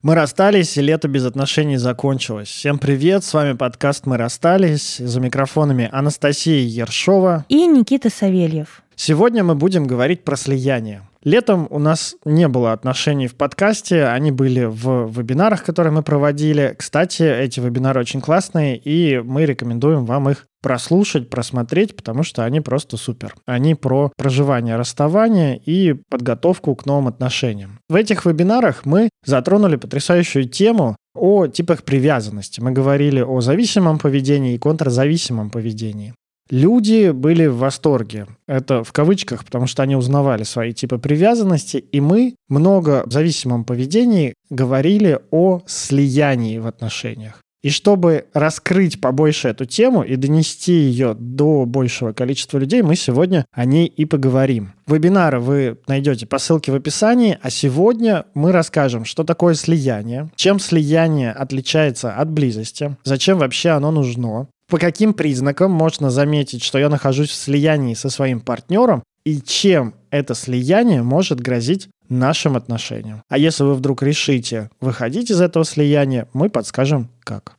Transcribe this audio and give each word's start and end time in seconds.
Мы 0.00 0.14
расстались, 0.14 0.76
и 0.76 0.80
лето 0.80 1.08
без 1.08 1.26
отношений 1.26 1.76
закончилось. 1.76 2.46
Всем 2.46 2.78
привет, 2.78 3.24
с 3.24 3.34
вами 3.34 3.54
подкаст 3.54 4.06
«Мы 4.06 4.16
расстались». 4.16 4.98
За 4.98 5.18
микрофонами 5.18 5.88
Анастасия 5.90 6.60
Ершова 6.60 7.44
и 7.48 7.66
Никита 7.66 8.08
Савельев. 8.08 8.84
Сегодня 8.94 9.42
мы 9.42 9.56
будем 9.56 9.88
говорить 9.88 10.22
про 10.22 10.36
слияние. 10.36 11.02
Летом 11.24 11.66
у 11.70 11.80
нас 11.80 12.14
не 12.24 12.46
было 12.46 12.72
отношений 12.72 13.26
в 13.26 13.34
подкасте, 13.34 14.04
они 14.04 14.30
были 14.30 14.66
в 14.66 15.10
вебинарах, 15.10 15.64
которые 15.64 15.92
мы 15.92 16.04
проводили. 16.04 16.76
Кстати, 16.78 17.24
эти 17.24 17.58
вебинары 17.58 18.00
очень 18.00 18.20
классные, 18.20 18.76
и 18.76 19.18
мы 19.18 19.46
рекомендуем 19.46 20.04
вам 20.04 20.30
их 20.30 20.46
прослушать, 20.62 21.30
просмотреть, 21.30 21.96
потому 21.96 22.22
что 22.22 22.44
они 22.44 22.60
просто 22.60 22.96
супер. 22.96 23.34
Они 23.46 23.74
про 23.74 24.12
проживание 24.16 24.76
расставания 24.76 25.54
и 25.54 25.94
подготовку 26.10 26.74
к 26.74 26.86
новым 26.86 27.08
отношениям. 27.08 27.78
В 27.88 27.94
этих 27.94 28.26
вебинарах 28.26 28.84
мы 28.84 29.08
затронули 29.24 29.76
потрясающую 29.76 30.48
тему 30.48 30.96
о 31.14 31.46
типах 31.46 31.82
привязанности. 31.84 32.60
Мы 32.60 32.72
говорили 32.72 33.20
о 33.20 33.40
зависимом 33.40 33.98
поведении 33.98 34.54
и 34.54 34.58
контрзависимом 34.58 35.50
поведении. 35.50 36.14
Люди 36.50 37.10
были 37.10 37.46
в 37.46 37.58
восторге. 37.58 38.26
Это 38.46 38.82
в 38.82 38.92
кавычках, 38.92 39.44
потому 39.44 39.66
что 39.66 39.82
они 39.82 39.96
узнавали 39.96 40.44
свои 40.44 40.72
типы 40.72 40.98
привязанности, 40.98 41.76
и 41.76 42.00
мы 42.00 42.36
много 42.48 43.02
в 43.04 43.12
зависимом 43.12 43.64
поведении 43.64 44.34
говорили 44.48 45.20
о 45.30 45.60
слиянии 45.66 46.56
в 46.58 46.66
отношениях. 46.66 47.42
И 47.62 47.70
чтобы 47.70 48.26
раскрыть 48.34 49.00
побольше 49.00 49.48
эту 49.48 49.64
тему 49.64 50.02
и 50.02 50.14
донести 50.16 50.72
ее 50.72 51.14
до 51.14 51.64
большего 51.66 52.12
количества 52.12 52.58
людей, 52.58 52.82
мы 52.82 52.94
сегодня 52.94 53.44
о 53.50 53.64
ней 53.64 53.86
и 53.86 54.04
поговорим. 54.04 54.74
Вебинары 54.86 55.40
вы 55.40 55.78
найдете 55.88 56.26
по 56.26 56.38
ссылке 56.38 56.70
в 56.70 56.76
описании, 56.76 57.38
а 57.42 57.50
сегодня 57.50 58.26
мы 58.34 58.52
расскажем, 58.52 59.04
что 59.04 59.24
такое 59.24 59.54
слияние, 59.54 60.30
чем 60.36 60.60
слияние 60.60 61.32
отличается 61.32 62.14
от 62.14 62.30
близости, 62.30 62.96
зачем 63.02 63.38
вообще 63.38 63.70
оно 63.70 63.90
нужно, 63.90 64.46
по 64.68 64.78
каким 64.78 65.12
признакам 65.14 65.72
можно 65.72 66.10
заметить, 66.10 66.62
что 66.62 66.78
я 66.78 66.88
нахожусь 66.88 67.30
в 67.30 67.34
слиянии 67.34 67.94
со 67.94 68.10
своим 68.10 68.40
партнером 68.40 69.02
и 69.24 69.40
чем 69.40 69.94
это 70.10 70.34
слияние 70.34 71.02
может 71.02 71.40
грозить 71.40 71.88
нашим 72.08 72.56
отношениям. 72.56 73.22
А 73.28 73.38
если 73.38 73.64
вы 73.64 73.74
вдруг 73.74 74.02
решите 74.02 74.70
выходить 74.80 75.30
из 75.30 75.40
этого 75.40 75.64
слияния, 75.64 76.28
мы 76.32 76.48
подскажем, 76.48 77.10
как. 77.24 77.57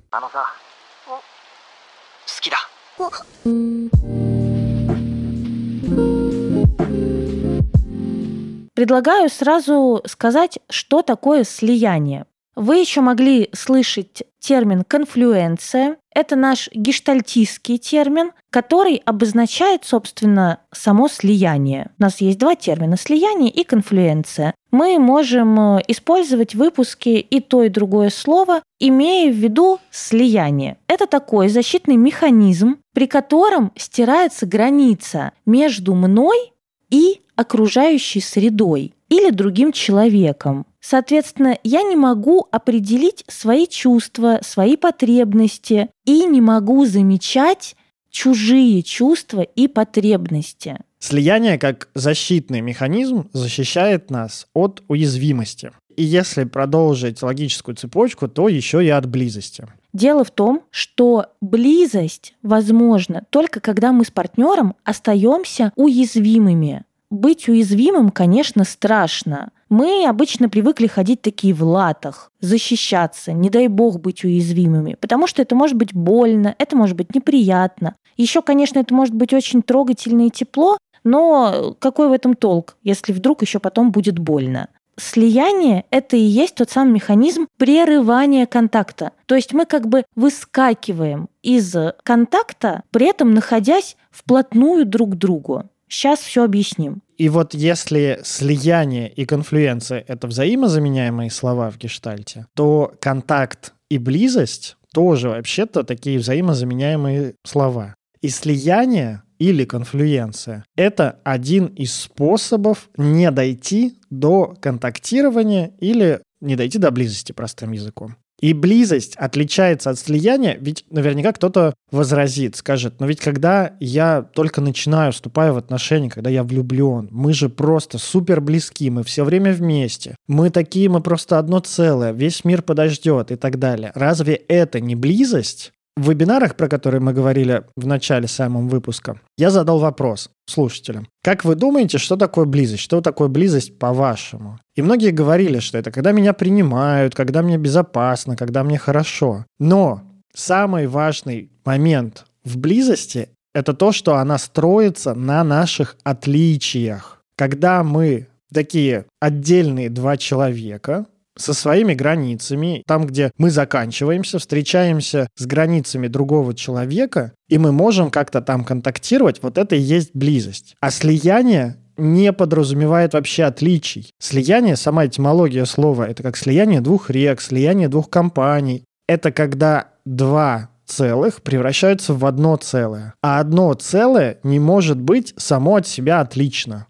Предлагаю 8.74 9.30
сразу 9.30 10.02
сказать, 10.06 10.60
что 10.70 11.02
такое 11.02 11.44
слияние. 11.44 12.26
Вы 12.56 12.78
еще 12.78 13.02
могли 13.02 13.50
слышать 13.54 14.24
термин 14.40 14.84
«конфлюенция». 14.88 15.98
Это 16.14 16.36
наш 16.36 16.70
гештальтистский 16.74 17.78
термин, 17.78 18.32
который 18.50 19.02
обозначает, 19.06 19.86
собственно, 19.86 20.60
само 20.72 21.08
слияние. 21.08 21.92
У 22.00 22.04
нас 22.04 22.22
есть 22.22 22.40
два 22.40 22.56
термина– 22.56 22.98
слияние 23.00 23.52
и 23.52 23.64
конфлюенция. 23.64 24.54
Мы 24.72 24.98
можем 25.00 25.78
э, 25.78 25.82
использовать 25.88 26.56
в 26.56 26.58
выпуске 26.58 27.20
и 27.20 27.40
то, 27.40 27.64
и 27.64 27.70
другое 27.70 28.10
слово, 28.10 28.62
имея 28.80 29.32
в 29.32 29.36
виду 29.36 29.80
слияние. 29.92 30.78
Это 30.88 31.06
такой 31.06 31.50
защитный 31.50 31.96
механизм, 31.96 32.78
при 32.94 33.08
котором 33.08 33.72
стирается 33.76 34.46
граница 34.46 35.32
между 35.46 35.96
мной 35.96 36.54
и 36.90 37.22
окружающей 37.36 38.22
средой 38.22 38.94
или 39.10 39.32
другим 39.32 39.72
человеком. 39.72 40.66
Соответственно, 40.82 41.58
я 41.64 41.84
не 41.84 41.96
могу 41.96 42.48
определить 42.52 43.26
свои 43.28 43.68
чувства, 43.68 44.40
свои 44.42 44.78
потребности 44.78 45.90
и 46.06 46.26
не 46.26 46.42
могу 46.42 46.86
замечать 46.86 47.76
чужие 48.10 48.82
чувства 48.82 49.42
и 49.42 49.68
потребности. 49.68 50.78
Слияние 51.00 51.58
как 51.58 51.90
защитный 51.96 52.62
механизм 52.62 53.30
защищает 53.34 54.10
нас 54.10 54.48
от 54.54 54.84
уязвимости. 54.88 55.72
И 55.96 56.04
если 56.04 56.46
продолжить 56.46 57.22
логическую 57.22 57.76
цепочку, 57.76 58.28
то 58.28 58.48
еще 58.48 58.84
и 58.84 58.90
от 58.90 59.06
близости. 59.06 59.68
Дело 59.92 60.24
в 60.24 60.32
том, 60.32 60.64
что 60.72 61.28
близость 61.42 62.36
возможна 62.42 63.26
только 63.30 63.60
когда 63.60 63.92
мы 63.92 64.06
с 64.06 64.12
партнером 64.12 64.76
остаемся 64.84 65.72
уязвимыми. 65.76 66.86
Быть 67.10 67.50
уязвимым, 67.50 68.12
конечно, 68.12 68.64
страшно. 68.64 69.52
Мы 69.70 70.08
обычно 70.08 70.50
привыкли 70.50 70.88
ходить 70.88 71.22
такие 71.22 71.54
в 71.54 71.64
латах, 71.64 72.32
защищаться, 72.42 73.34
не 73.34 73.52
дай 73.52 73.68
бог 73.68 74.00
быть 74.00 74.24
уязвимыми, 74.24 74.98
потому 75.00 75.28
что 75.28 75.44
это 75.44 75.56
может 75.56 75.78
быть 75.78 75.94
больно, 75.94 76.56
это 76.58 76.76
может 76.76 76.98
быть 76.98 77.14
неприятно. 77.14 77.96
Еще, 78.18 78.42
конечно, 78.42 78.80
это 78.80 78.96
может 78.96 79.14
быть 79.14 79.32
очень 79.32 79.62
трогательно 79.62 80.26
и 80.26 80.32
тепло, 80.32 80.78
но 81.04 81.76
какой 81.80 82.10
в 82.10 82.14
этом 82.14 82.36
толк, 82.36 82.78
если 82.84 83.14
вдруг 83.14 83.44
еще 83.44 83.60
потом 83.60 83.92
будет 83.92 84.18
больно? 84.18 84.70
Слияние– 84.98 85.86
это 85.92 86.18
и 86.18 86.22
есть 86.22 86.56
тот 86.56 86.72
самый 86.72 86.94
механизм 86.94 87.48
прерывания 87.58 88.46
контакта. 88.46 89.14
То 89.28 89.36
есть 89.36 89.54
мы 89.54 89.66
как 89.66 89.88
бы 89.88 90.04
выскакиваем 90.16 91.30
из 91.42 91.74
контакта, 92.04 92.84
при 92.92 93.08
этом 93.08 93.34
находясь 93.34 93.96
вплотную 94.12 94.86
друг 94.86 95.12
к 95.12 95.16
другу. 95.16 95.66
Сейчас 95.88 96.20
все 96.20 96.44
объясним. 96.44 97.02
И 97.20 97.28
вот 97.28 97.54
если 97.54 98.22
слияние 98.24 99.12
и 99.12 99.26
конфлюенция– 99.26 100.06
это 100.08 100.26
взаимозаменяемые 100.26 101.30
слова 101.30 101.70
в 101.70 101.78
гештальте, 101.78 102.48
то 102.56 102.94
контакт 103.02 103.74
и 103.90 103.98
близость 103.98 104.78
тоже 104.94 105.28
вообще-то 105.28 105.84
такие 105.84 106.18
взаимозаменяемые 106.18 107.36
слова. 107.46 107.94
И 108.22 108.30
слияние 108.30 109.24
или 109.38 109.66
конфлюенция– 109.66 110.64
это 110.78 111.20
один 111.26 111.66
из 111.66 111.94
способов 111.94 112.90
не 112.96 113.30
дойти 113.32 114.00
до 114.10 114.56
контактирования 114.62 115.74
или 115.82 116.22
не 116.40 116.56
дойти 116.56 116.78
до 116.78 116.90
близости 116.90 117.34
простым 117.34 117.74
языком. 117.74 118.16
И 118.42 118.54
близость 118.54 119.16
отличается 119.16 119.90
от 119.90 120.00
слияния, 120.00 120.58
ведь 120.60 120.86
наверняка 120.90 121.34
кто-то 121.34 121.74
возразит, 121.92 122.56
скажет, 122.56 123.00
но 123.00 123.06
ведь 123.06 123.20
когда 123.20 123.74
я 123.80 124.22
только 124.22 124.62
начинаю, 124.62 125.12
вступаю 125.12 125.54
в 125.54 125.58
отношения, 125.58 126.10
когда 126.10 126.30
я 126.30 126.44
влюблен, 126.44 127.10
мы 127.12 127.34
же 127.34 127.50
просто 127.50 127.98
супер 127.98 128.42
близки, 128.42 128.90
мы 128.90 129.04
все 129.04 129.24
время 129.24 129.52
вместе, 129.54 130.16
мы 130.28 130.50
такие, 130.50 130.90
мы 130.90 131.02
просто 131.02 131.38
одно 131.38 131.60
целое, 131.60 132.12
весь 132.12 132.46
мир 132.46 132.62
подождет 132.62 133.32
и 133.32 133.36
так 133.36 133.60
далее. 133.60 133.92
Разве 133.96 134.36
это 134.36 134.80
не 134.80 134.96
близость? 134.96 135.74
В 136.00 136.12
вебинарах, 136.12 136.56
про 136.56 136.70
которые 136.70 137.02
мы 137.02 137.12
говорили 137.12 137.64
в 137.76 137.86
начале 137.86 138.26
самого 138.30 138.62
выпуска, 138.62 139.20
я 139.38 139.50
задал 139.50 139.80
вопрос 139.80 140.30
слушателям. 140.46 141.10
Как 141.22 141.44
вы 141.44 141.56
думаете, 141.56 141.98
что 141.98 142.16
такое 142.16 142.46
близость? 142.46 142.84
Что 142.84 143.02
такое 143.02 143.28
близость 143.28 143.78
по-вашему? 143.78 144.60
И 144.78 144.82
многие 144.82 145.12
говорили, 145.12 145.60
что 145.60 145.78
это 145.78 145.92
когда 145.92 146.14
меня 146.14 146.32
принимают, 146.32 147.16
когда 147.16 147.42
мне 147.42 147.58
безопасно, 147.58 148.38
когда 148.38 148.64
мне 148.64 148.78
хорошо. 148.78 149.46
Но 149.60 150.02
самый 150.34 150.88
важный 150.88 151.52
момент 151.66 152.26
в 152.46 152.58
близости– 152.58 153.28
это 153.54 153.74
то, 153.74 153.92
что 153.92 154.16
она 154.16 154.38
строится 154.38 155.14
на 155.14 155.44
наших 155.44 155.98
отличиях. 156.06 157.22
Когда 157.36 157.84
мы 157.84 158.30
такие 158.54 159.06
отдельные 159.20 159.90
два 159.90 160.16
человека, 160.16 161.08
со 161.38 161.54
своими 161.54 161.94
границами, 161.94 162.84
там, 162.86 163.06
где 163.06 163.32
мы 163.38 163.50
заканчиваемся, 163.50 164.40
встречаемся 164.40 165.28
с 165.36 165.46
границами 165.46 166.08
другого 166.08 166.54
человека, 166.54 167.34
и 167.48 167.58
мы 167.58 167.72
можем 167.72 168.12
как-то 168.12 168.42
там 168.42 168.64
контактировать, 168.64 169.42
вот 169.42 169.58
это 169.58 169.76
и 169.76 169.80
есть 169.80 170.12
близость. 170.14 170.76
А 170.82 170.92
слияние 170.92 171.78
не 171.98 172.34
подразумевает 172.34 173.14
вообще 173.14 173.44
отличий. 173.44 174.12
Слияние, 174.20 174.76
сама 174.76 175.06
этимология 175.06 175.66
слова, 175.66 176.08
это 176.08 176.24
как 176.24 176.38
слияние 176.38 176.82
двух 176.82 177.10
рек, 177.10 177.42
слияние 177.42 177.90
двух 177.90 178.10
компаний. 178.10 178.86
Это 179.08 179.32
когда 179.32 179.90
два 180.06 180.70
целых 180.86 181.44
превращаются 181.44 182.14
в 182.14 182.26
одно 182.26 182.56
целое. 182.58 183.14
А 183.22 183.40
одно 183.40 183.74
целое 183.74 184.40
не 184.44 184.60
может 184.60 185.00
быть 185.00 185.34
само 185.38 185.76
от 185.76 185.88
себя 185.88 186.20
отлично. 186.22 186.88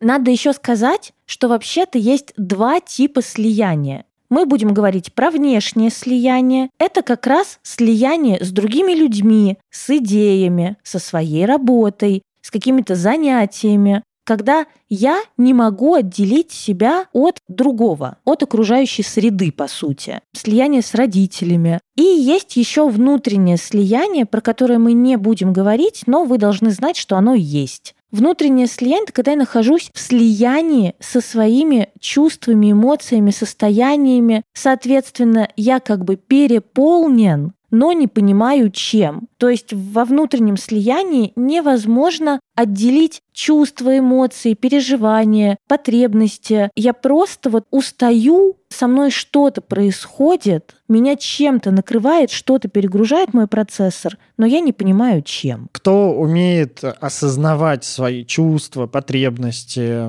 Надо 0.00 0.30
еще 0.30 0.52
сказать, 0.52 1.12
что 1.26 1.48
вообще-то 1.48 1.98
есть 1.98 2.32
два 2.36 2.80
типа 2.80 3.22
слияния. 3.22 4.04
Мы 4.30 4.46
будем 4.46 4.72
говорить 4.72 5.12
про 5.12 5.30
внешнее 5.30 5.90
слияние. 5.90 6.70
Это 6.78 7.02
как 7.02 7.26
раз 7.26 7.58
слияние 7.62 8.42
с 8.42 8.50
другими 8.50 8.92
людьми, 8.92 9.58
с 9.70 9.90
идеями, 9.90 10.76
со 10.84 11.00
своей 11.00 11.44
работой, 11.44 12.22
с 12.40 12.50
какими-то 12.50 12.94
занятиями, 12.94 14.02
когда 14.24 14.66
я 14.88 15.20
не 15.36 15.52
могу 15.52 15.94
отделить 15.94 16.52
себя 16.52 17.06
от 17.12 17.38
другого, 17.48 18.18
от 18.24 18.44
окружающей 18.44 19.02
среды, 19.02 19.50
по 19.50 19.66
сути. 19.66 20.20
Слияние 20.32 20.82
с 20.82 20.94
родителями. 20.94 21.80
И 21.96 22.02
есть 22.02 22.56
еще 22.56 22.88
внутреннее 22.88 23.56
слияние, 23.56 24.26
про 24.26 24.40
которое 24.40 24.78
мы 24.78 24.92
не 24.92 25.16
будем 25.16 25.52
говорить, 25.52 26.04
но 26.06 26.24
вы 26.24 26.38
должны 26.38 26.70
знать, 26.70 26.96
что 26.96 27.16
оно 27.16 27.34
есть. 27.34 27.96
Внутреннее 28.10 28.66
слияние– 28.66 29.02
это 29.04 29.12
когда 29.12 29.32
я 29.32 29.36
нахожусь 29.36 29.90
в 29.94 30.00
слиянии 30.00 30.94
со 30.98 31.20
своими 31.20 31.90
чувствами, 32.00 32.72
эмоциями, 32.72 33.30
состояниями. 33.30 34.42
Соответственно, 34.52 35.48
я 35.56 35.80
как 35.80 36.04
бы 36.04 36.16
переполнен 36.16 37.52
но 37.70 37.92
не 37.92 38.08
понимаю 38.08 38.70
чем. 38.70 39.28
То 39.36 39.48
есть 39.48 39.72
во 39.72 40.04
внутреннем 40.04 40.56
слиянии 40.56 41.32
невозможно 41.36 42.40
отделить 42.60 43.22
чувства, 43.32 43.98
эмоции, 43.98 44.54
переживания, 44.54 45.56
потребности. 45.68 46.70
Я 46.76 46.92
просто 46.92 47.50
вот 47.50 47.64
устаю, 47.70 48.56
со 48.68 48.86
мной 48.86 49.10
что-то 49.10 49.60
происходит, 49.60 50.76
меня 50.88 51.16
чем-то 51.16 51.70
накрывает, 51.70 52.30
что-то 52.30 52.68
перегружает 52.68 53.32
мой 53.34 53.46
процессор, 53.46 54.18
но 54.36 54.46
я 54.46 54.60
не 54.60 54.72
понимаю, 54.72 55.22
чем. 55.22 55.68
Кто 55.72 56.12
умеет 56.12 56.82
осознавать 57.00 57.84
свои 57.84 58.24
чувства, 58.24 58.86
потребности, 58.86 60.04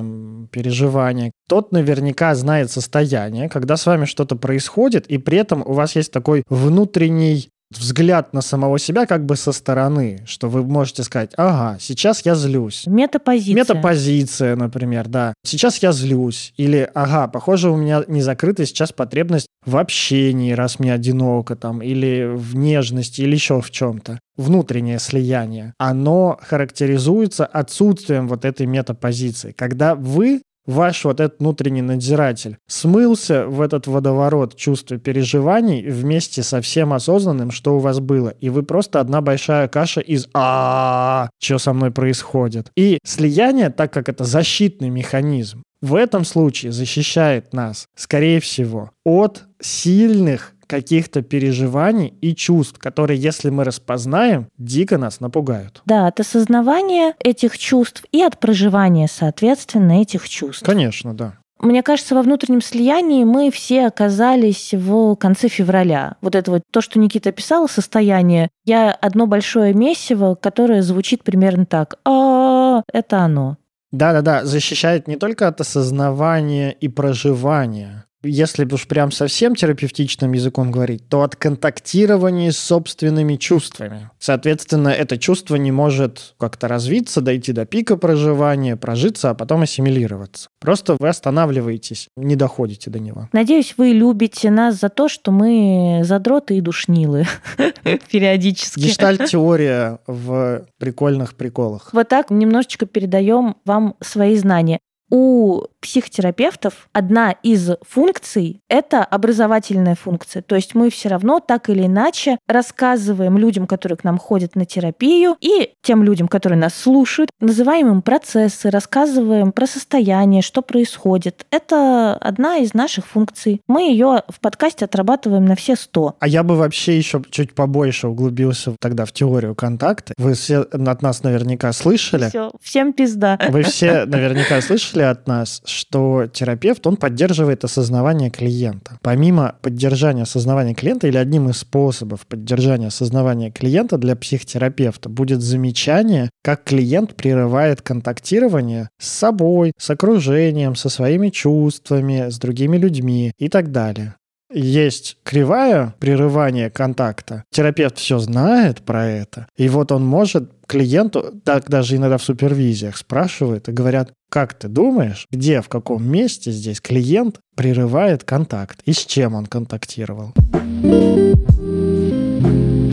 переживания, 0.50 1.32
тот 1.48 1.72
наверняка 1.72 2.34
знает 2.34 2.70
состояние, 2.70 3.48
когда 3.48 3.76
с 3.76 3.86
вами 3.86 4.04
что-то 4.04 4.36
происходит, 4.36 5.06
и 5.06 5.18
при 5.18 5.38
этом 5.38 5.62
у 5.64 5.72
вас 5.72 5.96
есть 5.96 6.12
такой 6.12 6.44
внутренний 6.48 7.48
взгляд 7.78 8.32
на 8.32 8.40
самого 8.40 8.78
себя 8.78 9.06
как 9.06 9.24
бы 9.24 9.36
со 9.36 9.52
стороны, 9.52 10.22
что 10.26 10.48
вы 10.48 10.62
можете 10.62 11.02
сказать, 11.02 11.32
ага, 11.36 11.78
сейчас 11.80 12.24
я 12.24 12.34
злюсь. 12.34 12.84
Метапозиция. 12.86 13.54
Метапозиция, 13.54 14.56
например, 14.56 15.08
да. 15.08 15.34
Сейчас 15.44 15.78
я 15.78 15.92
злюсь. 15.92 16.52
Или, 16.56 16.88
ага, 16.94 17.28
похоже, 17.28 17.70
у 17.70 17.76
меня 17.76 18.04
не 18.08 18.22
закрыта 18.22 18.66
сейчас 18.66 18.92
потребность 18.92 19.46
в 19.64 19.76
общении, 19.76 20.52
раз 20.52 20.78
мне 20.78 20.92
одиноко 20.92 21.56
там, 21.56 21.82
или 21.82 22.30
в 22.34 22.56
нежности, 22.56 23.22
или 23.22 23.34
еще 23.34 23.60
в 23.60 23.70
чем-то. 23.70 24.18
Внутреннее 24.36 24.98
слияние. 24.98 25.74
Оно 25.78 26.38
характеризуется 26.42 27.46
отсутствием 27.46 28.28
вот 28.28 28.44
этой 28.44 28.66
метапозиции. 28.66 29.52
Когда 29.52 29.94
вы 29.94 30.42
ваш 30.66 31.04
вот 31.04 31.20
этот 31.20 31.40
внутренний 31.40 31.82
надзиратель 31.82 32.58
смылся 32.66 33.46
в 33.46 33.60
этот 33.60 33.86
водоворот 33.86 34.56
чувств 34.56 34.92
и 34.92 34.98
переживаний 34.98 35.82
вместе 35.88 36.42
со 36.42 36.60
всем 36.60 36.92
осознанным, 36.92 37.50
что 37.50 37.76
у 37.76 37.78
вас 37.78 38.00
было. 38.00 38.30
И 38.40 38.48
вы 38.48 38.62
просто 38.62 39.00
одна 39.00 39.20
большая 39.20 39.68
каша 39.68 40.00
из 40.00 40.28
а 40.34 41.28
что 41.40 41.58
со 41.58 41.72
мной 41.72 41.90
происходит. 41.90 42.70
И 42.76 42.98
слияние, 43.04 43.70
так 43.70 43.92
как 43.92 44.08
это 44.08 44.24
защитный 44.24 44.88
механизм, 44.88 45.62
в 45.80 45.96
этом 45.96 46.24
случае 46.24 46.70
защищает 46.70 47.52
нас, 47.52 47.86
скорее 47.96 48.40
всего, 48.40 48.90
от 49.04 49.42
сильных 49.60 50.51
каких-то 50.66 51.22
переживаний 51.22 52.14
и 52.20 52.34
чувств, 52.34 52.78
которые, 52.78 53.18
если 53.20 53.50
мы 53.50 53.64
распознаем, 53.64 54.48
дико 54.58 54.98
нас 54.98 55.20
напугают. 55.20 55.82
Да, 55.86 56.06
от 56.06 56.20
осознавания 56.20 57.14
этих 57.18 57.58
чувств 57.58 58.04
и 58.12 58.22
от 58.22 58.38
проживания, 58.38 59.08
соответственно, 59.08 60.02
этих 60.02 60.28
чувств. 60.28 60.64
Конечно, 60.64 61.14
да. 61.14 61.34
Мне 61.62 61.84
кажется, 61.84 62.16
во 62.16 62.22
внутреннем 62.22 62.60
слиянии 62.60 63.22
мы 63.22 63.52
все 63.52 63.86
оказались 63.86 64.74
в 64.74 65.14
конце 65.14 65.46
февраля. 65.46 66.16
Вот 66.20 66.34
это 66.34 66.50
вот 66.50 66.62
то, 66.72 66.80
что 66.80 66.98
Никита 66.98 67.28
описал, 67.28 67.68
состояние. 67.68 68.48
Я 68.64 68.90
одно 68.90 69.28
большое 69.28 69.72
месиво, 69.72 70.34
которое 70.34 70.82
звучит 70.82 71.22
примерно 71.22 71.64
так. 71.64 71.94
А, 72.04 72.82
это 72.92 73.18
оно. 73.18 73.58
Да-да-да, 73.92 74.44
защищает 74.44 75.06
не 75.06 75.16
только 75.16 75.46
от 75.46 75.60
осознавания 75.60 76.70
и 76.70 76.88
проживания, 76.88 78.06
если 78.22 78.64
уж 78.64 78.86
прям 78.86 79.10
совсем 79.10 79.54
терапевтичным 79.54 80.32
языком 80.32 80.70
говорить, 80.70 81.08
то 81.08 81.22
от 81.22 81.36
контактирования 81.36 82.52
с 82.52 82.58
собственными 82.58 83.36
чувствами. 83.36 84.10
Соответственно, 84.18 84.88
это 84.88 85.18
чувство 85.18 85.56
не 85.56 85.72
может 85.72 86.34
как-то 86.38 86.68
развиться, 86.68 87.20
дойти 87.20 87.52
до 87.52 87.66
пика 87.66 87.96
проживания, 87.96 88.76
прожиться, 88.76 89.30
а 89.30 89.34
потом 89.34 89.62
ассимилироваться. 89.62 90.48
Просто 90.60 90.96
вы 90.98 91.08
останавливаетесь, 91.08 92.08
не 92.16 92.36
доходите 92.36 92.90
до 92.90 92.98
него. 92.98 93.28
Надеюсь, 93.32 93.74
вы 93.76 93.88
любите 93.88 94.50
нас 94.50 94.78
за 94.78 94.88
то, 94.88 95.08
что 95.08 95.32
мы 95.32 96.02
задроты 96.04 96.56
и 96.56 96.60
душнилы 96.60 97.26
периодически. 98.10 98.80
Гештальт-теория 98.80 99.98
в 100.06 100.66
прикольных 100.78 101.34
приколах. 101.34 101.90
Вот 101.92 102.08
так 102.08 102.30
немножечко 102.30 102.86
передаем 102.86 103.56
вам 103.64 103.96
свои 104.00 104.36
знания 104.36 104.78
у 105.12 105.64
психотерапевтов 105.82 106.88
одна 106.94 107.32
из 107.42 107.70
функций– 107.86 108.62
это 108.70 109.04
образовательная 109.04 109.94
функция. 109.94 110.40
То 110.40 110.56
есть 110.56 110.74
мы 110.74 110.88
все 110.88 111.10
равно 111.10 111.38
так 111.38 111.68
или 111.68 111.84
иначе 111.84 112.38
рассказываем 112.48 113.36
людям, 113.36 113.66
которые 113.66 113.98
к 113.98 114.04
нам 114.04 114.16
ходят 114.16 114.56
на 114.56 114.64
терапию, 114.64 115.36
и 115.40 115.72
тем 115.82 116.02
людям, 116.02 116.28
которые 116.28 116.58
нас 116.58 116.74
слушают, 116.74 117.30
называем 117.40 117.90
им 117.90 118.00
процессы, 118.00 118.70
рассказываем 118.70 119.52
про 119.52 119.66
состояние, 119.66 120.40
что 120.40 120.62
происходит. 120.62 121.44
Это 121.50 122.14
одна 122.14 122.56
из 122.58 122.72
наших 122.72 123.06
функций. 123.06 123.60
Мы 123.68 123.90
ее 123.90 124.22
в 124.28 124.40
подкасте 124.40 124.86
отрабатываем 124.86 125.44
на 125.44 125.56
все 125.56 125.76
сто. 125.76 126.16
А 126.20 126.26
я 126.26 126.42
бы 126.42 126.56
вообще 126.56 126.96
еще 126.96 127.22
чуть 127.30 127.54
побольше 127.54 128.08
углубился 128.08 128.76
тогда 128.80 129.04
в 129.04 129.12
теорию 129.12 129.54
контакта. 129.54 130.14
Вы 130.16 130.32
все 130.32 130.60
от 130.60 131.02
нас 131.02 131.22
наверняка 131.22 131.70
слышали. 131.74 132.30
Все, 132.30 132.50
всем 132.62 132.94
пизда. 132.94 133.38
Вы 133.50 133.62
все 133.64 134.06
наверняка 134.06 134.62
слышали 134.62 135.01
от 135.10 135.26
нас, 135.26 135.62
что 135.64 136.26
терапевт, 136.26 136.86
он 136.86 136.96
поддерживает 136.96 137.64
осознавание 137.64 138.30
клиента. 138.30 138.98
Помимо 139.02 139.56
поддержания 139.62 140.22
осознавания 140.22 140.74
клиента 140.74 141.06
или 141.06 141.16
одним 141.16 141.48
из 141.50 141.58
способов 141.58 142.26
поддержания 142.26 142.88
осознавания 142.88 143.50
клиента 143.50 143.98
для 143.98 144.16
психотерапевта 144.16 145.08
будет 145.08 145.42
замечание, 145.42 146.30
как 146.42 146.64
клиент 146.64 147.14
прерывает 147.14 147.82
контактирование 147.82 148.88
с 148.98 149.08
собой, 149.08 149.72
с 149.78 149.90
окружением, 149.90 150.76
со 150.76 150.88
своими 150.88 151.28
чувствами, 151.30 152.30
с 152.30 152.38
другими 152.38 152.76
людьми 152.76 153.32
и 153.38 153.48
так 153.48 153.72
далее 153.72 154.14
есть 154.54 155.18
кривая 155.22 155.94
прерывания 155.98 156.70
контакта. 156.70 157.44
Терапевт 157.50 157.98
все 157.98 158.18
знает 158.18 158.82
про 158.82 159.06
это. 159.06 159.46
И 159.56 159.68
вот 159.68 159.92
он 159.92 160.04
может 160.04 160.52
клиенту, 160.72 161.34
так 161.44 161.68
даже 161.68 161.96
иногда 161.96 162.16
в 162.16 162.22
супервизиях 162.22 162.96
спрашивают 162.96 163.68
и 163.68 163.72
говорят, 163.72 164.12
как 164.30 164.54
ты 164.54 164.68
думаешь, 164.68 165.26
где, 165.30 165.60
в 165.60 165.68
каком 165.68 166.02
месте 166.10 166.50
здесь 166.50 166.80
клиент 166.80 167.40
прерывает 167.54 168.24
контакт 168.24 168.80
и 168.86 168.94
с 168.94 169.04
чем 169.04 169.34
он 169.34 169.44
контактировал? 169.44 170.32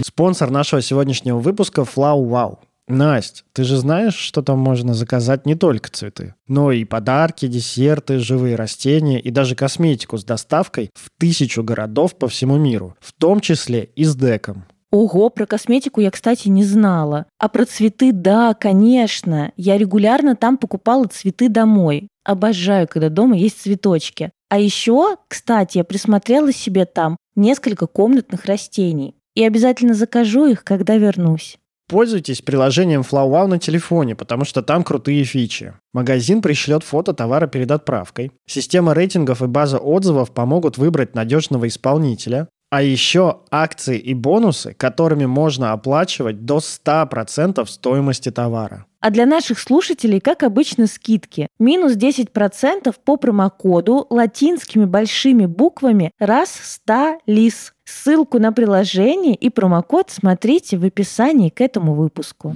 Спонсор 0.03 0.51
нашего 0.51 0.81
сегодняшнего 0.81 1.39
выпуска 1.39 1.83
Flow 1.83 2.27
Wow. 2.27 2.57
Настя, 2.89 3.43
ты 3.53 3.63
же 3.63 3.77
знаешь, 3.77 4.15
что 4.15 4.41
там 4.41 4.59
можно 4.59 4.93
заказать 4.93 5.45
не 5.45 5.55
только 5.55 5.89
цветы, 5.89 6.33
но 6.47 6.73
и 6.73 6.83
подарки, 6.83 7.47
десерты, 7.47 8.19
живые 8.19 8.55
растения 8.55 9.21
и 9.21 9.31
даже 9.31 9.55
косметику 9.55 10.17
с 10.17 10.25
доставкой 10.25 10.89
в 10.95 11.09
тысячу 11.17 11.63
городов 11.63 12.17
по 12.17 12.27
всему 12.27 12.57
миру, 12.57 12.97
в 12.99 13.13
том 13.13 13.39
числе 13.39 13.89
и 13.95 14.03
с 14.03 14.15
деком. 14.15 14.65
Ого, 14.91 15.29
про 15.29 15.45
косметику 15.45 16.01
я, 16.01 16.09
кстати, 16.09 16.47
не 16.47 16.63
знала. 16.63 17.27
А 17.37 17.47
про 17.47 17.65
цветы, 17.65 18.11
да, 18.11 18.55
конечно. 18.55 19.51
Я 19.55 19.77
регулярно 19.77 20.35
там 20.35 20.57
покупала 20.57 21.05
цветы 21.05 21.47
домой. 21.47 22.07
Обожаю, 22.23 22.87
когда 22.87 23.09
дома 23.09 23.37
есть 23.37 23.61
цветочки. 23.61 24.31
А 24.49 24.59
еще, 24.59 25.17
кстати, 25.27 25.77
я 25.77 25.83
присмотрела 25.83 26.51
себе 26.51 26.85
там 26.85 27.17
несколько 27.35 27.85
комнатных 27.85 28.45
растений. 28.45 29.15
И 29.35 29.43
обязательно 29.43 29.93
закажу 29.93 30.47
их, 30.47 30.63
когда 30.63 30.97
вернусь. 30.97 31.57
Пользуйтесь 31.87 32.43
приложением 32.43 33.01
FlowWow 33.01 33.47
на 33.47 33.57
телефоне, 33.57 34.15
потому 34.15 34.45
что 34.45 34.61
там 34.61 34.83
крутые 34.83 35.23
фичи. 35.23 35.73
Магазин 35.91 36.41
пришлет 36.43 36.83
фото 36.83 37.13
товара 37.13 37.47
перед 37.47 37.71
отправкой. 37.71 38.31
Система 38.47 38.93
рейтингов 38.93 39.41
и 39.41 39.47
база 39.47 39.79
отзывов 39.79 40.31
помогут 40.31 40.77
выбрать 40.77 41.15
надежного 41.15 41.67
исполнителя. 41.67 42.47
А 42.71 42.83
еще 42.83 43.39
акции 43.49 43.97
и 43.97 44.13
бонусы, 44.13 44.75
которыми 44.75 45.25
можно 45.25 45.71
оплачивать 45.71 46.45
до 46.45 46.57
100% 46.57 47.65
стоимости 47.65 48.29
товара. 48.29 48.85
А 49.01 49.09
для 49.09 49.25
наших 49.25 49.59
слушателей, 49.59 50.19
как 50.19 50.43
обычно, 50.43 50.85
скидки. 50.85 51.47
Минус 51.57 51.93
10% 51.93 52.93
по 53.03 53.17
промокоду 53.17 54.05
латинскими 54.11 54.85
большими 54.85 55.47
буквами 55.47 56.11
раз 56.19 56.51
100 56.51 57.19
лис. 57.25 57.73
Ссылку 57.85 58.37
на 58.37 58.51
приложение 58.51 59.33
и 59.33 59.49
промокод 59.49 60.11
смотрите 60.11 60.77
в 60.77 60.85
описании 60.85 61.49
к 61.49 61.61
этому 61.61 61.95
выпуску. 61.95 62.53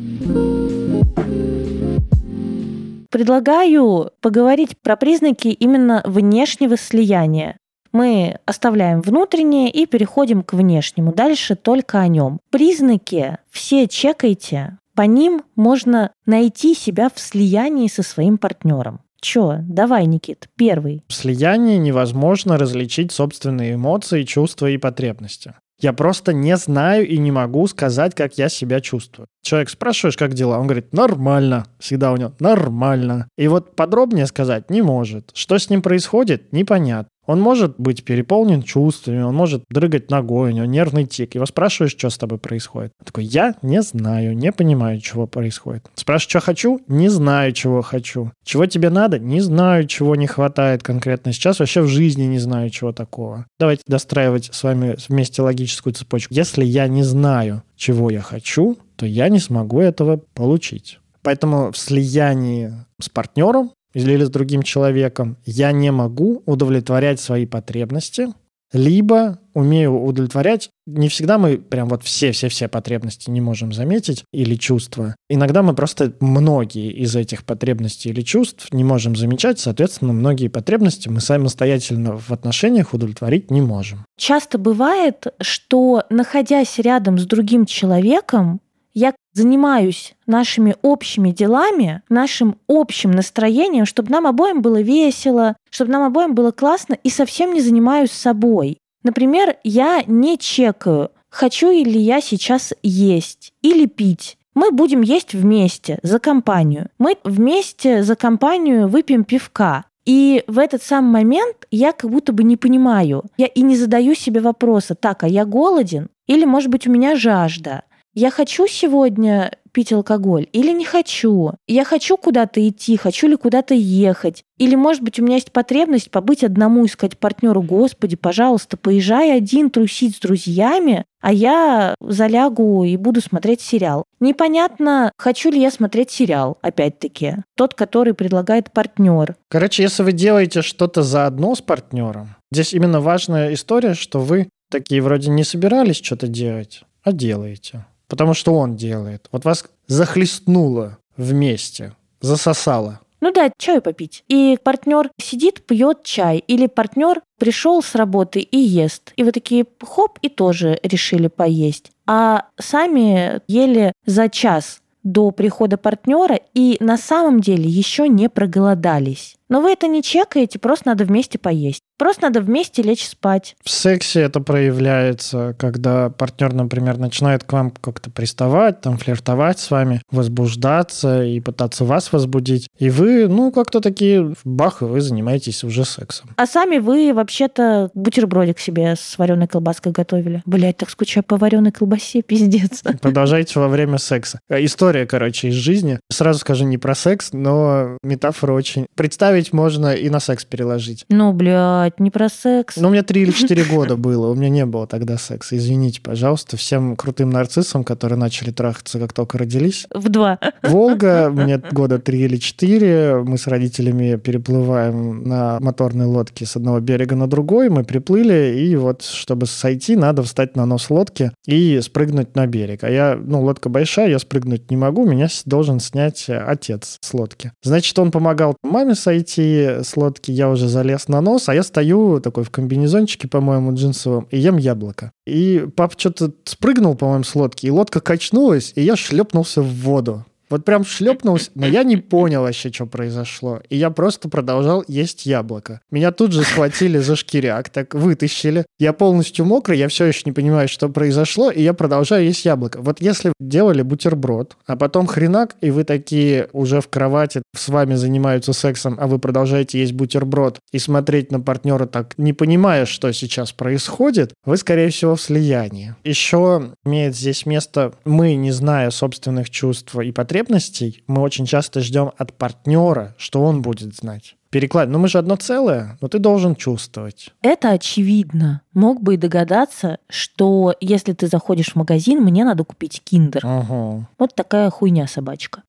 Предлагаю 3.09 4.11
поговорить 4.21 4.77
про 4.77 4.95
признаки 4.95 5.47
именно 5.47 6.03
внешнего 6.05 6.77
слияния 6.77 7.57
мы 7.93 8.39
оставляем 8.45 9.01
внутреннее 9.01 9.69
и 9.69 9.85
переходим 9.85 10.43
к 10.43 10.53
внешнему. 10.53 11.13
Дальше 11.13 11.55
только 11.55 11.99
о 11.99 12.07
нем. 12.07 12.39
Признаки 12.49 13.37
все 13.51 13.87
чекайте. 13.87 14.77
По 14.95 15.03
ним 15.03 15.43
можно 15.55 16.11
найти 16.25 16.75
себя 16.75 17.09
в 17.13 17.19
слиянии 17.19 17.87
со 17.87 18.03
своим 18.03 18.37
партнером. 18.37 19.01
Чё, 19.21 19.59
давай, 19.61 20.05
Никит, 20.05 20.49
первый. 20.57 21.01
В 21.07 21.13
слиянии 21.13 21.77
невозможно 21.77 22.57
различить 22.57 23.13
собственные 23.13 23.75
эмоции, 23.75 24.23
чувства 24.23 24.67
и 24.67 24.77
потребности. 24.77 25.53
Я 25.79 25.93
просто 25.93 26.33
не 26.33 26.55
знаю 26.57 27.07
и 27.07 27.17
не 27.17 27.31
могу 27.31 27.67
сказать, 27.67 28.15
как 28.15 28.37
я 28.37 28.49
себя 28.49 28.79
чувствую. 28.79 29.27
Человек 29.41 29.69
спрашиваешь, 29.69 30.17
как 30.17 30.33
дела? 30.33 30.59
Он 30.59 30.67
говорит, 30.67 30.93
нормально. 30.93 31.65
Всегда 31.79 32.11
у 32.11 32.17
него 32.17 32.33
нормально. 32.39 33.27
И 33.37 33.47
вот 33.47 33.75
подробнее 33.75 34.27
сказать 34.27 34.69
не 34.69 34.81
может. 34.81 35.31
Что 35.33 35.57
с 35.57 35.69
ним 35.69 35.81
происходит, 35.81 36.53
непонятно. 36.53 37.09
Он 37.25 37.39
может 37.39 37.75
быть 37.77 38.03
переполнен 38.03 38.61
чувствами, 38.61 39.21
он 39.21 39.35
может 39.35 39.63
дрыгать 39.69 40.11
ногой, 40.11 40.51
у 40.51 40.53
него 40.53 40.65
нервный 40.65 41.05
тик. 41.05 41.35
Его 41.35 41.45
спрашиваешь, 41.45 41.91
что 41.91 42.09
с 42.09 42.17
тобой 42.17 42.37
происходит. 42.37 42.91
Он 42.99 43.05
такой, 43.05 43.23
я 43.25 43.55
не 43.61 43.81
знаю, 43.81 44.35
не 44.35 44.51
понимаю, 44.51 44.99
чего 44.99 45.25
происходит. 45.25 45.89
Спрашиваешь, 45.95 46.29
что 46.29 46.39
хочу? 46.41 46.81
Не 46.87 47.09
знаю, 47.09 47.53
чего 47.53 47.81
хочу. 47.81 48.31
Чего 48.43 48.65
тебе 48.65 48.89
надо? 48.89 49.19
Не 49.19 49.41
знаю, 49.41 49.87
чего 49.87 50.15
не 50.15 50.27
хватает 50.27 50.83
конкретно 50.83 51.31
сейчас. 51.31 51.59
Вообще 51.59 51.81
в 51.81 51.87
жизни 51.87 52.23
не 52.23 52.39
знаю, 52.39 52.69
чего 52.69 52.91
такого. 52.91 53.45
Давайте 53.59 53.83
достраивать 53.87 54.49
с 54.51 54.63
вами 54.63 54.97
вместе 55.07 55.41
логическую 55.41 55.93
цепочку. 55.93 56.33
Если 56.33 56.65
я 56.65 56.87
не 56.87 57.03
знаю, 57.03 57.63
чего 57.75 58.09
я 58.09 58.21
хочу, 58.21 58.77
то 58.95 59.05
я 59.05 59.29
не 59.29 59.39
смогу 59.39 59.79
этого 59.79 60.21
получить. 60.33 60.99
Поэтому 61.21 61.71
в 61.71 61.77
слиянии 61.77 62.73
с 62.99 63.09
партнером 63.09 63.71
или 63.93 64.23
с 64.23 64.29
другим 64.29 64.63
человеком, 64.63 65.37
я 65.45 65.71
не 65.71 65.91
могу 65.91 66.43
удовлетворять 66.45 67.19
свои 67.19 67.45
потребности, 67.45 68.27
либо 68.73 69.39
умею 69.53 70.03
удовлетворять. 70.03 70.69
Не 70.87 71.07
всегда 71.07 71.37
мы 71.37 71.57
прям 71.57 71.87
вот 71.87 72.03
все-все-все 72.03 72.67
потребности 72.67 73.29
не 73.29 73.39
можем 73.39 73.71
заметить 73.71 74.23
или 74.33 74.55
чувства. 74.55 75.15
Иногда 75.29 75.61
мы 75.61 75.75
просто 75.75 76.13
многие 76.19 76.91
из 76.91 77.15
этих 77.15 77.45
потребностей 77.45 78.09
или 78.09 78.21
чувств 78.21 78.67
не 78.71 78.83
можем 78.83 79.15
замечать, 79.15 79.59
соответственно, 79.59 80.11
многие 80.11 80.47
потребности 80.47 81.07
мы 81.07 81.21
самостоятельно 81.21 82.17
в 82.17 82.31
отношениях 82.31 82.93
удовлетворить 82.93 83.51
не 83.51 83.61
можем. 83.61 84.05
Часто 84.17 84.57
бывает, 84.57 85.27
что 85.39 86.03
находясь 86.09 86.79
рядом 86.79 87.19
с 87.19 87.25
другим 87.25 87.65
человеком, 87.65 88.59
я 88.93 89.13
занимаюсь 89.33 90.15
нашими 90.27 90.75
общими 90.81 91.31
делами, 91.31 92.01
нашим 92.09 92.57
общим 92.67 93.11
настроением, 93.11 93.85
чтобы 93.85 94.11
нам 94.11 94.27
обоим 94.27 94.61
было 94.61 94.81
весело, 94.81 95.55
чтобы 95.69 95.91
нам 95.91 96.03
обоим 96.03 96.35
было 96.35 96.51
классно, 96.51 96.97
и 97.03 97.09
совсем 97.09 97.53
не 97.53 97.61
занимаюсь 97.61 98.11
собой. 98.11 98.77
Например, 99.03 99.57
я 99.63 100.03
не 100.07 100.37
чекаю, 100.37 101.09
хочу 101.29 101.71
ли 101.71 101.99
я 101.99 102.21
сейчас 102.21 102.73
есть 102.83 103.53
или 103.61 103.85
пить. 103.85 104.37
Мы 104.55 104.71
будем 104.71 105.01
есть 105.01 105.33
вместе, 105.33 105.99
за 106.03 106.19
компанию. 106.19 106.89
Мы 106.99 107.17
вместе 107.23 108.03
за 108.03 108.15
компанию 108.15 108.87
выпьем 108.87 109.23
пивка. 109.23 109.85
И 110.05 110.43
в 110.47 110.59
этот 110.59 110.83
самый 110.83 111.11
момент 111.11 111.65
я 111.71 111.91
как 111.91 112.11
будто 112.11 112.33
бы 112.33 112.43
не 112.43 112.57
понимаю. 112.57 113.23
Я 113.37 113.47
и 113.47 113.61
не 113.61 113.75
задаю 113.75 114.13
себе 114.13 114.41
вопроса, 114.41 114.95
так, 114.95 115.23
а 115.23 115.27
я 115.27 115.45
голоден? 115.45 116.09
Или, 116.27 116.45
может 116.45 116.69
быть, 116.69 116.87
у 116.87 116.91
меня 116.91 117.15
жажда? 117.15 117.83
Я 118.13 118.29
хочу 118.29 118.67
сегодня 118.67 119.51
пить 119.71 119.91
алкоголь 119.91 120.47
или 120.53 120.71
не 120.71 120.85
хочу? 120.85 121.53
Я 121.67 121.83
хочу 121.83 122.15
куда-то 122.15 122.65
идти, 122.67 122.95
хочу 122.95 123.27
ли 123.27 123.35
куда-то 123.35 123.73
ехать? 123.73 124.43
Или, 124.57 124.75
может 124.75 125.01
быть, 125.01 125.19
у 125.19 125.23
меня 125.23 125.35
есть 125.35 125.51
потребность 125.51 126.11
побыть 126.11 126.43
одному, 126.43 126.85
искать 126.85 127.17
партнеру, 127.17 127.63
господи, 127.63 128.15
пожалуйста, 128.15 128.77
поезжай 128.77 129.35
один 129.35 129.71
трусить 129.71 130.15
с 130.15 130.19
друзьями, 130.19 131.05
а 131.21 131.33
я 131.33 131.95
залягу 131.99 132.83
и 132.83 132.95
буду 132.97 133.19
смотреть 133.19 133.61
сериал. 133.61 134.05
Непонятно, 134.19 135.11
хочу 135.17 135.49
ли 135.49 135.59
я 135.59 135.71
смотреть 135.71 136.11
сериал, 136.11 136.59
опять-таки. 136.61 137.37
Тот, 137.57 137.73
который 137.73 138.13
предлагает 138.13 138.71
партнер. 138.71 139.35
Короче, 139.49 139.83
если 139.83 140.03
вы 140.03 140.11
делаете 140.11 140.61
что-то 140.61 141.01
заодно 141.01 141.55
с 141.55 141.61
партнером, 141.61 142.35
здесь 142.51 142.73
именно 142.73 143.01
важная 143.01 143.53
история, 143.53 143.95
что 143.95 144.19
вы 144.19 144.49
такие 144.69 145.01
вроде 145.01 145.31
не 145.31 145.43
собирались 145.43 145.97
что-то 145.97 146.27
делать, 146.27 146.83
а 147.03 147.11
делаете 147.11 147.85
потому 148.07 148.33
что 148.33 148.53
он 148.53 148.75
делает. 148.75 149.27
Вот 149.31 149.45
вас 149.45 149.65
захлестнуло 149.87 150.97
вместе, 151.17 151.93
засосало. 152.21 152.99
Ну 153.21 153.31
да, 153.31 153.51
чаю 153.57 153.81
попить. 153.81 154.25
И 154.27 154.57
партнер 154.61 155.09
сидит, 155.17 155.65
пьет 155.65 156.03
чай. 156.03 156.43
Или 156.45 156.67
партнер 156.67 157.21
пришел 157.39 157.81
с 157.81 157.95
работы 157.95 158.41
и 158.41 158.57
ест. 158.57 159.13
И 159.15 159.23
вы 159.23 159.31
такие 159.31 159.65
хоп, 159.81 160.19
и 160.21 160.27
тоже 160.27 160.77
решили 160.83 161.27
поесть. 161.27 161.91
А 162.05 162.47
сами 162.59 163.39
ели 163.47 163.93
за 164.05 164.27
час 164.27 164.81
до 165.03 165.31
прихода 165.31 165.77
партнера 165.77 166.39
и 166.53 166.77
на 166.79 166.97
самом 166.97 167.39
деле 167.39 167.69
еще 167.69 168.09
не 168.09 168.29
проголодались. 168.29 169.37
Но 169.49 169.61
вы 169.61 169.71
это 169.71 169.87
не 169.87 170.03
чекаете, 170.03 170.59
просто 170.59 170.89
надо 170.89 171.05
вместе 171.05 171.37
поесть. 171.37 171.83
Просто 171.97 172.23
надо 172.23 172.41
вместе 172.41 172.81
лечь 172.81 173.07
спать. 173.07 173.55
В 173.63 173.69
сексе 173.69 174.21
это 174.21 174.39
проявляется, 174.39 175.55
когда 175.59 176.09
партнер, 176.09 176.51
например, 176.53 176.97
начинает 176.97 177.43
к 177.43 177.53
вам 177.53 177.71
как-то 177.71 178.09
приставать, 178.09 178.81
там, 178.81 178.97
флиртовать 178.97 179.59
с 179.59 179.69
вами, 179.69 180.01
возбуждаться 180.11 181.23
и 181.23 181.39
пытаться 181.39 181.85
вас 181.85 182.11
возбудить. 182.11 182.67
И 182.79 182.89
вы, 182.89 183.27
ну, 183.27 183.51
как-то 183.51 183.79
такие, 183.79 184.33
бах, 184.43 184.81
и 184.81 184.85
вы 184.85 185.01
занимаетесь 185.01 185.63
уже 185.63 185.85
сексом. 185.85 186.31
А 186.35 186.47
сами 186.47 186.79
вы 186.79 187.13
вообще-то 187.13 187.91
бутербродик 187.93 188.59
себе 188.59 188.95
с 188.97 189.17
вареной 189.17 189.47
колбаской 189.47 189.91
готовили. 189.91 190.41
Блять, 190.45 190.77
так 190.77 190.89
скучаю 190.89 191.23
по 191.23 191.37
вареной 191.37 191.71
колбасе, 191.71 192.21
пиздец. 192.23 192.81
Продолжайте 193.01 193.59
во 193.59 193.67
время 193.67 193.97
секса. 193.97 194.39
История, 194.49 195.05
короче, 195.05 195.49
из 195.49 195.53
жизни. 195.53 195.99
Сразу 196.11 196.39
скажу 196.39 196.65
не 196.65 196.77
про 196.77 196.95
секс, 196.95 197.33
но 197.33 197.97
метафора 198.03 198.53
очень... 198.53 198.87
Представить 198.95 199.42
можно 199.51 199.93
и 199.93 200.09
на 200.09 200.19
секс 200.19 200.45
переложить. 200.45 201.05
Ну, 201.09 201.33
блядь, 201.33 201.99
не 201.99 202.11
про 202.11 202.29
секс. 202.29 202.77
Ну, 202.77 202.87
у 202.87 202.91
меня 202.91 203.03
три 203.03 203.23
или 203.23 203.31
четыре 203.31 203.63
года 203.69 203.97
было, 203.97 204.29
у 204.29 204.35
меня 204.35 204.49
не 204.49 204.65
было 204.65 204.87
тогда 204.87 205.17
секса. 205.17 205.57
Извините, 205.57 206.01
пожалуйста, 206.01 206.55
всем 206.55 206.95
крутым 206.95 207.31
нарциссам, 207.31 207.83
которые 207.83 208.17
начали 208.17 208.51
трахаться, 208.51 208.99
как 208.99 209.13
только 209.13 209.37
родились. 209.37 209.87
В 209.93 210.09
два. 210.09 210.39
Волга, 210.61 211.29
мне 211.33 211.57
года 211.57 211.99
три 211.99 212.21
или 212.21 212.37
четыре, 212.37 213.23
мы 213.25 213.37
с 213.37 213.47
родителями 213.47 214.15
переплываем 214.15 215.23
на 215.23 215.59
моторной 215.59 216.05
лодке 216.05 216.45
с 216.45 216.55
одного 216.55 216.79
берега 216.79 217.15
на 217.15 217.27
другой, 217.27 217.69
мы 217.69 217.83
приплыли, 217.83 218.55
и 218.57 218.75
вот, 218.75 219.01
чтобы 219.01 219.45
сойти, 219.45 219.95
надо 219.95 220.23
встать 220.23 220.55
на 220.55 220.65
нос 220.65 220.89
лодки 220.89 221.31
и 221.45 221.79
спрыгнуть 221.81 222.35
на 222.35 222.47
берег. 222.47 222.83
А 222.83 222.89
я, 222.89 223.19
ну, 223.19 223.41
лодка 223.41 223.69
большая, 223.69 224.09
я 224.09 224.19
спрыгнуть 224.19 224.69
не 224.69 224.77
могу, 224.77 225.05
меня 225.05 225.27
должен 225.45 225.79
снять 225.79 226.29
отец 226.29 226.97
с 227.01 227.13
лодки. 227.13 227.51
Значит, 227.63 227.97
он 227.99 228.11
помогал 228.11 228.55
маме 228.63 228.95
сойти, 228.95 229.22
сойти 229.23 229.83
с 229.83 229.97
лодки, 229.97 230.31
я 230.31 230.49
уже 230.49 230.67
залез 230.67 231.07
на 231.07 231.21
нос, 231.21 231.49
а 231.49 231.55
я 231.55 231.63
стою 231.63 232.19
такой 232.19 232.43
в 232.43 232.49
комбинезончике, 232.49 233.27
по-моему, 233.27 233.73
джинсовом, 233.73 234.27
и 234.31 234.37
ем 234.37 234.57
яблоко. 234.57 235.11
И 235.25 235.65
папа 235.75 235.95
что-то 235.97 236.31
спрыгнул, 236.45 236.95
по-моему, 236.95 237.23
с 237.23 237.35
лодки, 237.35 237.67
и 237.67 237.71
лодка 237.71 237.99
качнулась, 237.99 238.73
и 238.75 238.81
я 238.81 238.95
шлепнулся 238.95 239.61
в 239.61 239.73
воду. 239.81 240.25
Вот 240.53 240.65
прям 240.65 240.85
шлепнулся, 240.85 241.49
но 241.55 241.65
я 241.65 241.81
не 241.81 241.97
понял 241.97 242.43
вообще, 242.43 242.71
что 242.71 242.85
произошло. 242.85 243.59
И 243.69 243.75
я 243.75 243.89
просто 243.89 244.29
продолжал 244.29 244.85
есть 244.87 245.25
яблоко. 245.25 245.81
Меня 245.89 246.11
тут 246.11 246.31
же 246.31 246.43
схватили 246.43 246.99
за 246.99 247.15
шкиряк, 247.15 247.69
так 247.69 247.95
вытащили. 247.95 248.63
Я 248.77 248.93
полностью 248.93 249.45
мокрый, 249.45 249.79
я 249.79 249.87
все 249.87 250.05
еще 250.05 250.21
не 250.25 250.31
понимаю, 250.31 250.67
что 250.67 250.89
произошло, 250.89 251.49
и 251.49 251.63
я 251.63 251.73
продолжаю 251.73 252.25
есть 252.25 252.45
яблоко. 252.45 252.81
Вот 252.81 253.01
если 253.01 253.33
делали 253.39 253.81
бутерброд, 253.81 254.55
а 254.67 254.75
потом 254.75 255.07
хренак, 255.07 255.55
и 255.61 255.71
вы 255.71 255.85
такие 255.85 256.49
уже 256.53 256.81
в 256.81 256.87
кровати 256.87 257.41
с 257.55 257.69
вами 257.69 257.95
занимаются 257.95 258.53
сексом, 258.53 258.95
а 258.99 259.07
вы 259.07 259.17
продолжаете 259.17 259.79
есть 259.79 259.93
бутерброд 259.93 260.59
и 260.71 260.77
смотреть 260.77 261.31
на 261.31 261.39
партнера 261.39 261.87
так, 261.87 262.13
не 262.19 262.33
понимая, 262.33 262.85
что 262.85 263.11
сейчас 263.11 263.53
происходит, 263.53 264.35
вы, 264.45 264.57
скорее 264.57 264.89
всего, 264.89 265.15
в 265.15 265.21
слиянии. 265.21 265.95
Еще 266.03 266.75
имеет 266.85 267.15
здесь 267.15 267.47
место, 267.47 267.93
мы, 268.05 268.35
не 268.35 268.51
зная 268.51 268.91
собственных 268.91 269.49
чувств 269.49 269.95
и 269.95 270.11
потребностей, 270.11 270.42
потребностей 270.43 271.03
мы 271.07 271.21
очень 271.21 271.45
часто 271.45 271.79
ждем 271.81 272.11
от 272.17 272.33
партнера, 272.33 273.15
что 273.17 273.41
он 273.43 273.61
будет 273.61 273.95
знать. 273.95 274.35
Переклад. 274.49 274.89
Ну 274.89 274.99
мы 274.99 275.07
же 275.07 275.17
одно 275.17 275.35
целое, 275.35 275.97
но 275.99 276.07
ты 276.07 276.19
должен 276.19 276.55
чувствовать. 276.55 277.31
Это 277.41 277.71
очевидно. 277.71 278.61
Мог 278.73 279.01
бы 279.01 279.15
и 279.15 279.17
догадаться, 279.17 279.97
что 280.09 280.75
если 280.79 281.13
ты 281.13 281.27
заходишь 281.27 281.71
в 281.71 281.75
магазин, 281.75 282.21
мне 282.21 282.45
надо 282.45 282.63
купить 282.63 283.01
киндер. 283.03 283.43
Угу. 283.45 284.05
Вот 284.19 284.35
такая 284.35 284.69
хуйня 284.69 285.07
собачка. 285.07 285.63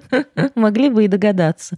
Могли 0.56 0.90
бы 0.90 1.04
и 1.04 1.08
догадаться. 1.08 1.76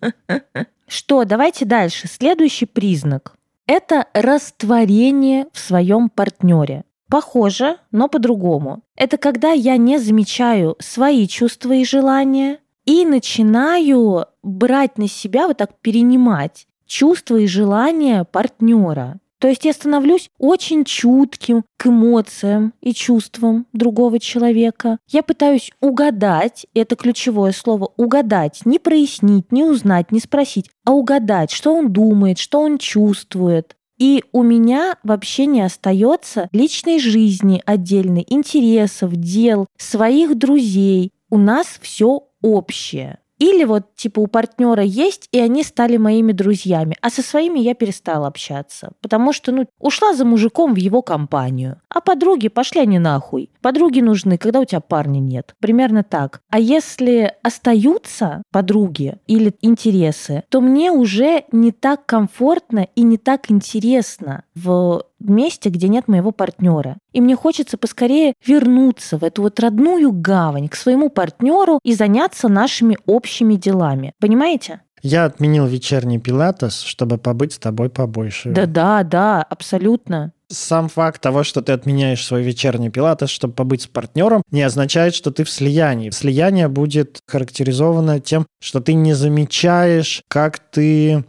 Что, 0.88 1.24
давайте 1.24 1.64
дальше. 1.66 2.08
Следующий 2.08 2.66
признак– 2.66 3.34
это 3.66 4.06
растворение 4.14 5.46
в 5.52 5.58
своем 5.58 6.08
партнере. 6.08 6.84
Похоже, 7.08 7.78
но 7.92 8.08
по-другому. 8.08 8.82
Это 8.96 9.16
когда 9.16 9.52
я 9.52 9.76
не 9.76 9.98
замечаю 9.98 10.76
свои 10.80 11.26
чувства 11.28 11.72
и 11.72 11.84
желания 11.84 12.58
и 12.84 13.04
начинаю 13.04 14.26
брать 14.42 14.98
на 14.98 15.08
себя, 15.08 15.46
вот 15.48 15.58
так 15.58 15.78
перенимать 15.80 16.66
чувства 16.86 17.36
и 17.36 17.46
желания 17.46 18.24
партнера. 18.24 19.18
То 19.38 19.48
есть 19.48 19.64
я 19.66 19.72
становлюсь 19.74 20.30
очень 20.38 20.84
чутким 20.84 21.64
к 21.76 21.86
эмоциям 21.86 22.72
и 22.80 22.94
чувствам 22.94 23.66
другого 23.72 24.18
человека. 24.18 24.98
Я 25.08 25.22
пытаюсь 25.22 25.70
угадать, 25.80 26.66
это 26.74 26.96
ключевое 26.96 27.52
слово, 27.52 27.92
угадать, 27.96 28.62
не 28.64 28.78
прояснить, 28.78 29.52
не 29.52 29.62
узнать, 29.62 30.10
не 30.10 30.20
спросить, 30.20 30.70
а 30.84 30.92
угадать, 30.92 31.50
что 31.50 31.74
он 31.74 31.92
думает, 31.92 32.38
что 32.38 32.60
он 32.60 32.78
чувствует. 32.78 33.76
И 33.98 34.22
у 34.32 34.42
меня 34.42 34.96
вообще 35.02 35.46
не 35.46 35.62
остается 35.62 36.48
личной 36.52 36.98
жизни 36.98 37.62
отдельной, 37.64 38.24
интересов, 38.28 39.16
дел, 39.16 39.66
своих 39.78 40.36
друзей. 40.36 41.12
У 41.30 41.38
нас 41.38 41.78
все 41.80 42.28
общее. 42.42 43.18
Или 43.38 43.64
вот, 43.64 43.94
типа, 43.94 44.20
у 44.20 44.26
партнера 44.26 44.82
есть, 44.82 45.28
и 45.32 45.38
они 45.38 45.62
стали 45.62 45.96
моими 45.96 46.32
друзьями, 46.32 46.96
а 47.00 47.10
со 47.10 47.22
своими 47.22 47.58
я 47.58 47.74
перестала 47.74 48.26
общаться, 48.26 48.92
потому 49.00 49.32
что, 49.32 49.52
ну, 49.52 49.66
ушла 49.78 50.14
за 50.14 50.24
мужиком 50.24 50.74
в 50.74 50.78
его 50.78 51.02
компанию, 51.02 51.80
а 51.88 52.00
подруги 52.00 52.48
пошли 52.48 52.80
они 52.80 52.98
нахуй. 52.98 53.50
Подруги 53.60 54.00
нужны, 54.00 54.38
когда 54.38 54.60
у 54.60 54.64
тебя 54.64 54.80
парня 54.80 55.18
нет. 55.18 55.54
Примерно 55.60 56.02
так. 56.02 56.40
А 56.50 56.58
если 56.58 57.34
остаются 57.42 58.42
подруги 58.52 59.18
или 59.26 59.54
интересы, 59.60 60.44
то 60.48 60.60
мне 60.60 60.90
уже 60.90 61.44
не 61.52 61.72
так 61.72 62.06
комфортно 62.06 62.86
и 62.94 63.02
не 63.02 63.18
так 63.18 63.50
интересно 63.50 64.44
в 64.54 65.04
месте, 65.20 65.70
где 65.70 65.88
нет 65.88 66.08
моего 66.08 66.32
партнера. 66.32 66.96
И 67.12 67.20
мне 67.20 67.36
хочется 67.36 67.76
поскорее 67.78 68.34
вернуться 68.44 69.18
в 69.18 69.24
эту 69.24 69.42
вот 69.42 69.58
родную 69.60 70.12
гавань 70.12 70.68
к 70.68 70.76
своему 70.76 71.10
партнеру 71.10 71.80
и 71.82 71.94
заняться 71.94 72.48
нашими 72.48 72.98
общими 73.06 73.54
делами. 73.54 74.12
Понимаете? 74.20 74.80
Я 75.02 75.24
отменил 75.24 75.66
вечерний 75.66 76.18
пилатес, 76.18 76.80
чтобы 76.80 77.18
побыть 77.18 77.52
с 77.52 77.58
тобой 77.58 77.90
побольше. 77.90 78.50
Да-да, 78.50 79.02
да, 79.04 79.42
абсолютно. 79.42 80.32
Сам 80.48 80.88
факт 80.88 81.20
того, 81.20 81.42
что 81.42 81.60
ты 81.60 81.72
отменяешь 81.72 82.24
свой 82.24 82.42
вечерний 82.42 82.88
пилатес, 82.88 83.30
чтобы 83.30 83.54
побыть 83.54 83.82
с 83.82 83.86
партнером, 83.86 84.42
не 84.50 84.62
означает, 84.62 85.14
что 85.14 85.30
ты 85.32 85.44
в 85.44 85.50
слиянии. 85.50 86.10
Слияние 86.10 86.68
будет 86.68 87.18
характеризовано 87.26 88.20
тем, 88.20 88.46
что 88.60 88.80
ты 88.80 88.94
не 88.94 89.12
замечаешь, 89.12 90.22
как 90.28 90.58
ты 90.58 91.24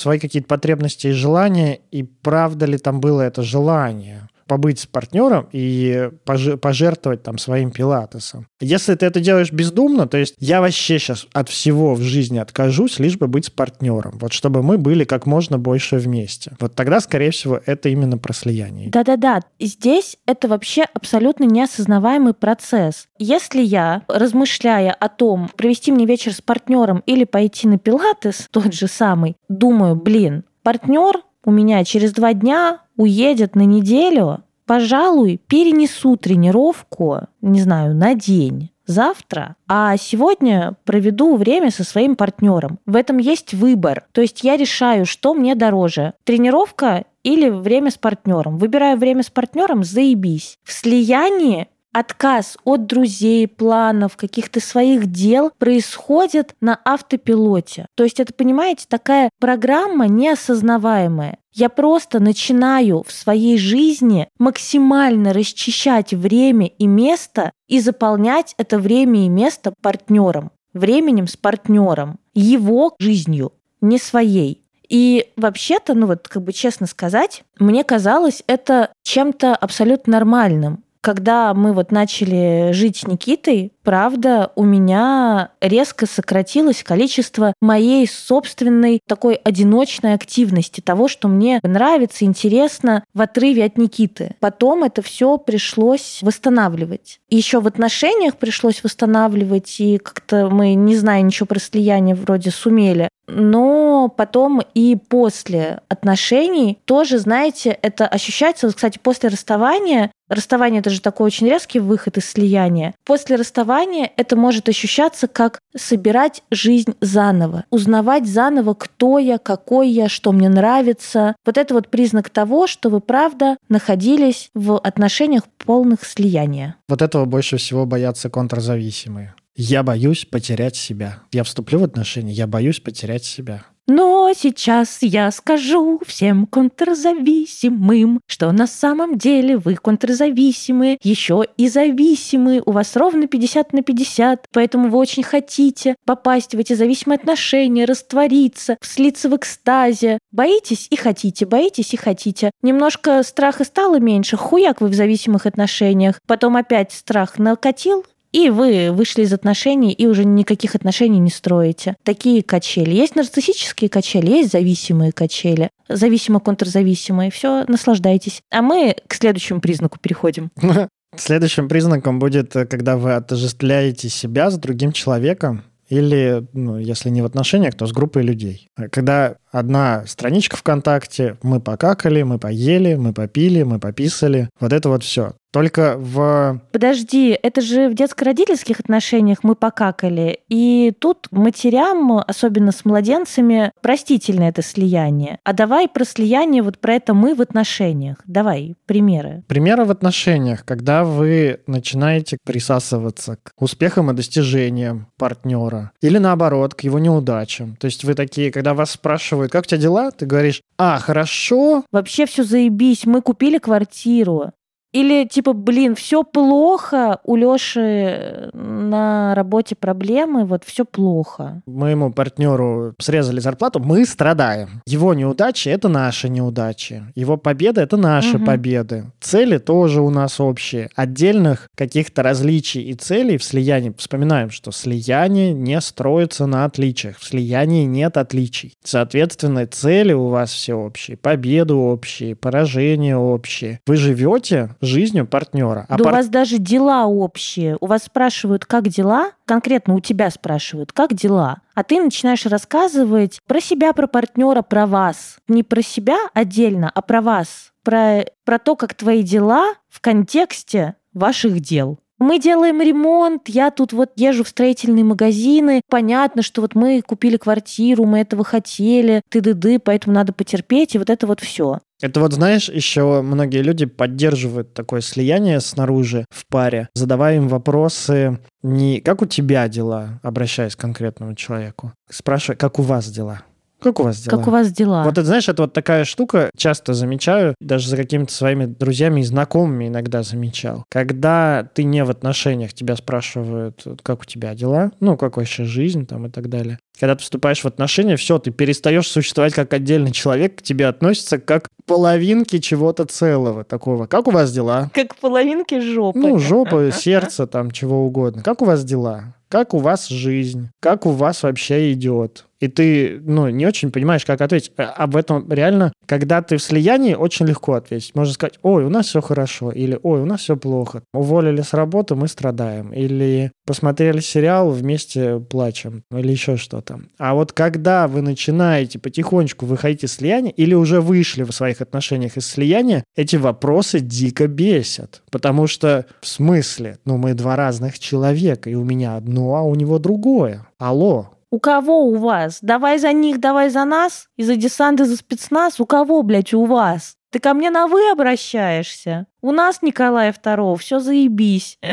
свои 0.00 0.18
какие-то 0.18 0.48
потребности 0.48 1.08
и 1.08 1.12
желания, 1.12 1.80
и 1.90 2.02
правда 2.02 2.66
ли 2.66 2.78
там 2.78 3.00
было 3.00 3.22
это 3.22 3.42
желание 3.42 4.29
побыть 4.50 4.80
с 4.80 4.86
партнером 4.86 5.46
и 5.52 6.10
пожертвовать 6.24 7.22
там 7.22 7.38
своим 7.38 7.70
пилатесом. 7.70 8.48
Если 8.60 8.96
ты 8.96 9.06
это 9.06 9.20
делаешь 9.20 9.52
бездумно, 9.52 10.08
то 10.08 10.16
есть 10.18 10.34
я 10.40 10.60
вообще 10.60 10.98
сейчас 10.98 11.28
от 11.32 11.48
всего 11.48 11.94
в 11.94 12.00
жизни 12.00 12.38
откажусь, 12.38 12.98
лишь 12.98 13.16
бы 13.16 13.28
быть 13.28 13.44
с 13.44 13.50
партнером, 13.50 14.18
вот 14.18 14.32
чтобы 14.32 14.64
мы 14.64 14.76
были 14.76 15.04
как 15.04 15.24
можно 15.24 15.56
больше 15.56 15.98
вместе. 15.98 16.56
Вот 16.58 16.74
тогда, 16.74 16.98
скорее 16.98 17.30
всего, 17.30 17.60
это 17.64 17.90
именно 17.90 18.18
про 18.18 18.32
слияние. 18.32 18.90
Да-да-да, 18.90 19.42
здесь 19.60 20.16
это 20.26 20.48
вообще 20.48 20.84
абсолютно 20.94 21.44
неосознаваемый 21.44 22.34
процесс. 22.34 23.06
Если 23.20 23.62
я, 23.62 24.02
размышляя 24.08 24.90
о 24.90 25.08
том, 25.08 25.48
провести 25.56 25.92
мне 25.92 26.06
вечер 26.06 26.34
с 26.34 26.40
партнером 26.40 27.04
или 27.06 27.22
пойти 27.22 27.68
на 27.68 27.78
пилатес, 27.78 28.48
тот 28.50 28.74
же 28.74 28.88
самый, 28.88 29.36
думаю, 29.48 29.94
блин, 29.94 30.42
партнер 30.64 31.20
у 31.44 31.50
меня 31.50 31.84
через 31.84 32.12
два 32.12 32.32
дня 32.32 32.80
уедет 32.96 33.54
на 33.54 33.62
неделю, 33.62 34.44
пожалуй, 34.66 35.40
перенесу 35.46 36.16
тренировку, 36.16 37.22
не 37.40 37.60
знаю, 37.60 37.94
на 37.94 38.14
день 38.14 38.70
завтра, 38.90 39.56
а 39.68 39.96
сегодня 39.96 40.74
проведу 40.84 41.36
время 41.36 41.70
со 41.70 41.84
своим 41.84 42.16
партнером. 42.16 42.78
В 42.86 42.96
этом 42.96 43.18
есть 43.18 43.54
выбор. 43.54 44.04
То 44.12 44.20
есть 44.20 44.42
я 44.42 44.56
решаю, 44.56 45.06
что 45.06 45.32
мне 45.32 45.54
дороже. 45.54 46.14
Тренировка 46.24 47.04
или 47.22 47.48
время 47.48 47.90
с 47.90 47.96
партнером. 47.96 48.58
Выбираю 48.58 48.98
время 48.98 49.22
с 49.22 49.30
партнером, 49.30 49.84
заебись. 49.84 50.58
В 50.64 50.72
слиянии 50.72 51.68
отказ 51.92 52.56
от 52.64 52.86
друзей, 52.86 53.48
планов, 53.48 54.16
каких-то 54.16 54.60
своих 54.60 55.06
дел 55.06 55.50
происходит 55.58 56.54
на 56.60 56.80
автопилоте. 56.84 57.86
То 57.96 58.04
есть 58.04 58.20
это, 58.20 58.32
понимаете, 58.32 58.86
такая 58.88 59.30
программа 59.40 60.06
неосознаваемая. 60.08 61.38
Я 61.52 61.68
просто 61.68 62.20
начинаю 62.20 63.02
в 63.02 63.10
своей 63.10 63.58
жизни 63.58 64.28
максимально 64.38 65.32
расчищать 65.32 66.14
время 66.14 66.66
и 66.66 66.86
место 66.86 67.52
и 67.66 67.80
заполнять 67.80 68.54
это 68.56 68.78
время 68.78 69.26
и 69.26 69.28
место 69.28 69.74
партнером, 69.82 70.52
временем 70.72 71.26
с 71.26 71.36
партнером, 71.36 72.20
его 72.34 72.94
жизнью, 73.00 73.52
не 73.80 73.98
своей. 73.98 74.64
И 74.88 75.32
вообще-то, 75.36 75.94
ну 75.94 76.06
вот 76.06 76.28
как 76.28 76.42
бы 76.42 76.52
честно 76.52 76.86
сказать, 76.86 77.44
мне 77.58 77.84
казалось 77.84 78.42
это 78.46 78.92
чем-то 79.02 79.54
абсолютно 79.54 80.14
нормальным 80.14 80.84
когда 81.00 81.54
мы 81.54 81.72
вот 81.72 81.92
начали 81.92 82.72
жить 82.72 82.98
с 82.98 83.06
Никитой, 83.06 83.72
правда, 83.82 84.52
у 84.54 84.64
меня 84.64 85.50
резко 85.60 86.06
сократилось 86.06 86.82
количество 86.82 87.54
моей 87.60 88.06
собственной 88.06 89.00
такой 89.06 89.34
одиночной 89.34 90.14
активности, 90.14 90.80
того, 90.80 91.08
что 91.08 91.28
мне 91.28 91.60
нравится, 91.62 92.24
интересно 92.24 93.04
в 93.14 93.20
отрыве 93.20 93.64
от 93.64 93.78
Никиты. 93.78 94.36
Потом 94.40 94.84
это 94.84 95.02
все 95.02 95.38
пришлось 95.38 96.20
восстанавливать. 96.22 97.20
Еще 97.30 97.60
в 97.60 97.66
отношениях 97.66 98.36
пришлось 98.36 98.82
восстанавливать, 98.84 99.80
и 99.80 99.98
как-то 99.98 100.48
мы, 100.50 100.74
не 100.74 100.96
зная 100.96 101.22
ничего 101.22 101.46
про 101.46 101.58
слияние, 101.58 102.14
вроде 102.14 102.50
сумели. 102.50 103.08
Но 103.32 104.08
потом 104.08 104.60
и 104.74 104.96
после 104.96 105.80
отношений 105.88 106.78
тоже, 106.84 107.18
знаете, 107.18 107.78
это 107.82 108.06
ощущается, 108.06 108.66
вот, 108.66 108.76
кстати, 108.76 108.98
после 109.02 109.28
расставания 109.28 110.10
Расставание 110.30 110.78
это 110.78 110.90
же 110.90 111.00
такой 111.00 111.26
очень 111.26 111.48
резкий 111.48 111.80
выход 111.80 112.16
из 112.16 112.30
слияния. 112.30 112.94
После 113.04 113.34
расставания 113.34 114.12
это 114.16 114.36
может 114.36 114.68
ощущаться 114.68 115.26
как 115.26 115.58
собирать 115.76 116.44
жизнь 116.52 116.94
заново, 117.00 117.64
узнавать 117.70 118.28
заново, 118.28 118.74
кто 118.74 119.18
я, 119.18 119.38
какой 119.38 119.88
я, 119.88 120.08
что 120.08 120.30
мне 120.30 120.48
нравится. 120.48 121.34
Вот 121.44 121.58
это 121.58 121.74
вот 121.74 121.88
признак 121.88 122.30
того, 122.30 122.68
что 122.68 122.90
вы 122.90 123.00
правда 123.00 123.56
находились 123.68 124.50
в 124.54 124.78
отношениях 124.78 125.48
полных 125.58 126.04
слияния. 126.04 126.76
Вот 126.88 127.02
этого 127.02 127.24
больше 127.24 127.56
всего 127.56 127.84
боятся 127.84 128.30
контрзависимые. 128.30 129.34
Я 129.62 129.82
боюсь 129.82 130.24
потерять 130.24 130.74
себя. 130.74 131.18
Я 131.32 131.44
вступлю 131.44 131.80
в 131.80 131.84
отношения, 131.84 132.32
я 132.32 132.46
боюсь 132.46 132.80
потерять 132.80 133.26
себя. 133.26 133.66
Но 133.86 134.32
сейчас 134.34 135.02
я 135.02 135.30
скажу 135.30 136.00
всем 136.06 136.46
контрзависимым, 136.46 138.20
что 138.26 138.50
на 138.52 138.66
самом 138.66 139.18
деле 139.18 139.58
вы 139.58 139.74
контрзависимые, 139.74 140.96
еще 141.02 141.44
и 141.58 141.68
зависимые, 141.68 142.62
у 142.64 142.70
вас 142.70 142.96
ровно 142.96 143.26
50 143.26 143.74
на 143.74 143.82
50, 143.82 144.46
поэтому 144.50 144.88
вы 144.88 144.96
очень 144.96 145.24
хотите 145.24 145.94
попасть 146.06 146.54
в 146.54 146.58
эти 146.58 146.72
зависимые 146.72 147.18
отношения, 147.18 147.84
раствориться, 147.84 148.78
слиться 148.80 149.28
в 149.28 149.36
экстазе. 149.36 150.20
Боитесь 150.32 150.86
и 150.88 150.96
хотите, 150.96 151.44
боитесь 151.44 151.92
и 151.92 151.98
хотите. 151.98 152.50
Немножко 152.62 153.22
страха 153.22 153.64
стало 153.64 154.00
меньше, 154.00 154.38
хуяк 154.38 154.80
вы 154.80 154.88
в 154.88 154.94
зависимых 154.94 155.44
отношениях, 155.44 156.18
потом 156.26 156.56
опять 156.56 156.92
страх 156.92 157.38
накатил, 157.38 158.06
и 158.32 158.50
вы 158.50 158.92
вышли 158.92 159.22
из 159.22 159.32
отношений 159.32 159.92
и 159.92 160.06
уже 160.06 160.24
никаких 160.24 160.74
отношений 160.74 161.18
не 161.18 161.30
строите. 161.30 161.96
Такие 162.02 162.42
качели. 162.42 162.90
Есть 162.90 163.16
нарциссические 163.16 163.90
качели, 163.90 164.30
есть 164.30 164.52
зависимые 164.52 165.12
качели, 165.12 165.70
зависимо-контрзависимые. 165.88 167.30
Все, 167.30 167.64
наслаждайтесь. 167.66 168.42
А 168.50 168.62
мы 168.62 168.96
к 169.06 169.14
следующему 169.14 169.60
признаку 169.60 169.98
переходим. 170.00 170.50
Следующим 171.16 171.68
признаком 171.68 172.20
будет, 172.20 172.52
когда 172.52 172.96
вы 172.96 173.14
отождествляете 173.14 174.08
себя 174.08 174.48
с 174.48 174.56
другим 174.56 174.92
человеком, 174.92 175.64
или, 175.88 176.46
ну, 176.52 176.78
если 176.78 177.10
не 177.10 177.20
в 177.20 177.24
отношениях, 177.24 177.74
то 177.74 177.84
с 177.84 177.92
группой 177.92 178.22
людей. 178.22 178.68
Когда 178.92 179.36
одна 179.50 180.04
страничка 180.06 180.56
ВКонтакте, 180.56 181.36
мы 181.42 181.60
покакали, 181.60 182.22
мы 182.22 182.38
поели, 182.38 182.94
мы 182.94 183.12
попили, 183.12 183.62
мы 183.62 183.78
пописали, 183.78 184.48
вот 184.60 184.72
это 184.72 184.88
вот 184.88 185.02
все. 185.02 185.34
Только 185.52 185.96
в... 185.98 186.60
Подожди, 186.70 187.36
это 187.42 187.60
же 187.60 187.88
в 187.88 187.94
детско-родительских 187.94 188.78
отношениях 188.78 189.38
мы 189.42 189.56
покакали. 189.56 190.40
И 190.48 190.92
тут 190.98 191.26
матерям, 191.32 192.18
особенно 192.18 192.70
с 192.70 192.84
младенцами, 192.84 193.72
простительно 193.82 194.44
это 194.44 194.62
слияние. 194.62 195.40
А 195.42 195.52
давай 195.52 195.88
про 195.88 196.04
слияние, 196.04 196.62
вот 196.62 196.78
про 196.78 196.94
это 196.94 197.14
мы 197.14 197.34
в 197.34 197.40
отношениях. 197.40 198.18
Давай, 198.26 198.76
примеры. 198.86 199.42
Примеры 199.48 199.84
в 199.84 199.90
отношениях, 199.90 200.64
когда 200.64 201.04
вы 201.04 201.60
начинаете 201.66 202.38
присасываться 202.44 203.36
к 203.42 203.52
успехам 203.60 204.10
и 204.10 204.14
достижениям 204.14 205.08
партнера. 205.18 205.90
Или 206.00 206.18
наоборот, 206.18 206.74
к 206.74 206.82
его 206.82 207.00
неудачам. 207.00 207.76
То 207.80 207.86
есть 207.86 208.04
вы 208.04 208.14
такие, 208.14 208.52
когда 208.52 208.74
вас 208.74 208.92
спрашивают, 208.92 209.39
как 209.48 209.64
у 209.64 209.66
тебя 209.66 209.80
дела, 209.80 210.10
ты 210.10 210.26
говоришь, 210.26 210.62
а, 210.78 210.98
хорошо. 210.98 211.84
Вообще 211.90 212.26
все 212.26 212.44
заебись, 212.44 213.06
мы 213.06 213.22
купили 213.22 213.58
квартиру. 213.58 214.52
Или 214.92 215.24
типа, 215.24 215.52
блин, 215.52 215.94
все 215.94 216.24
плохо, 216.24 217.20
у 217.24 217.36
Лёши 217.36 218.50
на 218.52 219.34
работе 219.34 219.76
проблемы, 219.76 220.44
вот 220.44 220.64
все 220.64 220.84
плохо. 220.84 221.62
Моему 221.66 222.12
партнеру 222.12 222.94
срезали 222.98 223.40
зарплату, 223.40 223.78
мы 223.78 224.04
страдаем. 224.04 224.82
Его 224.86 225.14
неудачи— 225.14 225.68
это 225.70 225.88
наши 225.88 226.28
неудачи. 226.28 227.04
Его 227.14 227.36
победы— 227.36 227.80
это 227.82 227.96
наши 227.96 228.36
угу. 228.36 228.46
победы. 228.46 229.12
Цели 229.20 229.58
тоже 229.58 230.00
у 230.00 230.10
нас 230.10 230.40
общие. 230.40 230.90
Отдельных 230.96 231.68
каких-то 231.76 232.22
различий 232.22 232.82
и 232.82 232.94
целей 232.94 233.38
в 233.38 233.44
слиянии, 233.44 233.94
вспоминаем, 233.96 234.50
что 234.50 234.72
слияние 234.72 235.52
не 235.52 235.80
строится 235.80 236.46
на 236.46 236.64
отличиях. 236.64 237.18
В 237.18 237.24
слиянии 237.24 237.84
нет 237.84 238.16
отличий. 238.16 238.74
Соответственно, 238.82 239.66
цели 239.66 240.12
у 240.12 240.28
вас 240.28 240.50
все 240.50 240.74
общие. 240.74 241.16
Победы 241.16 241.74
общие, 241.74 242.34
поражения 242.34 243.16
общие. 243.16 243.80
Вы 243.86 243.96
живете 243.96 244.70
жизнью 244.80 245.26
партнера. 245.26 245.86
А 245.88 245.96
да 245.96 246.04
пар... 246.04 246.12
у 246.12 246.16
вас 246.16 246.28
даже 246.28 246.58
дела 246.58 247.06
общие. 247.06 247.76
У 247.80 247.86
вас 247.86 248.04
спрашивают, 248.04 248.64
как 248.64 248.88
дела, 248.88 249.32
конкретно 249.44 249.94
у 249.94 250.00
тебя 250.00 250.30
спрашивают, 250.30 250.92
как 250.92 251.14
дела, 251.14 251.58
а 251.74 251.84
ты 251.84 252.00
начинаешь 252.00 252.46
рассказывать 252.46 253.40
про 253.46 253.60
себя, 253.60 253.92
про 253.92 254.06
партнера, 254.06 254.62
про 254.62 254.86
вас. 254.86 255.38
Не 255.48 255.62
про 255.62 255.82
себя 255.82 256.18
отдельно, 256.34 256.90
а 256.94 257.02
про 257.02 257.20
вас. 257.20 257.72
Про, 257.82 258.26
про 258.44 258.58
то, 258.58 258.76
как 258.76 258.94
твои 258.94 259.22
дела 259.22 259.74
в 259.88 260.00
контексте 260.00 260.96
ваших 261.12 261.60
дел. 261.60 261.98
Мы 262.20 262.38
делаем 262.38 262.82
ремонт, 262.82 263.48
я 263.48 263.70
тут 263.70 263.94
вот 263.94 264.10
езжу 264.16 264.44
в 264.44 264.48
строительные 264.48 265.04
магазины. 265.04 265.80
Понятно, 265.88 266.42
что 266.42 266.60
вот 266.60 266.74
мы 266.74 267.00
купили 267.00 267.38
квартиру, 267.38 268.04
мы 268.04 268.20
этого 268.20 268.44
хотели, 268.44 269.22
ты-ды-ды, 269.30 269.78
поэтому 269.78 270.14
надо 270.14 270.34
потерпеть, 270.34 270.94
и 270.94 270.98
вот 270.98 271.08
это 271.08 271.26
вот 271.26 271.40
все. 271.40 271.78
Это 272.02 272.20
вот, 272.20 272.34
знаешь, 272.34 272.68
еще 272.68 273.22
многие 273.22 273.62
люди 273.62 273.86
поддерживают 273.86 274.74
такое 274.74 275.00
слияние 275.00 275.60
снаружи 275.60 276.26
в 276.30 276.46
паре, 276.46 276.90
задавая 276.94 277.36
им 277.36 277.48
вопросы 277.48 278.38
не 278.62 279.00
«как 279.00 279.22
у 279.22 279.26
тебя 279.26 279.66
дела?», 279.68 280.20
обращаясь 280.22 280.76
к 280.76 280.80
конкретному 280.80 281.34
человеку, 281.34 281.92
спрашивая 282.10 282.56
«как 282.56 282.78
у 282.78 282.82
вас 282.82 283.10
дела?». 283.10 283.42
Как 283.80 283.98
у 284.00 284.02
вас 284.02 284.20
дела? 284.20 284.36
Как 284.36 284.48
у 284.48 284.50
вас 284.50 284.72
дела? 284.72 285.02
Вот 285.04 285.12
это, 285.12 285.24
знаешь, 285.24 285.48
это 285.48 285.62
вот 285.62 285.72
такая 285.72 286.04
штука, 286.04 286.50
часто 286.56 286.94
замечаю, 286.94 287.54
даже 287.60 287.88
за 287.88 287.96
какими-то 287.96 288.32
своими 288.32 288.66
друзьями 288.66 289.20
и 289.20 289.24
знакомыми 289.24 289.88
иногда 289.88 290.22
замечал. 290.22 290.84
Когда 290.90 291.68
ты 291.74 291.84
не 291.84 292.04
в 292.04 292.10
отношениях, 292.10 292.72
тебя 292.72 292.96
спрашивают, 292.96 293.86
как 294.02 294.22
у 294.22 294.24
тебя 294.24 294.54
дела, 294.54 294.92
ну, 295.00 295.16
как 295.16 295.36
вообще 295.36 295.64
жизнь 295.64 296.06
там 296.06 296.26
и 296.26 296.30
так 296.30 296.48
далее. 296.48 296.78
Когда 297.00 297.14
ты 297.14 297.22
вступаешь 297.22 297.62
в 297.62 297.66
отношения, 297.66 298.16
все, 298.16 298.38
ты 298.38 298.50
перестаешь 298.50 299.08
существовать 299.08 299.54
как 299.54 299.72
отдельный 299.72 300.12
человек, 300.12 300.56
к 300.56 300.62
тебе 300.62 300.86
относятся 300.86 301.38
как 301.38 301.68
половинки 301.86 302.58
чего-то 302.58 303.06
целого 303.06 303.64
такого. 303.64 304.06
Как 304.06 304.28
у 304.28 304.30
вас 304.30 304.52
дела? 304.52 304.90
Как 304.92 305.16
половинки 305.16 305.80
жопы. 305.80 306.18
Ну, 306.18 306.38
жопа, 306.38 306.92
сердце, 306.92 307.46
там, 307.46 307.70
чего 307.70 308.04
угодно. 308.04 308.42
Как 308.42 308.60
у 308.60 308.66
вас 308.66 308.84
дела? 308.84 309.34
Как 309.48 309.72
у 309.72 309.78
вас 309.78 310.08
жизнь? 310.08 310.68
Как 310.78 311.06
у 311.06 311.10
вас 311.10 311.42
вообще 311.42 311.92
идет? 311.92 312.44
и 312.60 312.68
ты, 312.68 313.20
ну, 313.24 313.48
не 313.48 313.66
очень 313.66 313.90
понимаешь, 313.90 314.24
как 314.26 314.40
ответить. 314.42 314.72
Э, 314.76 314.82
об 314.82 315.16
этом 315.16 315.50
реально, 315.50 315.92
когда 316.06 316.42
ты 316.42 316.58
в 316.58 316.62
слиянии, 316.62 317.14
очень 317.14 317.46
легко 317.46 317.72
ответить. 317.72 318.14
Можно 318.14 318.34
сказать, 318.34 318.58
ой, 318.62 318.84
у 318.84 318.90
нас 318.90 319.06
все 319.06 319.22
хорошо, 319.22 319.72
или 319.72 319.98
ой, 320.02 320.20
у 320.20 320.26
нас 320.26 320.42
все 320.42 320.56
плохо. 320.56 321.02
Уволили 321.14 321.62
с 321.62 321.72
работы, 321.72 322.14
мы 322.14 322.28
страдаем. 322.28 322.92
Или 322.92 323.50
посмотрели 323.70 324.18
сериал, 324.18 324.70
вместе 324.70 325.38
плачем, 325.38 326.02
или 326.10 326.32
еще 326.32 326.56
что-то. 326.56 327.02
А 327.18 327.34
вот 327.34 327.52
когда 327.52 328.08
вы 328.08 328.20
начинаете 328.20 328.98
потихонечку 328.98 329.64
выходить 329.64 330.02
из 330.02 330.14
слияния, 330.14 330.50
или 330.50 330.74
уже 330.74 331.00
вышли 331.00 331.44
в 331.44 331.52
своих 331.52 331.80
отношениях 331.80 332.36
из 332.36 332.48
слияния, 332.48 333.04
эти 333.14 333.36
вопросы 333.36 334.00
дико 334.00 334.48
бесят. 334.48 335.22
Потому 335.30 335.68
что 335.68 336.04
в 336.20 336.26
смысле, 336.26 336.98
ну, 337.04 337.16
мы 337.16 337.34
два 337.34 337.54
разных 337.54 338.00
человека, 338.00 338.68
и 338.68 338.74
у 338.74 338.82
меня 338.82 339.14
одно, 339.14 339.54
а 339.54 339.62
у 339.62 339.76
него 339.76 340.00
другое. 340.00 340.66
Алло, 340.76 341.30
у 341.52 341.60
кого 341.60 342.06
у 342.06 342.16
вас? 342.16 342.58
Давай 342.60 342.98
за 342.98 343.12
них, 343.12 343.38
давай 343.38 343.70
за 343.70 343.84
нас? 343.84 344.26
И 344.36 344.42
за 344.42 344.56
десант, 344.56 345.00
и 345.00 345.04
за 345.04 345.16
спецназ? 345.16 345.78
У 345.78 345.86
кого, 345.86 346.24
блядь, 346.24 346.54
у 346.54 346.64
вас? 346.64 347.14
Ты 347.30 347.38
ко 347.38 347.54
мне 347.54 347.70
на 347.70 347.86
«вы» 347.86 348.10
обращаешься? 348.10 349.26
У 349.40 349.52
нас 349.52 349.82
Николая 349.82 350.32
II, 350.32 350.76
все 350.78 350.98
заебись. 350.98 351.78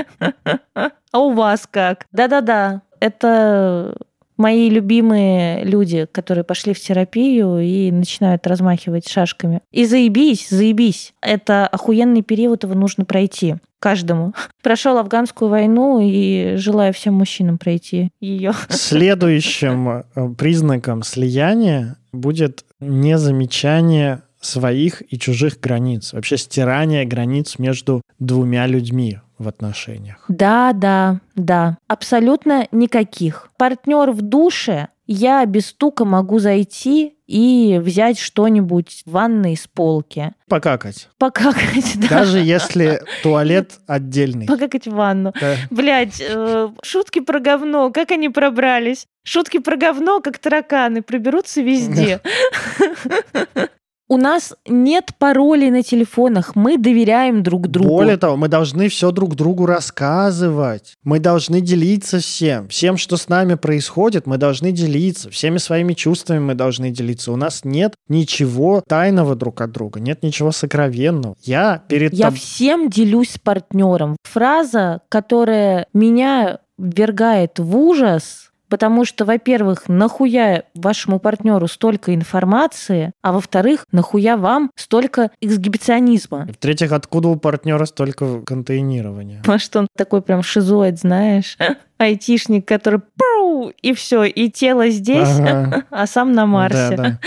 А 1.14 1.20
у 1.20 1.32
вас 1.32 1.68
как? 1.72 2.06
Да-да-да, 2.12 2.82
это 3.00 3.96
мои 4.38 4.70
любимые 4.70 5.64
люди, 5.64 6.06
которые 6.12 6.44
пошли 6.44 6.74
в 6.74 6.80
терапию 6.80 7.60
и 7.60 7.92
начинают 7.92 8.46
размахивать 8.46 9.08
шашками. 9.08 9.62
И 9.72 9.86
заебись, 9.86 10.50
заебись. 10.50 11.14
Это 11.22 11.68
охуенный 11.68 12.22
период, 12.22 12.64
его 12.64 12.76
нужно 12.76 13.06
пройти 13.06 13.56
каждому. 13.80 14.34
Прошел 14.64 14.98
афганскую 14.98 15.50
войну 15.50 16.00
и 16.02 16.56
желаю 16.58 16.94
всем 16.94 17.16
мужчинам 17.16 17.58
пройти 17.58 18.12
ее. 18.20 18.54
Следующим 18.70 19.90
э, 19.90 20.04
признаком 20.38 21.04
слияния 21.04 21.98
будет 22.12 22.66
незамечание 22.80 24.22
своих 24.42 25.02
и 25.12 25.18
чужих 25.20 25.60
границ, 25.60 26.14
вообще 26.14 26.38
стирание 26.38 27.06
границ 27.06 27.60
между 27.60 28.02
двумя 28.20 28.68
людьми 28.68 29.20
в 29.38 29.48
отношениях. 29.48 30.24
Да, 30.28 30.74
да, 30.74 31.20
да, 31.36 31.78
абсолютно 31.88 32.68
никаких. 32.72 33.50
Партнер 33.58 34.12
в 34.12 34.22
душе 34.22 34.90
я 35.08 35.46
без 35.46 35.68
стука 35.68 36.04
могу 36.04 36.40
зайти 36.40 37.16
и 37.28 37.80
взять 37.82 38.20
что-нибудь 38.20 39.04
в 39.06 39.12
ванной 39.12 39.56
с 39.56 39.68
полки. 39.68 40.34
Покакать. 40.50 41.10
Покакать, 41.18 41.94
да. 41.96 42.08
Даже 42.10 42.40
если 42.40 43.02
туалет 43.24 43.80
отдельный. 43.88 44.48
Покакать 44.48 44.86
в 44.86 44.92
ванну. 44.92 45.34
Да. 45.40 45.56
Блядь, 45.70 46.22
э, 46.22 46.70
шутки 46.84 47.20
про 47.20 47.40
говно, 47.40 47.92
как 47.92 48.12
они 48.12 48.30
пробрались? 48.30 49.08
Шутки 49.24 49.60
про 49.60 49.78
говно, 49.78 50.22
как 50.22 50.40
тараканы, 50.40 51.02
проберутся 51.02 51.62
везде. 51.62 52.22
У 54.10 54.16
нас 54.16 54.56
нет 54.66 55.12
паролей 55.20 55.70
на 55.70 55.84
телефонах, 55.84 56.56
мы 56.56 56.78
доверяем 56.78 57.44
друг 57.44 57.68
другу. 57.68 57.90
Более 57.90 58.16
того, 58.16 58.38
мы 58.38 58.48
должны 58.48 58.88
все 58.88 59.12
друг 59.12 59.36
другу 59.36 59.66
рассказывать. 59.66 60.96
Мы 61.04 61.20
должны 61.20 61.60
делиться 61.60 62.20
всем. 62.20 62.70
Всем, 62.70 62.96
что 62.96 63.18
с 63.18 63.28
нами 63.28 63.56
происходит, 63.56 64.26
мы 64.26 64.38
должны 64.38 64.72
делиться. 64.72 65.30
Всеми 65.30 65.58
своими 65.58 65.94
чувствами 65.94 66.40
мы 66.40 66.56
должны 66.56 66.90
делиться. 66.90 67.34
У 67.34 67.36
нас 67.36 67.66
нет 67.66 67.96
ничего 68.08 68.82
тайного 68.88 69.36
друг 69.36 69.60
от 69.60 69.72
друга, 69.72 70.00
нет 70.00 70.24
ничего 70.24 70.54
сокровенного. 70.54 71.36
Я 71.44 71.84
перед 71.90 72.14
Я 72.14 72.28
тоб... 72.28 72.36
всем 72.36 72.90
делюсь 72.90 73.32
с 73.32 73.40
партнером. 73.40 74.16
Фраза, 74.24 75.02
которая 75.10 75.88
меня 75.94 76.60
ввергает 76.78 77.60
в 77.60 77.76
ужас, 77.76 78.47
Потому 78.70 79.06
что, 79.06 79.26
во-первых, 79.26 79.88
нахуя 79.88 80.64
вашему 80.74 81.20
партнеру 81.20 81.68
столько 81.68 82.14
информации, 82.14 83.12
а 83.22 83.32
во-вторых, 83.32 83.86
нахуя 83.92 84.38
вам 84.38 84.72
столько 84.76 85.32
эксгибиционизма. 85.42 86.48
В-третьих, 86.52 86.92
откуда 86.92 87.30
у 87.30 87.36
партнера 87.38 87.86
столько 87.86 88.42
контейнирования? 88.42 89.42
Может, 89.48 89.76
он 89.76 89.88
такой 89.96 90.22
прям 90.22 90.44
шизоид, 90.44 91.00
знаешь? 91.00 91.58
Айтишник, 91.98 92.68
который 92.68 93.00
пау, 93.00 93.72
и 93.82 93.94
все, 93.94 94.24
и 94.24 94.52
тело 94.52 94.90
здесь, 94.90 95.40
ага. 95.40 95.84
а 95.90 96.06
сам 96.06 96.34
на 96.34 96.46
Марсе. 96.46 96.96
Да, 96.96 97.04
да. 97.04 97.20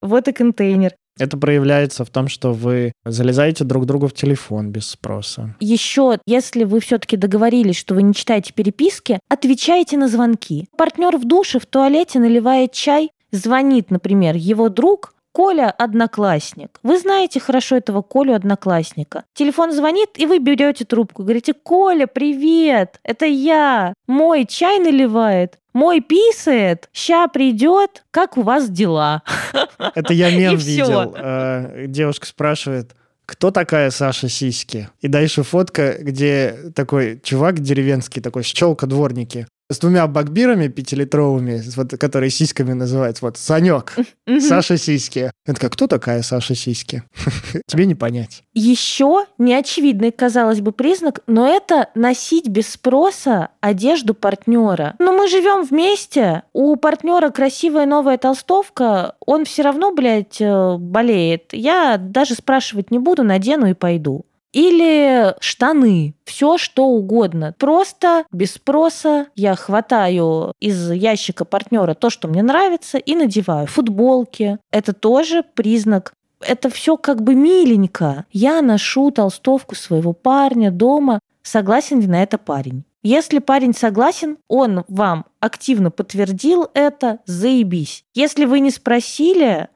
Вот 0.00 0.28
и 0.28 0.32
контейнер. 0.32 0.92
Это 1.18 1.36
проявляется 1.36 2.04
в 2.04 2.10
том, 2.10 2.28
что 2.28 2.52
вы 2.52 2.92
залезаете 3.04 3.64
друг 3.64 3.86
другу 3.86 4.08
в 4.08 4.14
телефон 4.14 4.70
без 4.70 4.88
спроса. 4.88 5.54
Еще, 5.60 6.18
если 6.26 6.64
вы 6.64 6.80
все-таки 6.80 7.16
договорились, 7.16 7.76
что 7.76 7.94
вы 7.94 8.02
не 8.02 8.14
читаете 8.14 8.52
переписки, 8.52 9.20
отвечайте 9.28 9.96
на 9.96 10.08
звонки. 10.08 10.68
Партнер 10.76 11.16
в 11.16 11.24
душе, 11.24 11.60
в 11.60 11.66
туалете 11.66 12.18
наливает 12.18 12.72
чай, 12.72 13.10
звонит, 13.30 13.90
например, 13.90 14.34
его 14.36 14.68
друг, 14.68 15.13
Коля– 15.34 15.68
одноклассник. 15.78 16.78
Вы 16.84 16.96
знаете 16.96 17.40
хорошо 17.40 17.76
этого 17.76 18.02
Колю 18.02 18.34
одноклассника. 18.34 19.24
Телефон 19.34 19.72
звонит, 19.72 20.10
и 20.14 20.26
вы 20.26 20.38
берете 20.38 20.84
трубку. 20.84 21.24
Говорите, 21.24 21.54
Коля, 21.54 22.06
привет, 22.06 23.00
это 23.02 23.26
я. 23.26 23.94
Мой 24.06 24.46
чай 24.46 24.78
наливает. 24.78 25.58
Мой 25.72 26.00
писает, 26.00 26.88
ща 26.92 27.26
придет, 27.26 28.04
как 28.12 28.36
у 28.38 28.42
вас 28.42 28.70
дела? 28.70 29.24
Это 29.96 30.14
я 30.14 30.30
мем 30.30 30.56
видел. 30.56 31.12
Э, 31.16 31.86
девушка 31.88 32.26
спрашивает, 32.26 32.94
кто 33.26 33.50
такая 33.50 33.90
Саша 33.90 34.28
Сиськи? 34.28 34.88
И 35.00 35.08
дальше 35.08 35.42
фотка, 35.42 35.96
где 35.98 36.56
такой 36.76 37.18
чувак 37.24 37.58
деревенский, 37.58 38.22
такой 38.22 38.44
щелка 38.44 38.86
дворники 38.86 39.48
с 39.70 39.78
двумя 39.78 40.06
багбирами 40.06 40.68
пятилитровыми, 40.68 41.62
вот, 41.76 41.92
которые 41.98 42.30
сиськами 42.30 42.72
называются. 42.72 43.24
Вот, 43.24 43.38
Санек, 43.38 43.96
Саша 44.40 44.76
Сиськи. 44.76 45.30
Я 45.46 45.54
такая, 45.54 45.70
кто 45.70 45.86
такая 45.86 46.22
Саша 46.22 46.54
Сиськи? 46.54 47.02
Тебе 47.66 47.86
не 47.86 47.94
понять. 47.94 48.42
Еще 48.52 49.24
неочевидный, 49.38 50.12
казалось 50.12 50.60
бы, 50.60 50.72
признак, 50.72 51.20
но 51.26 51.48
это 51.48 51.88
носить 51.94 52.48
без 52.48 52.68
спроса 52.68 53.48
одежду 53.60 54.14
партнера. 54.14 54.94
Но 54.98 55.12
мы 55.12 55.28
живем 55.28 55.64
вместе, 55.64 56.42
у 56.52 56.76
партнера 56.76 57.30
красивая 57.30 57.86
новая 57.86 58.18
толстовка, 58.18 59.14
он 59.24 59.44
все 59.44 59.62
равно, 59.62 59.92
блядь, 59.94 60.40
э, 60.40 60.76
болеет. 60.76 61.52
Я 61.52 61.96
даже 61.98 62.34
спрашивать 62.34 62.90
не 62.90 62.98
буду, 62.98 63.22
надену 63.22 63.66
и 63.66 63.74
пойду. 63.74 64.26
Или 64.54 65.34
штаны, 65.40 66.14
все 66.24 66.56
что 66.56 66.86
угодно. 66.86 67.54
Просто 67.58 68.24
без 68.32 68.54
спроса 68.54 69.26
я 69.34 69.56
хватаю 69.56 70.54
из 70.60 70.90
ящика 70.92 71.44
партнера 71.44 71.94
то, 71.94 72.08
что 72.08 72.28
мне 72.28 72.42
нравится, 72.42 72.96
и 72.96 73.14
надеваю. 73.14 73.66
Футболки. 73.66 74.58
Это 74.70 74.94
тоже 74.94 75.42
признак 75.42 76.14
это 76.46 76.68
все 76.68 76.98
как 76.98 77.22
бы 77.22 77.34
миленько. 77.34 78.26
Я 78.30 78.60
ношу 78.60 79.10
толстовку 79.10 79.74
своего 79.74 80.12
парня 80.12 80.70
дома. 80.70 81.20
Согласен 81.42 82.00
ли 82.00 82.06
на 82.06 82.22
это 82.22 82.36
парень? 82.36 82.84
Если 83.02 83.38
парень 83.38 83.74
согласен, 83.74 84.38
он 84.48 84.84
вам 84.88 85.26
активно 85.40 85.90
подтвердил 85.90 86.68
это, 86.72 87.18
заебись. 87.26 88.04
Если 88.14 88.46
вы 88.46 88.60
не 88.60 88.70
спросили, 88.70 89.68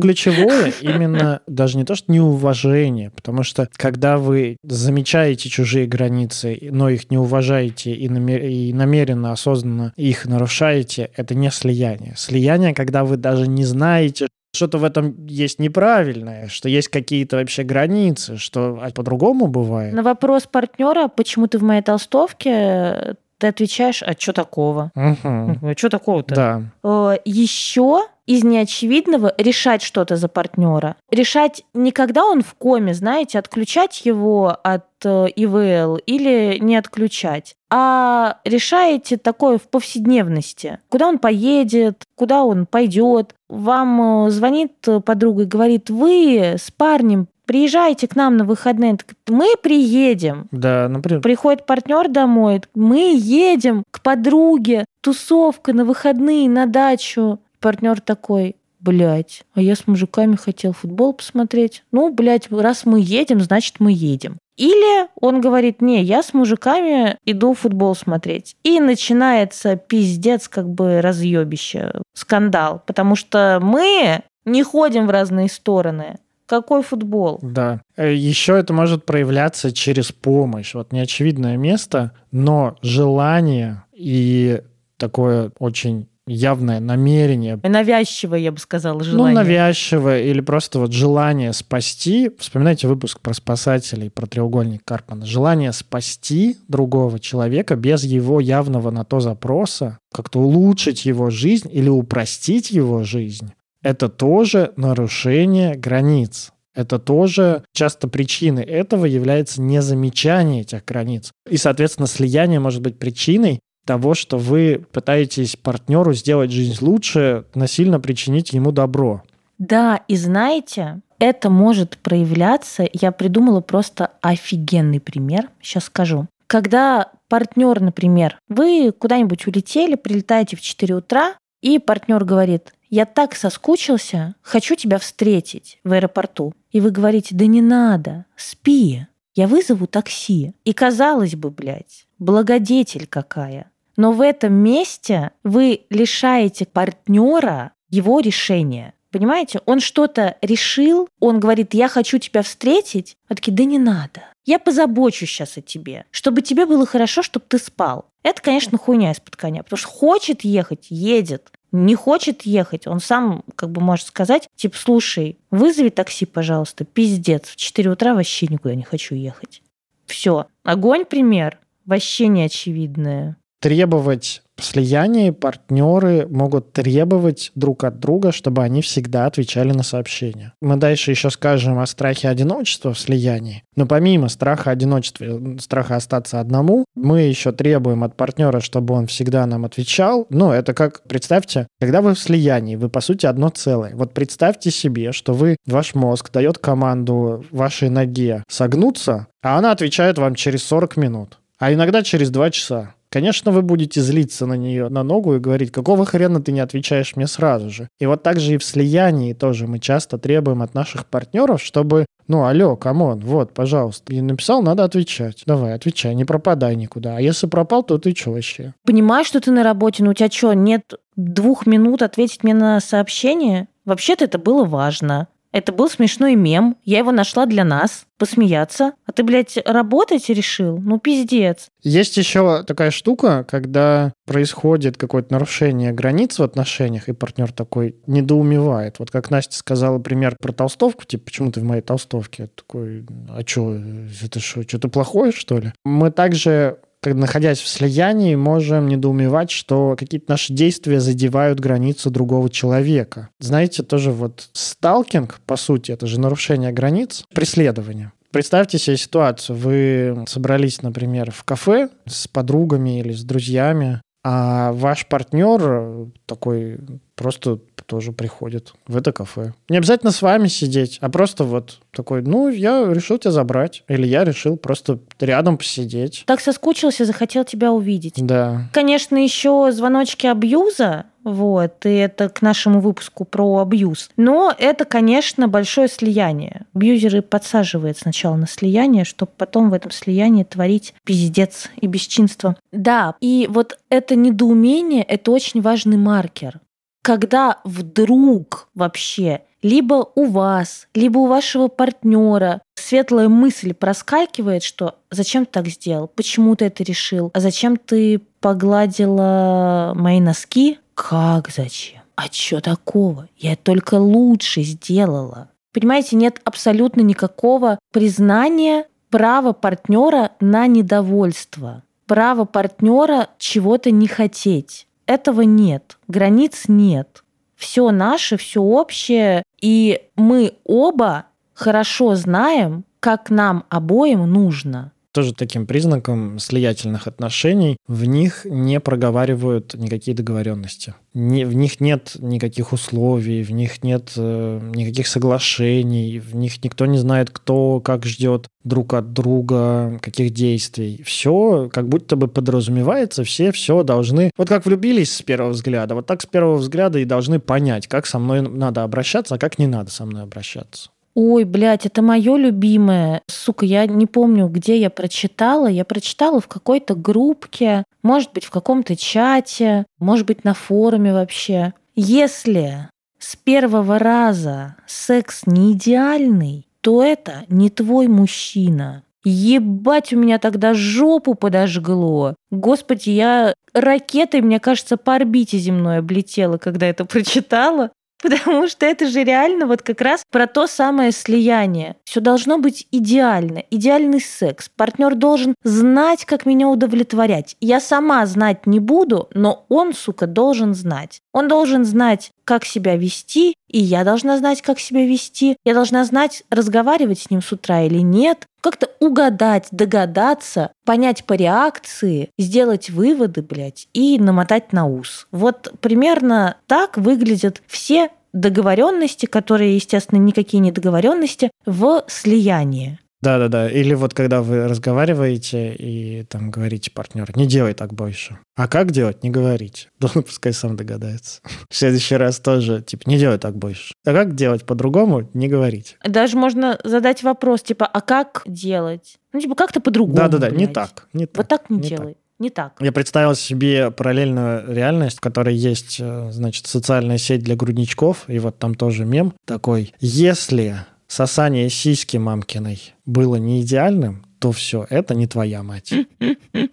Ключевое 0.00 0.72
именно 0.80 1.40
даже 1.46 1.76
не 1.76 1.84
то, 1.84 1.94
что 1.94 2.12
неуважение, 2.12 3.10
потому 3.10 3.42
что 3.42 3.68
когда 3.76 4.18
вы 4.18 4.56
замечаете 4.62 5.48
чужие 5.48 5.86
границы, 5.86 6.58
но 6.70 6.88
их 6.88 7.10
не 7.10 7.18
уважаете 7.18 7.92
и, 7.92 8.08
намер... 8.08 8.42
и 8.44 8.72
намеренно, 8.72 9.32
осознанно 9.32 9.92
их 9.96 10.26
нарушаете, 10.26 11.10
это 11.16 11.34
не 11.34 11.50
слияние. 11.50 12.14
Слияние, 12.16 12.74
когда 12.74 13.04
вы 13.04 13.16
даже 13.16 13.46
не 13.48 13.64
знаете, 13.64 14.28
что-то 14.54 14.78
в 14.78 14.84
этом 14.84 15.26
есть 15.26 15.58
неправильное, 15.58 16.48
что 16.48 16.68
есть 16.68 16.88
какие-то 16.88 17.36
вообще 17.36 17.62
границы, 17.62 18.36
что 18.36 18.78
а 18.82 18.90
по-другому 18.90 19.46
бывает. 19.46 19.94
На 19.94 20.02
вопрос 20.02 20.46
партнера, 20.46 21.08
почему 21.08 21.46
ты 21.46 21.58
в 21.58 21.62
моей 21.62 21.82
толстовке, 21.82 23.16
ты 23.38 23.46
отвечаешь, 23.48 24.02
а 24.02 24.12
что 24.16 24.32
такого? 24.32 24.92
Угу. 24.94 25.18
А 25.24 25.74
что 25.76 25.88
такого-то? 25.88 26.34
Да. 26.34 26.62
Э, 26.84 27.16
Еще 27.24 28.02
из 28.26 28.44
неочевидного 28.44 29.34
решать 29.38 29.82
что-то 29.82 30.16
за 30.16 30.28
партнера. 30.28 30.96
Решать 31.10 31.64
не 31.74 31.92
когда 31.92 32.24
он 32.24 32.42
в 32.42 32.54
коме, 32.54 32.94
знаете, 32.94 33.38
отключать 33.38 34.04
его 34.04 34.56
от 34.62 34.86
э, 35.04 35.26
ИВЛ 35.34 35.96
или 36.06 36.58
не 36.60 36.76
отключать, 36.76 37.54
а 37.70 38.38
решаете 38.44 39.16
такое 39.16 39.58
в 39.58 39.62
повседневности. 39.62 40.78
Куда 40.88 41.08
он 41.08 41.18
поедет, 41.18 42.04
куда 42.14 42.44
он 42.44 42.66
пойдет. 42.66 43.34
Вам 43.48 44.26
э, 44.26 44.30
звонит 44.30 44.74
подруга 45.04 45.42
и 45.42 45.46
говорит, 45.46 45.90
вы 45.90 46.54
с 46.58 46.70
парнем 46.70 47.26
приезжайте 47.46 48.08
к 48.08 48.16
нам 48.16 48.36
на 48.36 48.44
выходные. 48.44 48.96
Мы 49.28 49.54
приедем. 49.60 50.46
Да, 50.52 50.88
например. 50.88 51.20
Приходит 51.22 51.66
партнер 51.66 52.08
домой, 52.08 52.62
мы 52.74 53.14
едем 53.14 53.84
к 53.90 54.00
подруге, 54.00 54.84
тусовка 55.02 55.72
на 55.72 55.84
выходные, 55.84 56.48
на 56.48 56.66
дачу. 56.66 57.40
Партнер 57.62 58.00
такой, 58.00 58.56
блядь, 58.80 59.44
а 59.54 59.62
я 59.62 59.76
с 59.76 59.86
мужиками 59.86 60.36
хотел 60.36 60.72
футбол 60.72 61.14
посмотреть. 61.14 61.84
Ну, 61.92 62.12
блядь, 62.12 62.50
раз 62.50 62.84
мы 62.84 63.00
едем, 63.00 63.40
значит, 63.40 63.76
мы 63.78 63.92
едем. 63.92 64.38
Или 64.56 65.08
он 65.20 65.40
говорит, 65.40 65.80
не, 65.80 66.02
я 66.02 66.22
с 66.22 66.34
мужиками 66.34 67.16
иду 67.24 67.54
футбол 67.54 67.94
смотреть. 67.94 68.54
И 68.64 68.80
начинается 68.80 69.76
пиздец, 69.76 70.48
как 70.48 70.68
бы 70.68 71.00
разъебище, 71.00 71.92
скандал. 72.12 72.82
Потому 72.84 73.16
что 73.16 73.58
мы 73.62 74.22
не 74.44 74.62
ходим 74.62 75.06
в 75.06 75.10
разные 75.10 75.48
стороны. 75.48 76.18
Какой 76.46 76.82
футбол? 76.82 77.38
Да. 77.40 77.80
Э, 77.96 78.12
Еще 78.12 78.58
это 78.58 78.74
может 78.74 79.06
проявляться 79.06 79.72
через 79.72 80.12
помощь. 80.12 80.74
Вот 80.74 80.92
неочевидное 80.92 81.56
место, 81.56 82.12
но 82.30 82.76
желание 82.82 83.84
и 83.92 84.60
такое 84.98 85.52
очень 85.58 86.08
явное 86.26 86.80
намерение. 86.80 87.58
Навязчивое, 87.62 88.38
я 88.38 88.52
бы 88.52 88.58
сказала, 88.58 88.98
Ну, 88.98 89.04
желание. 89.04 89.34
навязчивое 89.34 90.22
или 90.22 90.40
просто 90.40 90.78
вот 90.78 90.92
желание 90.92 91.52
спасти. 91.52 92.30
Вспоминайте 92.38 92.86
выпуск 92.88 93.20
про 93.20 93.34
спасателей, 93.34 94.10
про 94.10 94.26
треугольник 94.26 94.82
Карпмана. 94.84 95.26
Желание 95.26 95.72
спасти 95.72 96.56
другого 96.68 97.18
человека 97.18 97.76
без 97.76 98.04
его 98.04 98.40
явного 98.40 98.90
на 98.90 99.04
то 99.04 99.20
запроса, 99.20 99.98
как-то 100.12 100.40
улучшить 100.40 101.04
его 101.04 101.30
жизнь 101.30 101.68
или 101.72 101.88
упростить 101.88 102.70
его 102.70 103.02
жизнь. 103.02 103.52
Это 103.82 104.08
тоже 104.08 104.72
нарушение 104.76 105.74
границ. 105.74 106.52
Это 106.74 106.98
тоже 106.98 107.64
часто 107.74 108.08
причиной 108.08 108.62
этого 108.62 109.04
является 109.04 109.60
незамечание 109.60 110.62
этих 110.62 110.84
границ. 110.86 111.32
И, 111.50 111.56
соответственно, 111.58 112.06
слияние 112.06 112.60
может 112.60 112.80
быть 112.80 112.98
причиной 112.98 113.60
того, 113.84 114.14
что 114.14 114.38
вы 114.38 114.84
пытаетесь 114.92 115.56
партнеру 115.56 116.12
сделать 116.14 116.50
жизнь 116.50 116.76
лучше, 116.80 117.44
насильно 117.54 118.00
причинить 118.00 118.52
ему 118.52 118.72
добро. 118.72 119.22
Да, 119.58 120.00
и 120.08 120.16
знаете, 120.16 121.00
это 121.18 121.50
может 121.50 121.98
проявляться, 121.98 122.88
я 122.92 123.12
придумала 123.12 123.60
просто 123.60 124.10
офигенный 124.20 125.00
пример, 125.00 125.50
сейчас 125.60 125.84
скажу. 125.84 126.26
Когда 126.46 127.12
партнер, 127.28 127.80
например, 127.80 128.38
вы 128.48 128.92
куда-нибудь 128.92 129.46
улетели, 129.46 129.94
прилетаете 129.94 130.56
в 130.56 130.60
4 130.60 130.94
утра, 130.96 131.34
и 131.60 131.78
партнер 131.78 132.24
говорит, 132.24 132.74
я 132.90 133.06
так 133.06 133.34
соскучился, 133.34 134.34
хочу 134.42 134.74
тебя 134.74 134.98
встретить 134.98 135.78
в 135.82 135.92
аэропорту. 135.92 136.52
И 136.72 136.80
вы 136.80 136.90
говорите, 136.90 137.34
да 137.34 137.46
не 137.46 137.62
надо, 137.62 138.26
спи, 138.36 139.06
я 139.34 139.46
вызову 139.46 139.86
такси. 139.86 140.52
И 140.64 140.72
казалось 140.74 141.34
бы, 141.34 141.50
блядь, 141.50 142.06
благодетель 142.18 143.06
какая. 143.06 143.70
Но 143.96 144.12
в 144.12 144.20
этом 144.20 144.54
месте 144.54 145.32
вы 145.44 145.82
лишаете 145.90 146.66
партнера 146.66 147.72
его 147.90 148.20
решения. 148.20 148.94
Понимаете, 149.10 149.60
он 149.66 149.80
что-то 149.80 150.36
решил, 150.40 151.08
он 151.20 151.38
говорит, 151.38 151.74
я 151.74 151.88
хочу 151.88 152.18
тебя 152.18 152.42
встретить, 152.42 153.16
а 153.28 153.34
такие, 153.34 153.52
да 153.52 153.64
не 153.64 153.78
надо. 153.78 154.22
Я 154.46 154.58
позабочусь 154.58 155.28
сейчас 155.28 155.58
о 155.58 155.60
тебе, 155.60 156.06
чтобы 156.10 156.40
тебе 156.40 156.64
было 156.64 156.86
хорошо, 156.86 157.22
чтобы 157.22 157.44
ты 157.46 157.58
спал. 157.58 158.06
Это, 158.22 158.40
конечно, 158.40 158.78
хуйня 158.78 159.12
из-под 159.12 159.36
коня, 159.36 159.62
потому 159.62 159.78
что 159.78 159.88
хочет 159.88 160.42
ехать, 160.42 160.86
едет. 160.88 161.52
Не 161.72 161.94
хочет 161.94 162.42
ехать, 162.42 162.86
он 162.86 163.00
сам 163.00 163.44
как 163.54 163.70
бы 163.70 163.80
может 163.80 164.06
сказать, 164.06 164.48
типа, 164.56 164.76
слушай, 164.76 165.38
вызови 165.50 165.88
такси, 165.88 166.26
пожалуйста, 166.26 166.84
пиздец, 166.84 167.48
в 167.48 167.56
4 167.56 167.90
утра 167.90 168.14
вообще 168.14 168.46
никуда 168.46 168.74
не 168.74 168.82
хочу 168.82 169.14
ехать. 169.14 169.62
Все. 170.06 170.46
Огонь 170.64 171.04
пример. 171.04 171.58
Вообще 171.86 172.28
не 172.28 172.42
очевидное. 172.42 173.36
Требовать 173.62 174.42
слияния 174.58 175.32
партнеры 175.32 176.26
могут 176.28 176.72
требовать 176.72 177.52
друг 177.54 177.84
от 177.84 178.00
друга, 178.00 178.32
чтобы 178.32 178.64
они 178.64 178.82
всегда 178.82 179.26
отвечали 179.26 179.70
на 179.70 179.84
сообщения. 179.84 180.52
Мы 180.60 180.78
дальше 180.78 181.12
еще 181.12 181.30
скажем 181.30 181.78
о 181.78 181.86
страхе 181.86 182.28
одиночества 182.28 182.92
в 182.92 182.98
слиянии. 182.98 183.62
Но 183.76 183.86
помимо 183.86 184.28
страха 184.28 184.72
одиночества, 184.72 185.38
страха 185.60 185.94
остаться 185.94 186.40
одному, 186.40 186.86
мы 186.96 187.20
еще 187.20 187.52
требуем 187.52 188.02
от 188.02 188.16
партнера, 188.16 188.58
чтобы 188.58 188.94
он 188.94 189.06
всегда 189.06 189.46
нам 189.46 189.64
отвечал. 189.64 190.26
Ну, 190.28 190.50
это 190.50 190.74
как, 190.74 191.04
представьте, 191.04 191.68
когда 191.78 192.02
вы 192.02 192.14
в 192.14 192.18
слиянии, 192.18 192.74
вы 192.74 192.88
по 192.88 193.00
сути 193.00 193.26
одно 193.26 193.48
целое. 193.48 193.94
Вот 193.94 194.12
представьте 194.12 194.72
себе, 194.72 195.12
что 195.12 195.34
вы, 195.34 195.54
ваш 195.66 195.94
мозг 195.94 196.32
дает 196.32 196.58
команду 196.58 197.44
вашей 197.52 197.90
ноге 197.90 198.42
согнуться, 198.48 199.28
а 199.40 199.56
она 199.56 199.70
отвечает 199.70 200.18
вам 200.18 200.34
через 200.34 200.64
40 200.64 200.96
минут, 200.96 201.38
а 201.60 201.72
иногда 201.72 202.02
через 202.02 202.30
2 202.30 202.50
часа. 202.50 202.94
Конечно, 203.12 203.52
вы 203.52 203.60
будете 203.60 204.00
злиться 204.00 204.46
на 204.46 204.54
нее, 204.54 204.88
на 204.88 205.02
ногу 205.02 205.34
и 205.34 205.38
говорить, 205.38 205.70
какого 205.70 206.06
хрена 206.06 206.40
ты 206.40 206.50
не 206.50 206.60
отвечаешь 206.60 207.14
мне 207.14 207.26
сразу 207.26 207.68
же. 207.68 207.88
И 208.00 208.06
вот 208.06 208.22
так 208.22 208.40
же 208.40 208.54
и 208.54 208.56
в 208.56 208.64
слиянии 208.64 209.34
тоже 209.34 209.66
мы 209.66 209.80
часто 209.80 210.16
требуем 210.16 210.62
от 210.62 210.72
наших 210.72 211.04
партнеров, 211.04 211.60
чтобы, 211.60 212.06
ну, 212.26 212.46
алло, 212.46 212.74
come 212.74 213.00
on, 213.00 213.20
вот, 213.20 213.52
пожалуйста. 213.52 214.14
И 214.14 214.20
написал, 214.22 214.62
надо 214.62 214.84
отвечать. 214.84 215.42
Давай, 215.44 215.74
отвечай, 215.74 216.14
не 216.14 216.24
пропадай 216.24 216.74
никуда. 216.74 217.18
А 217.18 217.20
если 217.20 217.46
пропал, 217.48 217.82
то 217.82 217.98
ты 217.98 218.14
что 218.16 218.30
вообще? 218.30 218.72
Понимаешь, 218.86 219.26
что 219.26 219.40
ты 219.40 219.50
на 219.50 219.62
работе, 219.62 220.02
но 220.02 220.12
у 220.12 220.14
тебя 220.14 220.30
что, 220.30 220.54
нет 220.54 220.94
двух 221.14 221.66
минут 221.66 222.00
ответить 222.00 222.42
мне 222.42 222.54
на 222.54 222.80
сообщение? 222.80 223.68
Вообще-то 223.84 224.24
это 224.24 224.38
было 224.38 224.64
важно. 224.64 225.28
Это 225.52 225.70
был 225.72 225.88
смешной 225.88 226.34
мем. 226.34 226.76
Я 226.82 226.98
его 226.98 227.12
нашла 227.12 227.46
для 227.46 227.64
нас. 227.64 228.06
Посмеяться. 228.18 228.92
А 229.04 229.12
ты, 229.12 229.22
блядь, 229.22 229.58
работать 229.66 230.28
решил? 230.28 230.78
Ну, 230.78 230.98
пиздец. 230.98 231.68
Есть 231.82 232.16
еще 232.16 232.62
такая 232.62 232.90
штука, 232.90 233.44
когда 233.48 234.12
происходит 234.26 234.96
какое-то 234.96 235.32
нарушение 235.32 235.92
границ 235.92 236.38
в 236.38 236.42
отношениях, 236.42 237.08
и 237.08 237.12
партнер 237.12 237.52
такой 237.52 237.96
недоумевает. 238.06 238.98
Вот 238.98 239.10
как 239.10 239.30
Настя 239.30 239.56
сказала 239.56 239.98
пример 239.98 240.36
про 240.40 240.52
толстовку, 240.52 241.04
типа, 241.04 241.24
почему 241.24 241.50
ты 241.50 241.60
в 241.60 241.64
моей 241.64 241.82
толстовке? 241.82 242.44
Я 242.44 242.48
такой, 242.48 243.04
а 243.28 243.42
что, 243.44 243.76
это 244.22 244.40
что, 244.40 244.62
что-то 244.62 244.88
плохое, 244.88 245.32
что 245.32 245.58
ли? 245.58 245.72
Мы 245.84 246.10
также 246.10 246.78
находясь 247.04 247.60
в 247.60 247.68
слиянии, 247.68 248.34
можем 248.34 248.88
недоумевать, 248.88 249.50
что 249.50 249.96
какие-то 249.98 250.30
наши 250.30 250.52
действия 250.52 251.00
задевают 251.00 251.60
границу 251.60 252.10
другого 252.10 252.48
человека. 252.48 253.28
Знаете, 253.40 253.82
тоже 253.82 254.12
вот 254.12 254.48
сталкинг, 254.52 255.40
по 255.46 255.56
сути, 255.56 255.92
это 255.92 256.06
же 256.06 256.20
нарушение 256.20 256.72
границ, 256.72 257.24
преследование. 257.34 258.12
Представьте 258.30 258.78
себе 258.78 258.96
ситуацию. 258.96 259.56
Вы 259.56 260.24
собрались, 260.26 260.80
например, 260.80 261.30
в 261.30 261.44
кафе 261.44 261.90
с 262.06 262.26
подругами 262.28 263.00
или 263.00 263.12
с 263.12 263.24
друзьями, 263.24 264.00
а 264.24 264.72
ваш 264.72 265.06
партнер 265.06 266.08
такой 266.26 266.78
просто 267.14 267.58
тоже 267.92 268.12
приходит 268.12 268.72
в 268.86 268.96
это 268.96 269.12
кафе. 269.12 269.52
Не 269.68 269.76
обязательно 269.76 270.12
с 270.12 270.22
вами 270.22 270.48
сидеть, 270.48 270.96
а 271.02 271.10
просто 271.10 271.44
вот 271.44 271.80
такой, 271.94 272.22
ну, 272.22 272.48
я 272.48 272.90
решил 272.90 273.18
тебя 273.18 273.32
забрать. 273.32 273.84
Или 273.86 274.06
я 274.06 274.24
решил 274.24 274.56
просто 274.56 274.98
рядом 275.20 275.58
посидеть. 275.58 276.24
Так 276.26 276.40
соскучился, 276.40 277.04
захотел 277.04 277.44
тебя 277.44 277.70
увидеть. 277.70 278.14
Да. 278.16 278.62
Конечно, 278.72 279.22
еще 279.22 279.70
звоночки 279.72 280.26
абьюза, 280.26 281.04
вот, 281.22 281.84
и 281.84 281.90
это 281.90 282.30
к 282.30 282.40
нашему 282.40 282.80
выпуску 282.80 283.26
про 283.26 283.58
абьюз. 283.58 284.08
Но 284.16 284.54
это, 284.58 284.86
конечно, 284.86 285.46
большое 285.48 285.88
слияние. 285.88 286.62
Абьюзеры 286.74 287.20
подсаживают 287.20 287.98
сначала 287.98 288.36
на 288.36 288.46
слияние, 288.46 289.04
чтобы 289.04 289.32
потом 289.36 289.68
в 289.68 289.74
этом 289.74 289.90
слиянии 289.90 290.44
творить 290.44 290.94
пиздец 291.04 291.68
и 291.76 291.86
бесчинство. 291.86 292.56
Да, 292.72 293.16
и 293.20 293.46
вот 293.50 293.78
это 293.90 294.16
недоумение– 294.16 295.02
это 295.08 295.30
очень 295.30 295.60
важный 295.60 295.98
маркер. 295.98 296.58
Когда 297.02 297.58
вдруг 297.64 298.68
вообще 298.74 299.42
либо 299.60 300.08
у 300.14 300.26
вас, 300.26 300.88
либо 300.94 301.18
у 301.18 301.26
вашего 301.26 301.68
партнера 301.68 302.62
светлая 302.74 303.28
мысль 303.28 303.74
проскакивает, 303.74 304.62
что 304.62 304.96
зачем 305.10 305.44
ты 305.44 305.52
так 305.52 305.68
сделал, 305.68 306.08
почему 306.08 306.56
ты 306.56 306.66
это 306.66 306.82
решил, 306.84 307.30
а 307.34 307.40
зачем 307.40 307.76
ты 307.76 308.20
погладила 308.40 309.92
мои 309.94 310.20
носки, 310.20 310.78
как 310.94 311.48
зачем? 311.48 312.02
А 312.16 312.24
что 312.30 312.60
такого? 312.60 313.28
Я 313.36 313.56
только 313.56 313.94
лучше 313.94 314.62
сделала. 314.62 315.48
Понимаете, 315.72 316.16
нет 316.16 316.40
абсолютно 316.44 317.00
никакого 317.00 317.78
признания 317.92 318.86
права 319.10 319.52
партнера 319.52 320.32
на 320.40 320.66
недовольство, 320.66 321.82
права 322.06 322.44
партнера 322.44 323.28
чего-то 323.38 323.90
не 323.90 324.06
хотеть. 324.06 324.86
Этого 325.06 325.42
нет, 325.42 325.98
границ 326.08 326.64
нет. 326.68 327.24
Все 327.56 327.90
наше, 327.90 328.36
все 328.36 328.60
общее, 328.60 329.42
и 329.60 330.02
мы 330.16 330.54
оба 330.64 331.26
хорошо 331.54 332.14
знаем, 332.14 332.84
как 333.00 333.30
нам 333.30 333.64
обоим 333.68 334.30
нужно 334.30 334.92
тоже 335.12 335.34
таким 335.34 335.66
признаком 335.66 336.38
слиятельных 336.38 337.06
отношений, 337.06 337.76
в 337.86 338.04
них 338.04 338.44
не 338.44 338.80
проговаривают 338.80 339.74
никакие 339.74 340.16
договоренности. 340.16 340.94
Не, 341.14 341.44
в 341.44 341.54
них 341.54 341.80
нет 341.80 342.16
никаких 342.18 342.72
условий, 342.72 343.42
в 343.42 343.50
них 343.50 343.82
нет 343.82 344.12
э, 344.16 344.60
никаких 344.74 345.06
соглашений, 345.06 346.18
в 346.18 346.34
них 346.34 346.64
никто 346.64 346.86
не 346.86 346.96
знает, 346.96 347.30
кто 347.30 347.80
как 347.80 348.06
ждет 348.06 348.48
друг 348.64 348.94
от 348.94 349.12
друга, 349.12 349.98
каких 350.00 350.30
действий. 350.30 351.02
Все 351.04 351.68
как 351.70 351.88
будто 351.88 352.16
бы 352.16 352.28
подразумевается, 352.28 353.24
все 353.24 353.52
все 353.52 353.82
должны... 353.82 354.30
Вот 354.38 354.48
как 354.48 354.64
влюбились 354.64 355.14
с 355.14 355.22
первого 355.22 355.50
взгляда, 355.50 355.94
вот 355.94 356.06
так 356.06 356.22
с 356.22 356.26
первого 356.26 356.56
взгляда 356.56 356.98
и 356.98 357.04
должны 357.04 357.38
понять, 357.38 357.86
как 357.86 358.06
со 358.06 358.18
мной 358.18 358.40
надо 358.40 358.82
обращаться, 358.82 359.34
а 359.34 359.38
как 359.38 359.58
не 359.58 359.66
надо 359.66 359.90
со 359.90 360.06
мной 360.06 360.22
обращаться. 360.22 360.91
Ой, 361.14 361.44
блядь, 361.44 361.86
это 361.86 362.00
мое 362.00 362.36
любимое. 362.36 363.22
Сука, 363.26 363.66
я 363.66 363.86
не 363.86 364.06
помню, 364.06 364.48
где 364.48 364.78
я 364.78 364.88
прочитала. 364.88 365.66
Я 365.66 365.84
прочитала 365.84 366.40
в 366.40 366.48
какой-то 366.48 366.94
группке, 366.94 367.84
может 368.02 368.32
быть, 368.32 368.44
в 368.44 368.50
каком-то 368.50 368.96
чате, 368.96 369.84
может 369.98 370.26
быть, 370.26 370.44
на 370.44 370.54
форуме 370.54 371.12
вообще. 371.12 371.74
Если 371.94 372.88
с 373.18 373.36
первого 373.36 373.98
раза 373.98 374.76
секс 374.86 375.42
не 375.46 375.72
идеальный, 375.72 376.66
то 376.80 377.02
это 377.02 377.44
не 377.48 377.68
твой 377.68 378.08
мужчина. 378.08 379.04
Ебать, 379.24 380.12
у 380.12 380.18
меня 380.18 380.38
тогда 380.38 380.74
жопу 380.74 381.34
подожгло. 381.34 382.34
Господи, 382.50 383.10
я 383.10 383.54
ракетой, 383.72 384.40
мне 384.40 384.58
кажется, 384.58 384.96
по 384.96 385.14
орбите 385.14 385.58
земной 385.58 385.98
облетела, 385.98 386.58
когда 386.58 386.86
это 386.86 387.04
прочитала. 387.04 387.90
Потому 388.22 388.68
что 388.68 388.86
это 388.86 389.08
же 389.08 389.24
реально 389.24 389.66
вот 389.66 389.82
как 389.82 390.00
раз 390.00 390.22
про 390.30 390.46
то 390.46 390.66
самое 390.66 391.12
слияние. 391.12 391.96
Все 392.04 392.20
должно 392.20 392.58
быть 392.58 392.86
идеально, 392.92 393.64
идеальный 393.70 394.20
секс. 394.20 394.68
Партнер 394.68 395.14
должен 395.14 395.54
знать, 395.64 396.24
как 396.24 396.46
меня 396.46 396.68
удовлетворять. 396.68 397.56
Я 397.60 397.80
сама 397.80 398.24
знать 398.26 398.66
не 398.66 398.78
буду, 398.78 399.28
но 399.34 399.66
он, 399.68 399.92
сука, 399.92 400.26
должен 400.26 400.74
знать. 400.74 401.20
Он 401.32 401.48
должен 401.48 401.84
знать, 401.84 402.30
как 402.44 402.64
себя 402.64 402.96
вести, 402.96 403.54
и 403.68 403.78
я 403.78 404.04
должна 404.04 404.36
знать, 404.38 404.62
как 404.62 404.78
себя 404.78 405.06
вести. 405.06 405.56
Я 405.64 405.74
должна 405.74 406.04
знать, 406.04 406.44
разговаривать 406.50 407.20
с 407.20 407.30
ним 407.30 407.42
с 407.42 407.52
утра 407.52 407.82
или 407.82 407.98
нет. 407.98 408.46
Как-то 408.60 408.90
угадать, 409.00 409.68
догадаться, 409.70 410.72
понять 410.84 411.24
по 411.24 411.32
реакции, 411.32 412.30
сделать 412.38 412.90
выводы, 412.90 413.42
блядь, 413.42 413.88
и 413.92 414.18
намотать 414.18 414.72
на 414.72 414.86
ус. 414.86 415.26
Вот 415.32 415.72
примерно 415.80 416.56
так 416.66 416.96
выглядят 416.96 417.62
все 417.66 418.10
договоренности, 418.32 419.26
которые, 419.26 419.74
естественно, 419.74 420.18
никакие 420.18 420.60
не 420.60 420.72
договоренности, 420.72 421.50
в 421.66 422.04
слиянии. 422.08 422.98
Да-да-да. 423.22 423.70
Или 423.70 423.94
вот 423.94 424.14
когда 424.14 424.42
вы 424.42 424.66
разговариваете 424.66 425.74
и 425.74 426.24
там 426.24 426.50
говорите 426.50 426.90
партнеру, 426.90 427.32
не 427.36 427.46
делай 427.46 427.72
так 427.72 427.94
больше. 427.94 428.38
А 428.56 428.68
как 428.68 428.90
делать? 428.90 429.22
Не 429.22 429.30
говорите. 429.30 429.88
Ну, 430.14 430.22
пускай 430.22 430.52
сам 430.52 430.76
догадается. 430.76 431.40
В 431.70 431.74
следующий 431.74 432.16
раз 432.16 432.38
тоже, 432.38 432.82
типа, 432.82 433.08
не 433.08 433.18
делай 433.18 433.38
так 433.38 433.56
больше. 433.56 433.94
А 434.04 434.12
как 434.12 434.34
делать 434.34 434.66
по-другому? 434.66 435.30
Не 435.32 435.48
говорите. 435.48 435.96
Даже 436.04 436.36
можно 436.36 436.78
задать 436.84 437.22
вопрос, 437.22 437.62
типа, 437.62 437.86
а 437.86 438.00
как 438.00 438.42
делать? 438.44 439.18
Ну, 439.32 439.40
типа, 439.40 439.54
как-то 439.54 439.80
по-другому. 439.80 440.16
Да-да-да, 440.16 440.50
не 440.50 440.66
так, 440.66 441.06
не 441.12 441.26
так. 441.26 441.36
Вот 441.36 441.48
так 441.48 441.70
не, 441.70 441.76
не 441.76 441.88
делай. 441.88 442.14
Так. 442.14 442.22
Не 442.38 442.50
так. 442.50 442.72
Я 442.80 442.90
представил 442.90 443.36
себе 443.36 443.92
параллельную 443.92 444.64
реальность, 444.74 445.18
в 445.18 445.20
которой 445.20 445.54
есть, 445.54 445.98
э, 446.00 446.30
значит, 446.32 446.66
социальная 446.66 447.16
сеть 447.16 447.44
для 447.44 447.54
грудничков, 447.54 448.24
и 448.26 448.40
вот 448.40 448.58
там 448.58 448.74
тоже 448.74 449.04
мем 449.04 449.32
такой. 449.44 449.94
Если 450.00 450.84
сосание 451.12 451.68
сиськи 451.68 452.16
мамкиной 452.16 452.94
было 453.04 453.36
не 453.36 453.60
идеальным, 453.60 454.24
то 454.38 454.50
все, 454.50 454.86
это 454.88 455.14
не 455.14 455.26
твоя 455.26 455.62
мать. 455.62 455.92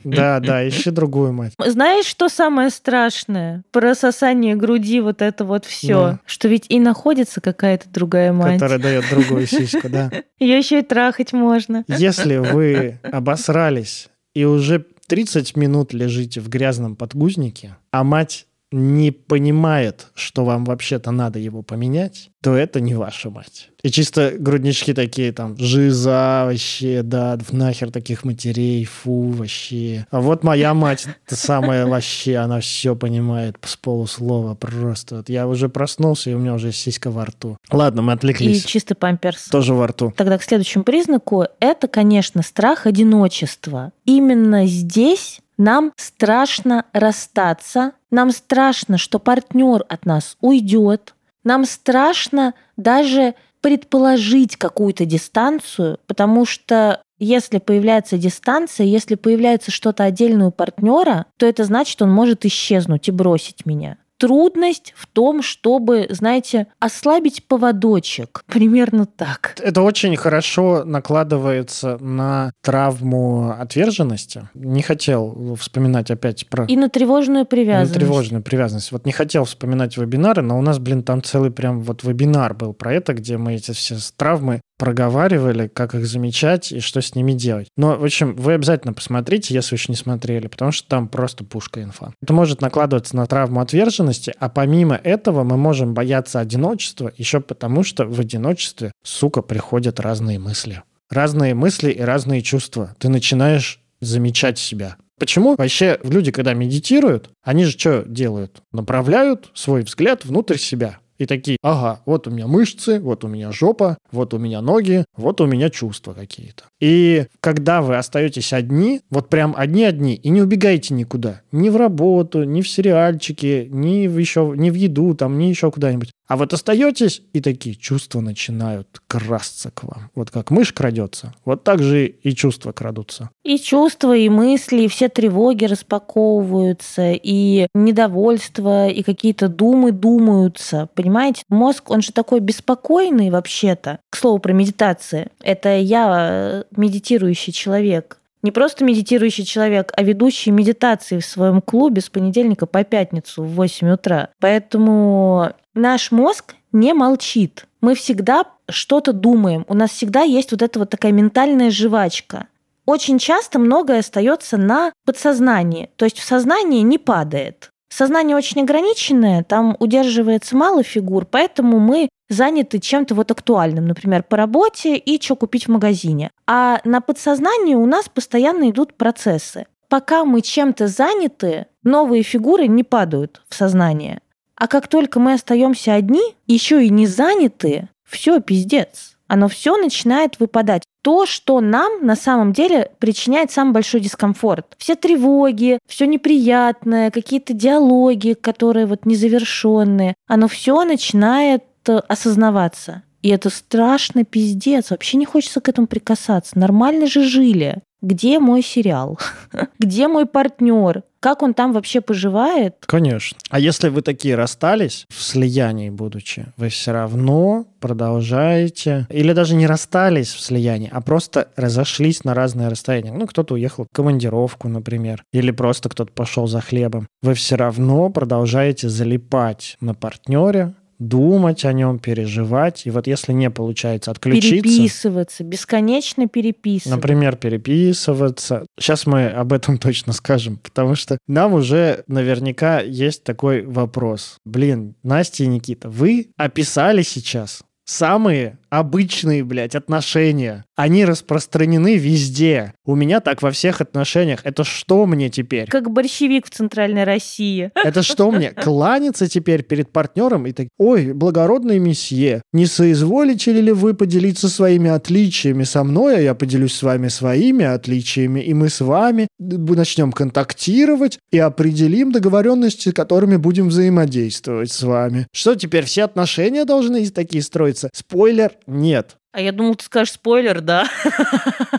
Да, 0.03 0.39
да, 0.39 0.67
ищи 0.67 0.91
другую 0.91 1.33
мать. 1.33 1.53
Знаешь, 1.63 2.05
что 2.05 2.29
самое 2.29 2.69
страшное 2.69 3.63
про 3.71 3.95
сосание 3.95 4.55
груди, 4.55 5.01
вот 5.01 5.21
это 5.21 5.43
вот 5.43 5.65
все, 5.65 6.19
что 6.25 6.47
ведь 6.47 6.65
и 6.69 6.79
находится 6.79 7.41
какая-то 7.41 7.89
другая 7.89 8.31
мать. 8.31 8.53
Которая 8.53 8.79
дает 8.79 9.05
другую 9.09 9.45
сиську, 9.45 9.89
да. 9.89 10.09
Ее 10.39 10.57
еще 10.57 10.79
и 10.79 10.83
трахать 10.83 11.33
можно. 11.33 11.83
Если 11.87 12.37
вы 12.53 12.99
обосрались 13.03 14.09
и 14.33 14.45
уже 14.45 14.85
30 15.07 15.55
минут 15.57 15.93
лежите 15.93 16.39
в 16.39 16.49
грязном 16.49 16.95
подгузнике, 16.95 17.75
а 17.91 18.03
мать 18.03 18.47
не 18.71 19.11
понимает, 19.11 20.07
что 20.13 20.45
вам 20.45 20.63
вообще-то 20.63 21.11
надо 21.11 21.39
его 21.39 21.63
поменять, 21.63 22.29
то 22.41 22.55
это 22.55 22.79
не 22.79 22.93
ваша 22.93 23.29
мать. 23.29 23.69
И 23.81 23.89
чисто 23.89 24.33
груднички 24.37 24.93
такие 24.93 25.31
там, 25.31 25.57
жиза 25.57 26.43
вообще, 26.45 27.01
да, 27.01 27.37
нахер 27.51 27.91
таких 27.91 28.23
матерей, 28.23 28.85
фу, 28.85 29.29
вообще. 29.31 30.05
А 30.11 30.21
вот 30.21 30.43
моя 30.43 30.73
мать, 30.73 31.07
та 31.27 31.35
самая 31.35 31.85
вообще, 31.85 32.37
она 32.37 32.59
все 32.59 32.95
понимает 32.95 33.57
с 33.63 33.75
полуслова 33.75 34.55
просто. 34.55 35.17
Вот 35.17 35.29
я 35.29 35.47
уже 35.47 35.69
проснулся, 35.69 36.29
и 36.29 36.33
у 36.33 36.39
меня 36.39 36.53
уже 36.53 36.71
сиська 36.71 37.09
во 37.09 37.25
рту. 37.25 37.57
Ладно, 37.71 38.01
мы 38.01 38.13
отвлеклись. 38.13 38.63
И 38.63 38.67
чистый 38.67 38.95
памперс. 38.95 39.45
Тоже 39.45 39.73
во 39.73 39.87
рту. 39.87 40.13
Тогда 40.15 40.37
к 40.37 40.43
следующему 40.43 40.83
признаку, 40.83 41.45
это, 41.59 41.87
конечно, 41.87 42.43
страх 42.43 42.85
одиночества. 42.85 43.91
Именно 44.05 44.65
здесь 44.67 45.41
нам 45.57 45.91
страшно 45.97 46.85
расстаться, 46.93 47.91
нам 48.11 48.31
страшно, 48.31 48.97
что 48.97 49.19
партнер 49.19 49.85
от 49.87 50.05
нас 50.05 50.37
уйдет, 50.41 51.15
нам 51.43 51.65
страшно 51.65 52.53
даже 52.77 53.35
предположить 53.61 54.55
какую-то 54.55 55.05
дистанцию, 55.05 55.99
потому 56.07 56.45
что 56.45 57.01
если 57.17 57.57
появляется 57.57 58.17
дистанция, 58.17 58.85
если 58.85 59.15
появляется 59.15 59.71
что-то 59.71 60.03
отдельное 60.05 60.47
у 60.47 60.51
партнера, 60.51 61.25
то 61.37 61.45
это 61.45 61.65
значит, 61.65 62.01
он 62.01 62.11
может 62.11 62.45
исчезнуть 62.45 63.09
и 63.09 63.11
бросить 63.11 63.65
меня 63.65 63.97
трудность 64.19 64.93
в 64.95 65.07
том, 65.07 65.41
чтобы, 65.41 66.05
знаете, 66.11 66.67
ослабить 66.79 67.47
поводочек. 67.47 68.43
Примерно 68.47 69.05
так. 69.05 69.55
Это 69.59 69.81
очень 69.81 70.15
хорошо 70.15 70.83
накладывается 70.85 71.97
на 71.99 72.51
травму 72.61 73.55
отверженности. 73.57 74.49
Не 74.53 74.83
хотел 74.83 75.55
вспоминать 75.55 76.11
опять 76.11 76.47
про... 76.47 76.65
И 76.65 76.75
на 76.75 76.89
тревожную 76.89 77.45
привязанность. 77.45 77.95
На 77.95 77.99
тревожную 77.99 78.43
привязанность. 78.43 78.91
Вот 78.91 79.05
не 79.05 79.11
хотел 79.11 79.45
вспоминать 79.45 79.97
вебинары, 79.97 80.41
но 80.41 80.59
у 80.59 80.61
нас, 80.61 80.77
блин, 80.77 81.01
там 81.01 81.23
целый 81.23 81.49
прям 81.49 81.81
вот 81.81 82.03
вебинар 82.03 82.53
был 82.53 82.73
про 82.73 82.93
это, 82.93 83.13
где 83.13 83.37
мы 83.37 83.55
эти 83.55 83.71
все 83.71 83.95
травмы 84.15 84.61
проговаривали, 84.79 85.67
как 85.67 85.93
их 85.93 86.07
замечать 86.07 86.71
и 86.71 86.79
что 86.79 87.01
с 87.01 87.13
ними 87.13 87.33
делать. 87.33 87.67
Но, 87.77 87.97
в 87.97 88.03
общем, 88.03 88.35
вы 88.35 88.53
обязательно 88.53 88.93
посмотрите, 88.93 89.53
если 89.53 89.75
еще 89.75 89.87
не 89.89 89.95
смотрели, 89.95 90.47
потому 90.47 90.71
что 90.71 90.87
там 90.87 91.09
просто 91.09 91.43
пушка 91.43 91.83
инфа. 91.83 92.13
Это 92.23 92.33
может 92.33 92.61
накладываться 92.61 93.15
на 93.15 93.27
травму 93.27 93.59
отверженности, 93.59 94.33
а 94.39 94.49
помимо 94.49 94.95
этого 94.95 95.43
мы 95.43 95.57
можем 95.57 95.93
бояться 95.93 96.39
одиночества 96.39 97.11
еще 97.17 97.41
потому, 97.41 97.83
что 97.83 98.05
в 98.05 98.19
одиночестве, 98.19 98.93
сука, 99.03 99.41
приходят 99.41 99.99
разные 99.99 100.39
мысли. 100.39 100.81
Разные 101.11 101.53
мысли 101.53 101.91
и 101.91 102.01
разные 102.01 102.41
чувства. 102.41 102.95
Ты 102.99 103.09
начинаешь 103.09 103.81
замечать 103.99 104.57
себя. 104.57 104.95
Почему 105.19 105.55
вообще 105.57 105.99
люди, 106.03 106.31
когда 106.31 106.53
медитируют, 106.53 107.29
они 107.43 107.65
же 107.65 107.71
что 107.71 108.03
делают? 108.07 108.63
Направляют 108.71 109.51
свой 109.53 109.81
взгляд 109.81 110.23
внутрь 110.23 110.55
себя. 110.55 110.99
И 111.19 111.25
такие, 111.25 111.57
ага, 111.61 112.01
вот 112.05 112.27
у 112.27 112.31
меня 112.31 112.47
мышцы, 112.47 112.99
вот 112.99 113.25
у 113.25 113.27
меня 113.27 113.51
жопа, 113.51 113.97
вот 114.11 114.33
у 114.33 114.37
меня 114.37 114.61
ноги, 114.61 115.03
вот 115.17 115.41
у 115.41 115.45
меня 115.45 115.69
чувства 115.69 116.13
какие-то. 116.13 116.63
И 116.79 117.27
когда 117.41 117.81
вы 117.81 117.97
остаетесь 117.97 118.53
одни, 118.53 119.01
вот 119.09 119.29
прям 119.29 119.53
одни-одни, 119.55 120.15
и 120.15 120.29
не 120.29 120.41
убегаете 120.41 120.93
никуда, 120.93 121.41
ни 121.51 121.67
в 121.69 121.75
работу, 121.75 122.43
ни 122.43 122.61
в 122.61 122.69
сериальчики, 122.69 123.67
ни 123.69 124.07
в 124.07 124.17
еще, 124.17 124.53
ни 124.55 124.69
в 124.69 124.75
еду, 124.75 125.13
там, 125.13 125.37
ни 125.37 125.45
еще 125.45 125.69
куда-нибудь, 125.71 126.11
а 126.29 126.37
вот 126.37 126.53
остаетесь, 126.53 127.23
и 127.33 127.41
такие 127.41 127.75
чувства 127.75 128.21
начинают 128.21 129.01
красться 129.07 129.71
к 129.71 129.83
вам. 129.83 130.11
Вот 130.13 130.29
как 130.29 130.51
мышь 130.51 130.71
крадется, 130.71 131.33
вот 131.43 131.63
так 131.63 131.81
же 131.81 132.05
и 132.05 132.35
чувства 132.35 132.71
крадутся. 132.71 133.31
И 133.43 133.57
чувства, 133.57 134.15
и 134.15 134.29
мысли, 134.29 134.83
и 134.83 134.87
все 134.87 135.09
тревоги 135.09 135.65
распаковываются, 135.65 137.13
и 137.13 137.65
недовольство, 137.73 138.87
и 138.87 139.01
какие-то 139.01 139.49
думы 139.49 139.91
думаются. 139.91 140.87
Понимаете, 140.93 141.41
мозг, 141.49 141.89
он 141.89 142.03
же 142.03 142.13
такой 142.13 142.41
беспокойный 142.41 143.31
вообще-то. 143.31 143.97
К 144.11 144.15
слову 144.15 144.37
про 144.37 144.53
медитации. 144.53 145.29
Это 145.41 145.79
я 145.79 146.29
э, 146.31 146.63
медитирующий 146.77 147.51
человек. 147.51 148.18
Не 148.41 148.51
просто 148.51 148.85
медитирующий 148.85 149.45
человек, 149.45 149.91
а 149.95 150.03
ведущий 150.03 150.51
медитации 150.51 151.19
в 151.19 151.25
своем 151.25 151.61
клубе 151.61 152.01
с 152.01 152.09
понедельника 152.09 152.65
по 152.65 152.83
пятницу 152.83 153.43
в 153.43 153.55
8 153.55 153.89
утра. 153.89 154.29
Поэтому 154.39 155.51
наш 155.73 156.11
мозг 156.11 156.55
не 156.71 156.93
молчит. 156.93 157.65
Мы 157.81 157.95
всегда 157.95 158.45
что-то 158.69 159.13
думаем. 159.13 159.65
У 159.67 159.73
нас 159.73 159.91
всегда 159.91 160.21
есть 160.21 160.51
вот 160.51 160.61
эта 160.61 160.79
вот 160.79 160.89
такая 160.89 161.11
ментальная 161.11 161.69
жвачка. 161.69 162.47
Очень 162.85 163.19
часто 163.19 163.59
многое 163.59 163.99
остается 163.99 164.57
на 164.57 164.91
подсознании, 165.05 165.91
то 165.95 166.05
есть 166.05 166.17
в 166.17 166.23
сознании 166.23 166.81
не 166.81 166.97
падает. 166.97 167.69
Сознание 167.89 168.37
очень 168.37 168.61
ограниченное, 168.61 169.43
там 169.43 169.75
удерживается 169.79 170.55
мало 170.55 170.83
фигур, 170.83 171.25
поэтому 171.25 171.79
мы 171.79 172.09
заняты 172.29 172.79
чем-то 172.79 173.15
вот 173.15 173.31
актуальным, 173.31 173.87
например, 173.87 174.23
по 174.23 174.37
работе 174.37 174.95
и 174.95 175.21
что 175.21 175.35
купить 175.35 175.67
в 175.67 175.71
магазине. 175.71 176.29
А 176.47 176.79
на 176.85 177.01
подсознании 177.01 177.73
у 177.73 177.87
нас 177.87 178.07
постоянно 178.07 178.69
идут 178.69 178.93
процессы. 178.93 179.65
Пока 179.89 180.23
мы 180.23 180.41
чем-то 180.41 180.87
заняты, 180.87 181.65
новые 181.83 182.21
фигуры 182.21 182.67
не 182.67 182.83
падают 182.83 183.41
в 183.49 183.55
сознание. 183.55 184.21
А 184.55 184.67
как 184.67 184.87
только 184.87 185.19
мы 185.19 185.33
остаемся 185.33 185.93
одни, 185.95 186.35
еще 186.45 186.85
и 186.85 186.89
не 186.89 187.07
заняты, 187.07 187.89
все, 188.03 188.39
пиздец. 188.39 189.17
Оно 189.27 189.47
все 189.47 189.77
начинает 189.77 190.39
выпадать. 190.39 190.83
То, 191.01 191.25
что 191.25 191.61
нам 191.61 192.05
на 192.05 192.15
самом 192.15 192.51
деле 192.51 192.91
причиняет 192.99 193.51
самый 193.51 193.71
большой 193.71 194.01
дискомфорт. 194.01 194.75
Все 194.77 194.95
тревоги, 194.95 195.79
все 195.87 196.05
неприятное, 196.05 197.09
какие-то 197.09 197.53
диалоги, 197.53 198.33
которые 198.33 198.85
вот 198.85 199.05
незавершенные, 199.05 200.15
оно 200.27 200.47
все 200.47 200.83
начинает 200.83 201.63
осознаваться. 201.87 203.03
И 203.21 203.29
это 203.29 203.49
страшно 203.49 204.23
пиздец. 204.23 204.91
Вообще 204.91 205.17
не 205.17 205.25
хочется 205.25 205.61
к 205.61 205.69
этому 205.69 205.87
прикасаться. 205.87 206.57
Нормально 206.57 207.07
же 207.07 207.23
жили. 207.23 207.81
Где 208.01 208.39
мой 208.39 208.61
сериал? 208.61 209.19
Где 209.79 210.07
мой 210.07 210.25
партнер? 210.25 211.03
Как 211.19 211.41
он 211.41 211.53
там 211.53 211.73
вообще 211.73 211.99
поживает? 211.99 212.75
Конечно. 212.85 213.37
А 213.49 213.59
если 213.59 213.89
вы 213.89 214.01
такие 214.01 214.35
расстались, 214.35 215.05
в 215.09 215.21
слиянии 215.21 215.89
будучи, 215.89 216.45
вы 216.55 216.69
все 216.69 216.93
равно 216.93 217.65
продолжаете, 217.81 219.05
или 219.09 219.33
даже 219.33 219.55
не 219.55 219.67
расстались 219.67 220.33
в 220.33 220.39
слиянии, 220.39 220.89
а 220.91 221.01
просто 221.01 221.49
разошлись 221.57 222.23
на 222.23 222.33
разные 222.33 222.69
расстояния. 222.69 223.11
Ну, 223.11 223.27
кто-то 223.27 223.55
уехал 223.55 223.85
в 223.85 223.93
командировку, 223.93 224.69
например, 224.69 225.23
или 225.33 225.51
просто 225.51 225.89
кто-то 225.89 226.13
пошел 226.13 226.47
за 226.47 226.61
хлебом. 226.61 227.07
Вы 227.21 227.33
все 227.33 227.55
равно 227.55 228.09
продолжаете 228.09 228.87
залипать 228.87 229.75
на 229.81 229.93
партнере, 229.93 230.73
думать 230.99 231.65
о 231.65 231.73
нем, 231.73 231.97
переживать. 231.97 232.85
И 232.85 232.91
вот 232.91 233.07
если 233.07 233.33
не 233.33 233.49
получается 233.49 234.11
отключиться... 234.11 234.49
Переписываться, 234.49 235.43
бесконечно 235.43 236.27
переписываться. 236.27 236.95
Например, 236.95 237.35
переписываться. 237.35 238.65
Сейчас 238.79 239.05
мы 239.05 239.27
об 239.27 239.53
этом 239.53 239.77
точно 239.79 240.13
скажем, 240.13 240.57
потому 240.57 240.95
что 240.95 241.17
нам 241.27 241.53
уже 241.53 242.03
наверняка 242.07 242.81
есть 242.81 243.23
такой 243.23 243.65
вопрос. 243.65 244.37
Блин, 244.45 244.95
Настя 245.03 245.45
и 245.45 245.47
Никита, 245.47 245.89
вы 245.89 246.27
описали 246.37 247.01
сейчас 247.01 247.61
самые 247.89 248.59
обычные, 248.69 249.43
блядь, 249.43 249.75
отношения. 249.75 250.63
Они 250.79 251.03
распространены 251.03 251.97
везде. 251.97 252.73
У 252.85 252.95
меня 252.95 253.19
так 253.19 253.41
во 253.41 253.51
всех 253.51 253.81
отношениях. 253.81 254.39
Это 254.45 254.63
что 254.63 255.05
мне 255.05 255.29
теперь? 255.29 255.67
Как 255.67 255.91
борщевик 255.91 256.45
в 256.45 256.51
Центральной 256.51 257.03
России. 257.03 257.69
Это 257.83 258.01
что 258.01 258.31
мне? 258.31 258.51
Кланяться 258.51 259.27
теперь 259.27 259.63
перед 259.63 259.91
партнером 259.91 260.47
и 260.47 260.53
так, 260.53 260.69
ой, 260.77 261.11
благородный 261.11 261.79
месье, 261.79 262.43
не 262.53 262.65
соизволите 262.65 263.51
ли 263.51 263.73
вы 263.73 263.93
поделиться 263.93 264.47
своими 264.47 264.89
отличиями 264.89 265.65
со 265.65 265.83
мной, 265.83 266.15
а 266.15 266.21
я 266.21 266.33
поделюсь 266.33 266.75
с 266.75 266.81
вами 266.81 267.09
своими 267.09 267.65
отличиями, 267.65 268.39
и 268.39 268.53
мы 268.53 268.69
с 268.69 268.79
вами 268.79 269.27
начнем 269.37 270.13
контактировать 270.13 271.19
и 271.29 271.39
определим 271.39 272.13
договоренности, 272.13 272.91
которыми 272.91 273.35
будем 273.35 273.67
взаимодействовать 273.67 274.71
с 274.71 274.81
вами. 274.83 275.27
Что 275.33 275.55
теперь, 275.55 275.83
все 275.83 276.03
отношения 276.03 276.63
должны 276.63 277.05
такие 277.09 277.43
строиться? 277.43 277.89
Спойлер, 277.93 278.53
нет. 278.65 279.17
А 279.31 279.41
я 279.41 279.51
думал, 279.51 279.75
ты 279.75 279.85
скажешь 279.85 280.13
спойлер, 280.13 280.61
да? 280.61 280.87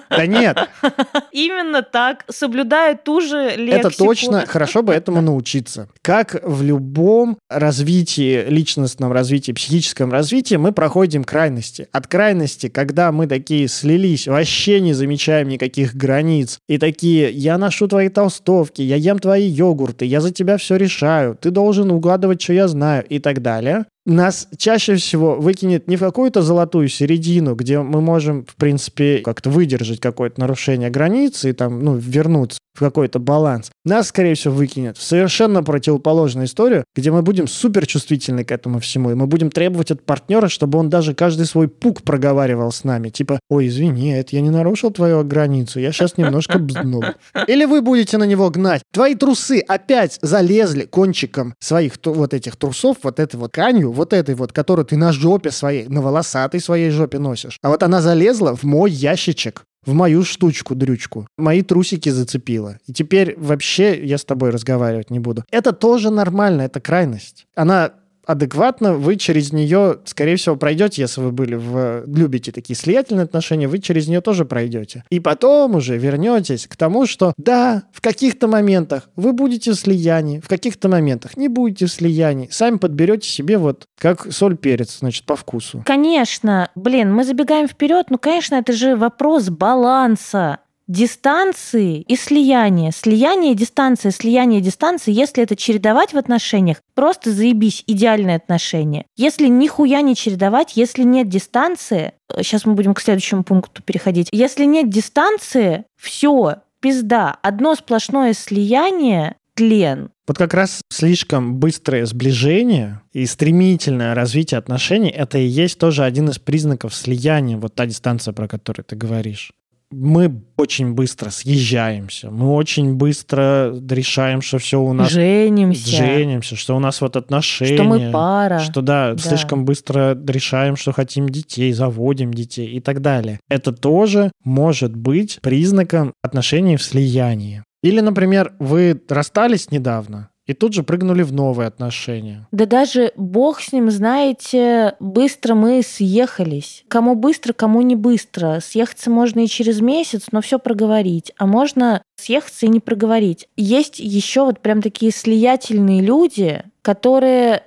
Да 0.08 0.26
нет. 0.26 0.56
Именно 1.32 1.82
так, 1.82 2.24
соблюдая 2.28 2.96
ту 2.96 3.20
же 3.20 3.56
лексику. 3.56 3.88
Это 3.88 3.96
точно, 3.96 4.46
хорошо 4.46 4.82
бы 4.82 4.92
этому 4.92 5.20
научиться. 5.20 5.88
Как 6.02 6.40
в 6.44 6.62
любом 6.62 7.38
развитии, 7.48 8.44
личностном 8.48 9.10
развитии, 9.10 9.50
психическом 9.50 10.12
развитии, 10.12 10.54
мы 10.54 10.70
проходим 10.72 11.24
крайности. 11.24 11.88
От 11.90 12.06
крайности, 12.06 12.68
когда 12.68 13.10
мы 13.10 13.26
такие 13.26 13.66
слились, 13.66 14.28
вообще 14.28 14.80
не 14.80 14.92
замечаем 14.92 15.48
никаких 15.48 15.96
границ, 15.96 16.58
и 16.68 16.78
такие, 16.78 17.30
я 17.32 17.58
ношу 17.58 17.88
твои 17.88 18.08
толстовки, 18.10 18.82
я 18.82 18.94
ем 18.94 19.18
твои 19.18 19.48
йогурты, 19.48 20.04
я 20.04 20.20
за 20.20 20.32
тебя 20.32 20.56
все 20.56 20.76
решаю, 20.76 21.34
ты 21.34 21.50
должен 21.50 21.90
угадывать, 21.90 22.40
что 22.40 22.52
я 22.52 22.68
знаю, 22.68 23.04
и 23.08 23.18
так 23.18 23.42
далее, 23.42 23.86
нас 24.12 24.48
чаще 24.56 24.96
всего 24.96 25.36
выкинет 25.36 25.88
не 25.88 25.96
в 25.96 26.00
какую-то 26.00 26.42
золотую 26.42 26.88
середину, 26.88 27.54
где 27.54 27.80
мы 27.80 28.00
можем, 28.00 28.44
в 28.44 28.56
принципе, 28.56 29.18
как-то 29.18 29.50
выдержать 29.50 30.00
какое-то 30.00 30.40
нарушение 30.40 30.90
границы 30.90 31.50
и 31.50 31.52
там, 31.52 31.82
ну, 31.84 31.96
вернуться 31.96 32.58
какой-то 32.80 33.20
баланс. 33.20 33.70
Нас, 33.84 34.08
скорее 34.08 34.34
всего, 34.34 34.54
выкинет 34.54 34.96
в 34.96 35.02
совершенно 35.02 35.62
противоположную 35.62 36.46
историю, 36.46 36.84
где 36.96 37.12
мы 37.12 37.22
будем 37.22 37.46
супер 37.46 37.86
чувствительны 37.86 38.44
к 38.44 38.50
этому 38.50 38.80
всему, 38.80 39.12
и 39.12 39.14
мы 39.14 39.26
будем 39.26 39.50
требовать 39.50 39.92
от 39.92 40.04
партнера, 40.04 40.48
чтобы 40.48 40.78
он 40.78 40.90
даже 40.90 41.14
каждый 41.14 41.46
свой 41.46 41.68
пук 41.68 42.02
проговаривал 42.02 42.72
с 42.72 42.82
нами. 42.82 43.10
Типа, 43.10 43.38
ой, 43.48 43.68
извини, 43.68 44.12
это 44.12 44.34
я 44.34 44.42
не 44.42 44.50
нарушил 44.50 44.90
твою 44.90 45.22
границу, 45.22 45.78
я 45.78 45.92
сейчас 45.92 46.16
немножко 46.16 46.58
бзнул. 46.58 47.04
Или 47.46 47.66
вы 47.66 47.82
будете 47.82 48.18
на 48.18 48.24
него 48.24 48.50
гнать. 48.50 48.82
Твои 48.92 49.14
трусы 49.14 49.62
опять 49.66 50.18
залезли 50.22 50.86
кончиком 50.86 51.54
своих 51.60 51.94
вот 52.04 52.34
этих 52.34 52.56
трусов, 52.56 52.96
вот 53.02 53.20
этой 53.20 53.36
вот 53.36 53.52
тканью, 53.60 53.92
вот 53.92 54.12
этой 54.12 54.34
вот, 54.34 54.52
которую 54.52 54.86
ты 54.86 54.96
на 54.96 55.12
жопе 55.12 55.50
своей, 55.50 55.86
на 55.88 56.00
волосатой 56.00 56.60
своей 56.60 56.90
жопе 56.90 57.18
носишь. 57.18 57.58
А 57.62 57.68
вот 57.68 57.82
она 57.82 58.00
залезла 58.00 58.56
в 58.56 58.62
мой 58.62 58.90
ящичек 58.90 59.64
в 59.86 59.94
мою 59.94 60.24
штучку, 60.24 60.74
дрючку. 60.74 61.26
Мои 61.38 61.62
трусики 61.62 62.10
зацепила. 62.10 62.78
И 62.86 62.92
теперь 62.92 63.34
вообще 63.38 64.04
я 64.04 64.18
с 64.18 64.24
тобой 64.24 64.50
разговаривать 64.50 65.10
не 65.10 65.20
буду. 65.20 65.44
Это 65.50 65.72
тоже 65.72 66.10
нормально, 66.10 66.62
это 66.62 66.80
крайность. 66.80 67.46
Она 67.54 67.92
адекватно, 68.26 68.94
вы 68.94 69.16
через 69.16 69.52
нее, 69.52 69.98
скорее 70.04 70.36
всего, 70.36 70.56
пройдете, 70.56 71.02
если 71.02 71.20
вы 71.20 71.32
были 71.32 71.54
в... 71.54 72.04
любите 72.06 72.52
такие 72.52 72.76
слиятельные 72.76 73.24
отношения, 73.24 73.68
вы 73.68 73.78
через 73.78 74.08
нее 74.08 74.20
тоже 74.20 74.44
пройдете. 74.44 75.04
И 75.10 75.20
потом 75.20 75.74
уже 75.76 75.96
вернетесь 75.96 76.66
к 76.66 76.76
тому, 76.76 77.06
что 77.06 77.32
да, 77.36 77.84
в 77.92 78.00
каких-то 78.00 78.48
моментах 78.48 79.08
вы 79.16 79.32
будете 79.32 79.72
в 79.72 79.74
слиянии, 79.74 80.40
в 80.40 80.48
каких-то 80.48 80.88
моментах 80.88 81.36
не 81.36 81.48
будете 81.48 81.86
в 81.86 81.92
слиянии. 81.92 82.48
Сами 82.50 82.76
подберете 82.76 83.28
себе 83.28 83.58
вот 83.58 83.84
как 83.98 84.32
соль-перец, 84.32 84.98
значит, 84.98 85.24
по 85.24 85.36
вкусу. 85.36 85.82
Конечно, 85.86 86.70
блин, 86.74 87.12
мы 87.12 87.24
забегаем 87.24 87.68
вперед, 87.68 88.06
ну, 88.10 88.18
конечно, 88.18 88.54
это 88.54 88.72
же 88.72 88.96
вопрос 88.96 89.48
баланса 89.48 90.58
дистанции 90.90 92.00
и 92.00 92.16
слияния. 92.16 92.90
Слияние, 92.90 93.54
дистанция, 93.54 94.10
слияние, 94.10 94.60
дистанции, 94.60 95.12
если 95.12 95.44
это 95.44 95.54
чередовать 95.54 96.12
в 96.12 96.18
отношениях, 96.18 96.78
просто 96.94 97.30
заебись, 97.30 97.84
идеальные 97.86 98.36
отношения. 98.36 99.06
Если 99.16 99.46
нихуя 99.46 100.00
не 100.00 100.16
чередовать, 100.16 100.76
если 100.76 101.04
нет 101.04 101.28
дистанции, 101.28 102.14
сейчас 102.38 102.66
мы 102.66 102.74
будем 102.74 102.94
к 102.94 103.00
следующему 103.00 103.44
пункту 103.44 103.84
переходить, 103.84 104.28
если 104.32 104.64
нет 104.64 104.90
дистанции, 104.90 105.84
все, 105.96 106.56
пизда, 106.80 107.36
одно 107.40 107.76
сплошное 107.76 108.32
слияние, 108.32 109.36
тлен. 109.54 110.10
Вот 110.26 110.38
как 110.38 110.54
раз 110.54 110.80
слишком 110.90 111.56
быстрое 111.56 112.04
сближение 112.04 113.00
и 113.12 113.26
стремительное 113.26 114.14
развитие 114.14 114.58
отношений, 114.58 115.10
это 115.10 115.38
и 115.38 115.46
есть 115.46 115.78
тоже 115.78 116.02
один 116.02 116.30
из 116.30 116.40
признаков 116.40 116.96
слияния, 116.96 117.58
вот 117.58 117.76
та 117.76 117.86
дистанция, 117.86 118.34
про 118.34 118.48
которую 118.48 118.84
ты 118.84 118.96
говоришь. 118.96 119.52
Мы 119.90 120.42
очень 120.56 120.94
быстро 120.94 121.30
съезжаемся, 121.30 122.30
мы 122.30 122.52
очень 122.52 122.94
быстро 122.94 123.74
решаем, 123.88 124.40
что 124.40 124.58
все 124.58 124.80
у 124.80 124.92
нас... 124.92 125.10
Женимся. 125.10 125.96
Женимся, 125.96 126.56
что 126.56 126.76
у 126.76 126.78
нас 126.78 127.00
вот 127.00 127.16
отношения. 127.16 127.74
Что 127.74 127.84
мы 127.84 128.10
пара. 128.12 128.60
Что 128.60 128.82
да, 128.82 129.14
Да. 129.14 129.18
слишком 129.18 129.64
быстро 129.64 130.16
решаем, 130.26 130.76
что 130.76 130.92
хотим 130.92 131.28
детей, 131.28 131.72
заводим 131.72 132.32
детей 132.32 132.68
и 132.68 132.80
так 132.80 133.00
далее. 133.00 133.40
Это 133.48 133.72
тоже 133.72 134.30
может 134.44 134.94
быть 134.94 135.40
признаком 135.42 136.12
отношений 136.22 136.76
в 136.76 136.82
слиянии. 136.82 137.64
Или, 137.82 138.00
например, 138.00 138.52
вы 138.58 139.00
расстались 139.08 139.70
недавно 139.70 140.28
и 140.50 140.54
тут 140.54 140.72
же 140.72 140.82
прыгнули 140.82 141.22
в 141.22 141.32
новые 141.32 141.68
отношения. 141.68 142.46
Да 142.50 142.66
даже 142.66 143.12
бог 143.16 143.60
с 143.60 143.72
ним, 143.72 143.88
знаете, 143.88 144.96
быстро 144.98 145.54
мы 145.54 145.82
съехались. 145.82 146.84
Кому 146.88 147.14
быстро, 147.14 147.52
кому 147.52 147.82
не 147.82 147.94
быстро. 147.94 148.58
Съехаться 148.60 149.10
можно 149.10 149.40
и 149.40 149.46
через 149.46 149.80
месяц, 149.80 150.26
но 150.32 150.40
все 150.40 150.58
проговорить. 150.58 151.32
А 151.38 151.46
можно 151.46 152.02
съехаться 152.16 152.66
и 152.66 152.68
не 152.68 152.80
проговорить. 152.80 153.48
Есть 153.56 154.00
еще 154.00 154.44
вот 154.44 154.58
прям 154.58 154.82
такие 154.82 155.12
слиятельные 155.12 156.00
люди, 156.00 156.64
которые 156.82 157.62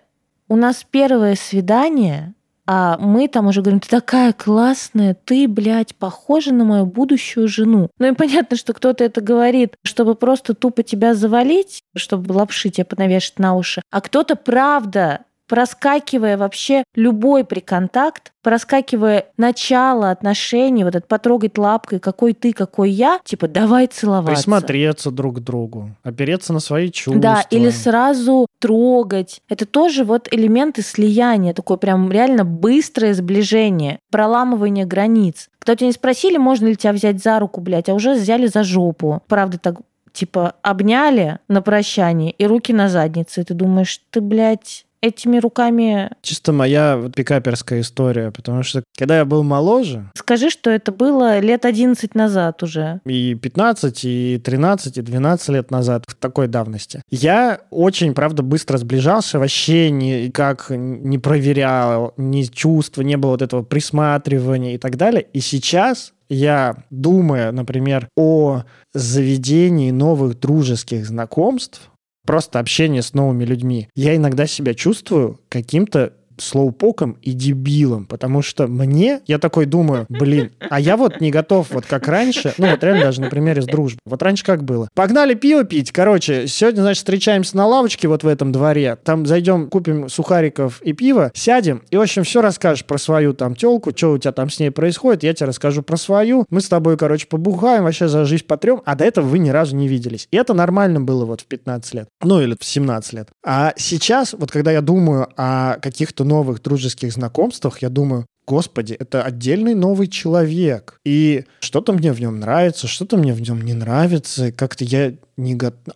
у 0.50 0.58
нас 0.58 0.86
первое 0.90 1.36
свидание, 1.36 2.34
а 2.66 2.98
мы 2.98 3.28
там 3.28 3.48
уже 3.48 3.62
говорим, 3.62 3.80
ты 3.80 3.90
такая 3.90 4.34
классная, 4.34 5.14
ты, 5.14 5.48
блядь, 5.48 5.96
похожа 5.96 6.54
на 6.54 6.64
мою 6.64 6.86
будущую 6.86 7.48
жену. 7.48 7.90
Ну 8.00 8.12
и 8.12 8.16
понятно, 8.16 8.56
что 8.58 8.74
кто-то 8.74 9.04
это 9.04 9.22
говорит, 9.22 9.76
чтобы 9.84 10.16
просто 10.16 10.54
тупо 10.54 10.84
тебя 10.84 11.14
завалить, 11.14 11.82
чтобы 11.96 12.32
лапши 12.32 12.70
тебе 12.70 12.86
понавешать 12.86 13.40
на 13.40 13.56
уши, 13.56 13.82
а 13.92 14.02
кто-то 14.02 14.36
правда 14.36 15.26
проскакивая 15.48 16.38
вообще 16.38 16.84
любой 16.96 17.44
приконтакт, 17.44 18.32
проскакивая 18.42 19.26
начало 19.38 20.12
отношений, 20.12 20.84
вот 20.84 20.96
это 20.96 21.06
потрогать 21.08 21.58
лапкой, 21.58 22.00
какой 22.00 22.34
ты, 22.34 22.54
какой 22.54 22.90
я, 22.90 23.20
типа, 23.24 23.48
давай 23.48 23.88
целоваться. 23.88 24.34
Присмотреться 24.34 25.12
друг 25.12 25.38
к 25.38 25.40
другу, 25.40 25.92
опереться 26.04 26.54
на 26.54 26.60
свои 26.60 26.90
чувства. 26.90 27.22
Да, 27.22 27.46
или 27.50 27.70
сразу 27.70 28.48
трогать. 28.60 29.42
Это 29.50 29.66
тоже 29.66 30.04
вот 30.04 30.28
элементы 30.32 30.82
слияния, 30.82 31.54
такое 31.54 31.78
прям 31.78 32.12
реально 32.12 32.46
быстрое 32.46 33.14
сближение, 33.14 34.00
проламывание 34.12 34.86
границ. 34.86 35.50
Когда 35.60 35.76
тебя 35.76 35.88
не 35.88 35.94
спросили, 35.94 36.38
можно 36.38 36.68
ли 36.68 36.76
тебя 36.76 36.92
взять 36.94 37.24
за 37.24 37.40
руку, 37.40 37.62
блядь, 37.62 37.90
а 37.90 37.94
уже 37.94 38.14
взяли 38.14 38.48
за 38.48 38.64
жопу. 38.64 39.22
Правда, 39.28 39.58
так 39.58 39.76
типа 40.12 40.56
обняли 40.62 41.40
на 41.48 41.62
прощание 41.62 42.32
и 42.32 42.46
руки 42.46 42.72
на 42.72 42.88
заднице. 42.88 43.42
И 43.42 43.44
ты 43.44 43.54
думаешь, 43.54 44.00
ты, 44.12 44.22
блядь, 44.22 44.86
этими 45.04 45.38
руками... 45.38 46.10
Чисто 46.22 46.54
моя 46.54 46.98
вот 46.98 47.14
пикаперская 47.14 47.82
история, 47.82 48.32
потому 48.32 48.64
что 48.64 48.84
когда 48.98 49.18
я 49.18 49.26
был 49.26 49.44
моложе, 49.44 50.10
Скажи, 50.16 50.50
что 50.50 50.70
это 50.70 50.92
было 50.92 51.40
лет 51.40 51.66
11 51.66 52.16
назад 52.16 52.64
уже. 52.64 53.02
и 53.06 53.36
15, 53.36 54.06
и 54.06 54.42
13, 54.44 54.98
и 54.98 55.02
12 55.02 55.50
лет 55.50 55.72
назад, 55.72 56.06
в 56.08 56.16
такой 56.16 56.48
давности. 56.48 57.02
Я 57.10 57.60
очень, 57.70 58.14
правда, 58.14 58.44
быстро 58.44 58.78
сближался, 58.78 59.40
вообще 59.40 59.92
никак 59.92 60.68
не 60.70 61.18
проверял, 61.18 62.14
ни 62.16 62.44
чувства, 62.44 63.02
не 63.02 63.18
было 63.18 63.32
вот 63.32 63.42
этого 63.42 63.64
присматривания 63.64 64.76
и 64.76 64.78
так 64.78 64.96
далее. 64.96 65.28
И 65.34 65.42
сейчас 65.42 66.14
я, 66.30 66.78
думая, 66.90 67.52
например, 67.52 68.08
о 68.16 68.64
заведении 68.94 69.92
новых 69.92 70.40
дружеских 70.40 71.06
знакомств, 71.06 71.90
просто 72.26 72.60
общение 72.60 73.02
с 73.02 73.14
новыми 73.14 73.44
людьми, 73.44 73.90
я 73.96 74.16
иногда 74.16 74.48
себя 74.48 74.74
чувствую 74.74 75.40
каким-то 75.50 76.14
слоупоком 76.38 77.18
и 77.22 77.32
дебилом, 77.32 78.06
потому 78.06 78.42
что 78.42 78.68
мне, 78.68 79.22
я 79.26 79.40
такой 79.40 79.66
думаю, 79.66 80.06
блин, 80.10 80.52
а 80.70 80.80
я 80.80 80.98
вот 80.98 81.22
не 81.22 81.32
готов, 81.32 81.72
вот 81.72 81.86
как 81.86 82.08
раньше, 82.08 82.54
ну 82.58 82.70
вот 82.70 82.84
реально 82.84 83.06
даже 83.06 83.22
на 83.22 83.30
примере 83.30 83.62
с 83.62 83.66
дружбой. 83.66 84.00
Вот 84.06 84.22
раньше 84.22 84.44
как 84.44 84.64
было? 84.64 84.88
Погнали 84.94 85.34
пиво 85.34 85.64
пить, 85.64 85.92
короче, 85.92 86.48
сегодня, 86.48 86.82
значит, 86.82 87.00
встречаемся 87.00 87.58
на 87.58 87.68
лавочке 87.68 88.08
вот 88.08 88.24
в 88.24 88.28
этом 88.28 88.52
дворе, 88.52 88.98
там 89.04 89.26
зайдем, 89.26 89.70
купим 89.70 90.10
сухариков 90.10 90.82
и 90.82 90.94
пиво, 90.94 91.32
сядем, 91.34 91.84
и, 91.90 91.98
в 91.98 92.02
общем, 92.02 92.24
все 92.24 92.42
расскажешь 92.42 92.86
про 92.86 92.98
свою 92.98 93.34
там 93.34 93.56
телку, 93.56 93.92
что 93.96 94.14
у 94.14 94.18
тебя 94.18 94.32
там 94.32 94.50
с 94.50 94.60
ней 94.60 94.72
происходит, 94.72 95.24
я 95.24 95.34
тебе 95.34 95.48
расскажу 95.48 95.84
про 95.84 95.98
свою, 95.98 96.46
мы 96.50 96.62
с 96.62 96.68
тобой, 96.68 96.98
короче, 96.98 97.28
побухаем, 97.28 97.84
вообще 97.84 98.08
за 98.08 98.26
жизнь 98.26 98.46
потрем, 98.46 98.82
а 98.86 98.96
до 98.96 99.06
этого 99.06 99.26
вы 99.26 99.40
ни 99.40 99.50
разу 99.50 99.76
не 99.76 99.88
виделись. 99.88 100.28
И 100.32 100.38
это 100.38 100.54
нормально 100.54 101.02
было 101.02 101.26
вот 101.26 101.42
в 101.42 101.46
15 101.46 101.94
лет, 101.94 102.10
ну 102.22 102.42
или 102.42 102.56
в 102.60 102.64
17 102.64 103.14
лет. 103.14 103.30
А 103.46 103.74
сейчас, 103.78 104.34
вот 104.34 104.52
когда 104.52 104.72
я 104.72 104.82
думаю 104.82 105.28
о 105.38 105.78
каких-то 105.82 106.23
новых 106.24 106.62
дружеских 106.62 107.12
знакомствах, 107.12 107.82
я 107.82 107.90
думаю, 107.90 108.26
Господи, 108.46 108.94
это 108.94 109.24
отдельный 109.24 109.74
новый 109.74 110.08
человек. 110.08 111.00
И 111.06 111.46
что-то 111.62 111.94
мне 111.94 112.12
в 112.12 112.20
нем 112.20 112.40
нравится, 112.40 112.88
что-то 112.88 113.16
мне 113.18 113.34
в 113.34 113.42
нем 113.42 113.62
не 113.62 113.74
нравится. 113.74 114.52
Как-то 114.52 114.84
я 114.84 115.14
не 115.38 115.56
готов. 115.56 115.96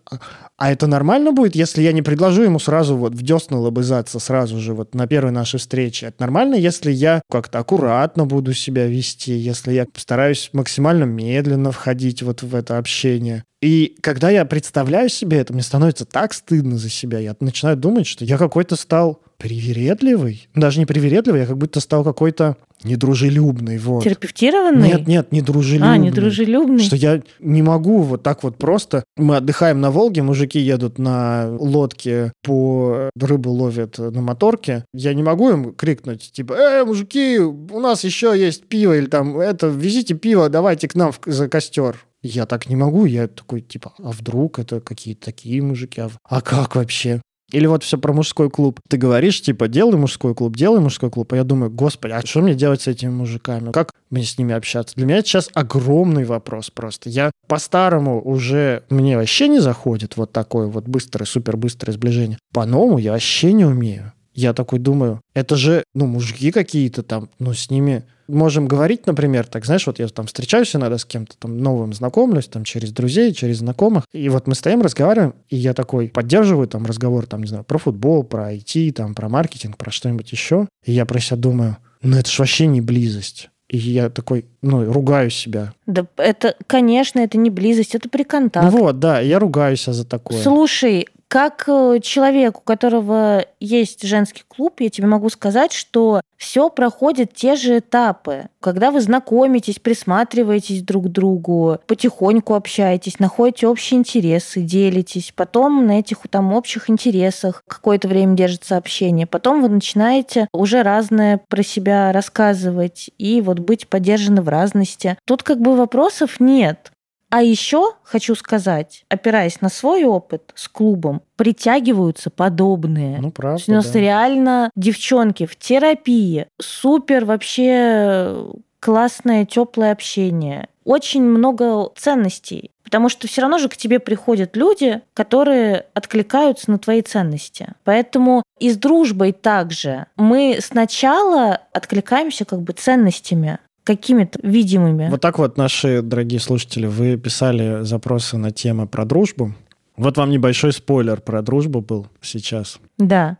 А 0.57 0.71
это 0.71 0.87
нормально 0.87 1.31
будет, 1.31 1.55
если 1.55 1.81
я 1.81 1.91
не 1.91 2.01
предложу 2.01 2.43
ему 2.43 2.59
сразу 2.59 2.95
вот 2.97 3.13
в 3.13 3.21
десна 3.21 3.59
лобызаться 3.59 4.19
сразу 4.19 4.59
же 4.59 4.73
вот 4.73 4.95
на 4.95 5.07
первой 5.07 5.31
нашей 5.31 5.59
встрече? 5.59 6.07
Это 6.07 6.21
нормально, 6.21 6.55
если 6.55 6.91
я 6.91 7.21
как-то 7.29 7.59
аккуратно 7.59 8.25
буду 8.25 8.53
себя 8.53 8.87
вести, 8.87 9.33
если 9.33 9.73
я 9.73 9.85
постараюсь 9.85 10.49
максимально 10.53 11.03
медленно 11.03 11.71
входить 11.71 12.23
вот 12.23 12.41
в 12.41 12.55
это 12.55 12.77
общение? 12.77 13.43
И 13.61 13.95
когда 14.01 14.29
я 14.29 14.45
представляю 14.45 15.09
себе 15.09 15.39
это, 15.39 15.53
мне 15.53 15.63
становится 15.63 16.05
так 16.05 16.33
стыдно 16.33 16.77
за 16.77 16.89
себя. 16.89 17.19
Я 17.19 17.35
начинаю 17.39 17.75
думать, 17.75 18.05
что 18.05 18.23
я 18.23 18.37
какой-то 18.37 18.75
стал 18.75 19.21
привередливый. 19.37 20.47
Даже 20.53 20.79
не 20.79 20.85
привередливый, 20.85 21.41
я 21.41 21.47
как 21.47 21.57
будто 21.57 21.79
стал 21.79 22.03
какой-то 22.03 22.57
недружелюбный. 22.83 23.77
Вот. 23.77 24.03
Терапевтированный? 24.03 24.87
Нет, 24.89 25.07
нет, 25.07 25.31
недружелюбный. 25.31 25.93
А, 25.93 25.97
недружелюбный. 25.97 26.83
Что 26.83 26.95
я 26.95 27.21
не 27.39 27.61
могу 27.61 28.01
вот 28.01 28.23
так 28.23 28.43
вот 28.43 28.57
просто... 28.57 29.03
Мы 29.15 29.37
отдыхаем 29.37 29.81
на 29.81 29.91
Волге, 29.91 30.23
мужики 30.23 30.59
едут 30.59 30.99
на 30.99 31.47
лодке 31.59 32.31
по 32.43 33.09
рыбу 33.19 33.51
ловят 33.51 33.97
на 33.97 34.21
моторке. 34.21 34.85
Я 34.93 35.13
не 35.13 35.23
могу 35.23 35.49
им 35.49 35.73
крикнуть, 35.73 36.31
типа, 36.31 36.53
«Эй, 36.53 36.85
мужики, 36.85 37.39
у 37.39 37.79
нас 37.79 38.03
еще 38.03 38.33
есть 38.37 38.65
пиво, 38.67 38.97
или 38.97 39.05
там, 39.07 39.39
это, 39.39 39.67
везите 39.67 40.13
пиво, 40.15 40.49
давайте 40.49 40.87
к 40.87 40.95
нам 40.95 41.11
в- 41.11 41.19
за 41.25 41.47
костер. 41.47 41.97
Я 42.23 42.45
так 42.45 42.67
не 42.67 42.75
могу, 42.75 43.05
я 43.05 43.27
такой, 43.27 43.61
типа, 43.61 43.93
а 43.99 44.11
вдруг 44.11 44.59
это 44.59 44.81
какие-то 44.81 45.25
такие 45.25 45.61
мужики, 45.61 46.01
а, 46.01 46.09
а 46.27 46.41
как 46.41 46.75
вообще? 46.75 47.21
Или 47.51 47.65
вот 47.65 47.83
все 47.83 47.97
про 47.97 48.11
мужской 48.11 48.49
клуб. 48.49 48.81
Ты 48.89 48.97
говоришь, 48.97 49.41
типа, 49.41 49.67
делай 49.67 49.95
мужской 49.95 50.35
клуб, 50.35 50.55
делай 50.55 50.81
мужской 50.81 51.09
клуб. 51.09 51.31
А 51.31 51.37
я 51.37 51.43
думаю, 51.43 51.71
господи, 51.71 52.11
а 52.11 52.25
что 52.25 52.41
мне 52.41 52.55
делать 52.55 52.81
с 52.81 52.87
этими 52.87 53.09
мужиками? 53.09 53.71
Как 53.71 53.93
мне 54.09 54.23
с 54.23 54.37
ними 54.37 54.53
общаться? 54.53 54.95
Для 54.95 55.05
меня 55.05 55.17
это 55.19 55.27
сейчас 55.27 55.49
огромный 55.53 56.25
вопрос 56.25 56.69
просто. 56.69 57.09
Я 57.09 57.31
по-старому 57.47 58.21
уже, 58.21 58.83
мне 58.89 59.15
вообще 59.15 59.47
не 59.47 59.59
заходит 59.59 60.17
вот 60.17 60.33
такое 60.33 60.67
вот 60.67 60.85
быстрое, 60.85 61.25
супер 61.25 61.55
быстрое 61.55 61.93
сближение. 61.93 62.37
По-новому 62.53 62.97
я 62.97 63.13
вообще 63.13 63.53
не 63.53 63.63
умею. 63.63 64.11
Я 64.33 64.53
такой 64.53 64.79
думаю, 64.79 65.21
это 65.33 65.55
же, 65.55 65.83
ну, 65.95 66.05
мужики 66.05 66.51
какие-то 66.51 67.01
там, 67.01 67.29
ну, 67.39 67.53
с 67.53 67.71
ними 67.71 68.03
можем 68.27 68.67
говорить, 68.67 69.07
например, 69.07 69.45
так, 69.47 69.65
знаешь, 69.65 69.87
вот 69.87 69.99
я 69.99 70.07
там 70.07 70.27
встречаюсь 70.27 70.75
иногда 70.75 70.97
с 70.97 71.05
кем-то 71.05 71.37
там 71.37 71.57
новым, 71.57 71.93
знакомлюсь 71.93 72.47
там 72.47 72.63
через 72.63 72.91
друзей, 72.91 73.33
через 73.33 73.57
знакомых, 73.57 74.03
и 74.13 74.29
вот 74.29 74.47
мы 74.47 74.55
стоим, 74.55 74.81
разговариваем, 74.81 75.35
и 75.49 75.55
я 75.55 75.73
такой 75.73 76.09
поддерживаю 76.09 76.67
там 76.67 76.85
разговор, 76.85 77.25
там, 77.25 77.41
не 77.41 77.47
знаю, 77.47 77.63
про 77.63 77.77
футбол, 77.77 78.23
про 78.23 78.53
IT, 78.53 78.91
там, 78.93 79.15
про 79.15 79.29
маркетинг, 79.29 79.77
про 79.77 79.91
что-нибудь 79.91 80.31
еще, 80.31 80.67
и 80.85 80.91
я 80.91 81.05
про 81.05 81.19
себя 81.19 81.37
думаю, 81.37 81.77
ну, 82.01 82.17
это 82.17 82.29
ж 82.29 82.39
вообще 82.39 82.67
не 82.67 82.81
близость. 82.81 83.49
И 83.69 83.77
я 83.77 84.09
такой, 84.09 84.45
ну, 84.61 84.91
ругаю 84.91 85.29
себя. 85.29 85.73
Да 85.85 86.07
это, 86.15 86.55
конечно, 86.67 87.19
это 87.19 87.37
не 87.37 87.49
близость, 87.49 87.95
это 87.95 88.07
приконтакт. 88.07 88.71
Ну 88.71 88.77
вот, 88.77 88.99
да, 88.99 89.19
я 89.19 89.39
ругаю 89.39 89.75
себя 89.75 89.91
за 89.91 90.05
такое. 90.05 90.41
Слушай, 90.41 91.07
как 91.27 91.65
э, 91.67 91.99
человек, 92.01 92.59
у 92.59 92.61
которого 92.61 93.45
есть 93.59 94.03
женский 94.03 94.43
клуб, 94.47 94.79
я 94.79 94.89
тебе 94.89 95.07
могу 95.07 95.29
сказать, 95.29 95.73
что 95.73 96.21
все 96.37 96.69
проходит 96.69 97.33
те 97.33 97.55
же 97.55 97.79
этапы. 97.79 98.45
Когда 98.61 98.91
вы 98.91 99.01
знакомитесь, 99.01 99.79
присматриваетесь 99.79 100.83
друг 100.83 101.05
к 101.05 101.09
другу, 101.09 101.79
потихоньку 101.87 102.53
общаетесь, 102.53 103.19
находите 103.19 103.67
общие 103.67 103.99
интересы, 103.99 104.61
делитесь. 104.61 105.33
Потом 105.35 105.85
на 105.85 105.99
этих 105.99 106.19
там 106.29 106.53
общих 106.53 106.89
интересах 106.89 107.61
какое-то 107.67 108.07
время 108.07 108.35
держится 108.35 108.77
общение. 108.77 109.27
Потом 109.27 109.61
вы 109.61 109.69
начинаете 109.69 110.47
уже 110.53 110.83
разное 110.83 111.41
про 111.49 111.63
себя 111.63 112.11
рассказывать 112.11 113.09
и 113.17 113.41
вот 113.41 113.59
быть 113.59 113.87
поддержаны 113.87 114.41
в 114.41 114.49
разности. 114.49 115.17
Тут 115.25 115.43
как 115.43 115.59
бы 115.59 115.75
вопросов 115.75 116.39
нет. 116.39 116.91
А 117.29 117.41
еще 117.43 117.93
хочу 118.03 118.35
сказать, 118.35 119.05
опираясь 119.09 119.59
на 119.61 119.69
свой 119.69 120.05
опыт 120.05 120.53
с 120.55 120.67
клубом, 120.67 121.21
притягиваются 121.35 122.29
подобные. 122.29 123.19
Ну, 123.19 123.31
правда, 123.31 123.63
у 123.67 123.71
нас 123.71 123.91
да. 123.91 123.99
реально 123.99 124.71
девчонки 124.75 125.45
в 125.45 125.57
терапии, 125.57 126.47
супер 126.59 127.25
вообще 127.25 128.45
классное, 128.79 129.45
теплое 129.45 129.91
общение. 129.91 130.69
Очень 130.85 131.23
много 131.23 131.91
ценностей. 131.97 132.71
Потому 132.87 133.09
что 133.09 133.27
все 133.27 133.41
равно 133.41 133.57
же 133.57 133.67
к 133.67 133.75
тебе 133.75 133.99
приходят 133.99 134.55
люди, 134.55 135.01
которые 135.13 135.87
откликаются 135.93 136.71
на 136.71 136.79
твои 136.79 137.01
ценности. 137.01 137.73
Поэтому 137.83 138.43
и 138.59 138.69
с 138.69 138.77
дружбой 138.77 139.33
также. 139.33 140.05
Мы 140.15 140.59
сначала 140.61 141.59
откликаемся 141.73 142.45
как 142.45 142.61
бы 142.61 142.71
ценностями. 142.71 143.59
Какими-то 143.87 144.37
видимыми. 144.43 145.07
Вот 145.09 145.21
так 145.21 145.39
вот, 145.39 145.57
наши 145.57 146.01
дорогие 146.01 146.41
слушатели, 146.41 146.85
вы 146.85 147.15
писали 147.15 147.83
запросы 147.83 148.37
на 148.37 148.51
темы 148.51 148.85
про 148.85 149.05
дружбу. 149.05 149.53
Вот 149.95 150.17
вам 150.17 150.29
небольшой 150.29 150.73
спойлер 150.73 151.21
про 151.21 151.41
дружбу 151.41 151.79
был 151.79 152.07
сейчас. 152.21 152.79
Да. 152.97 153.37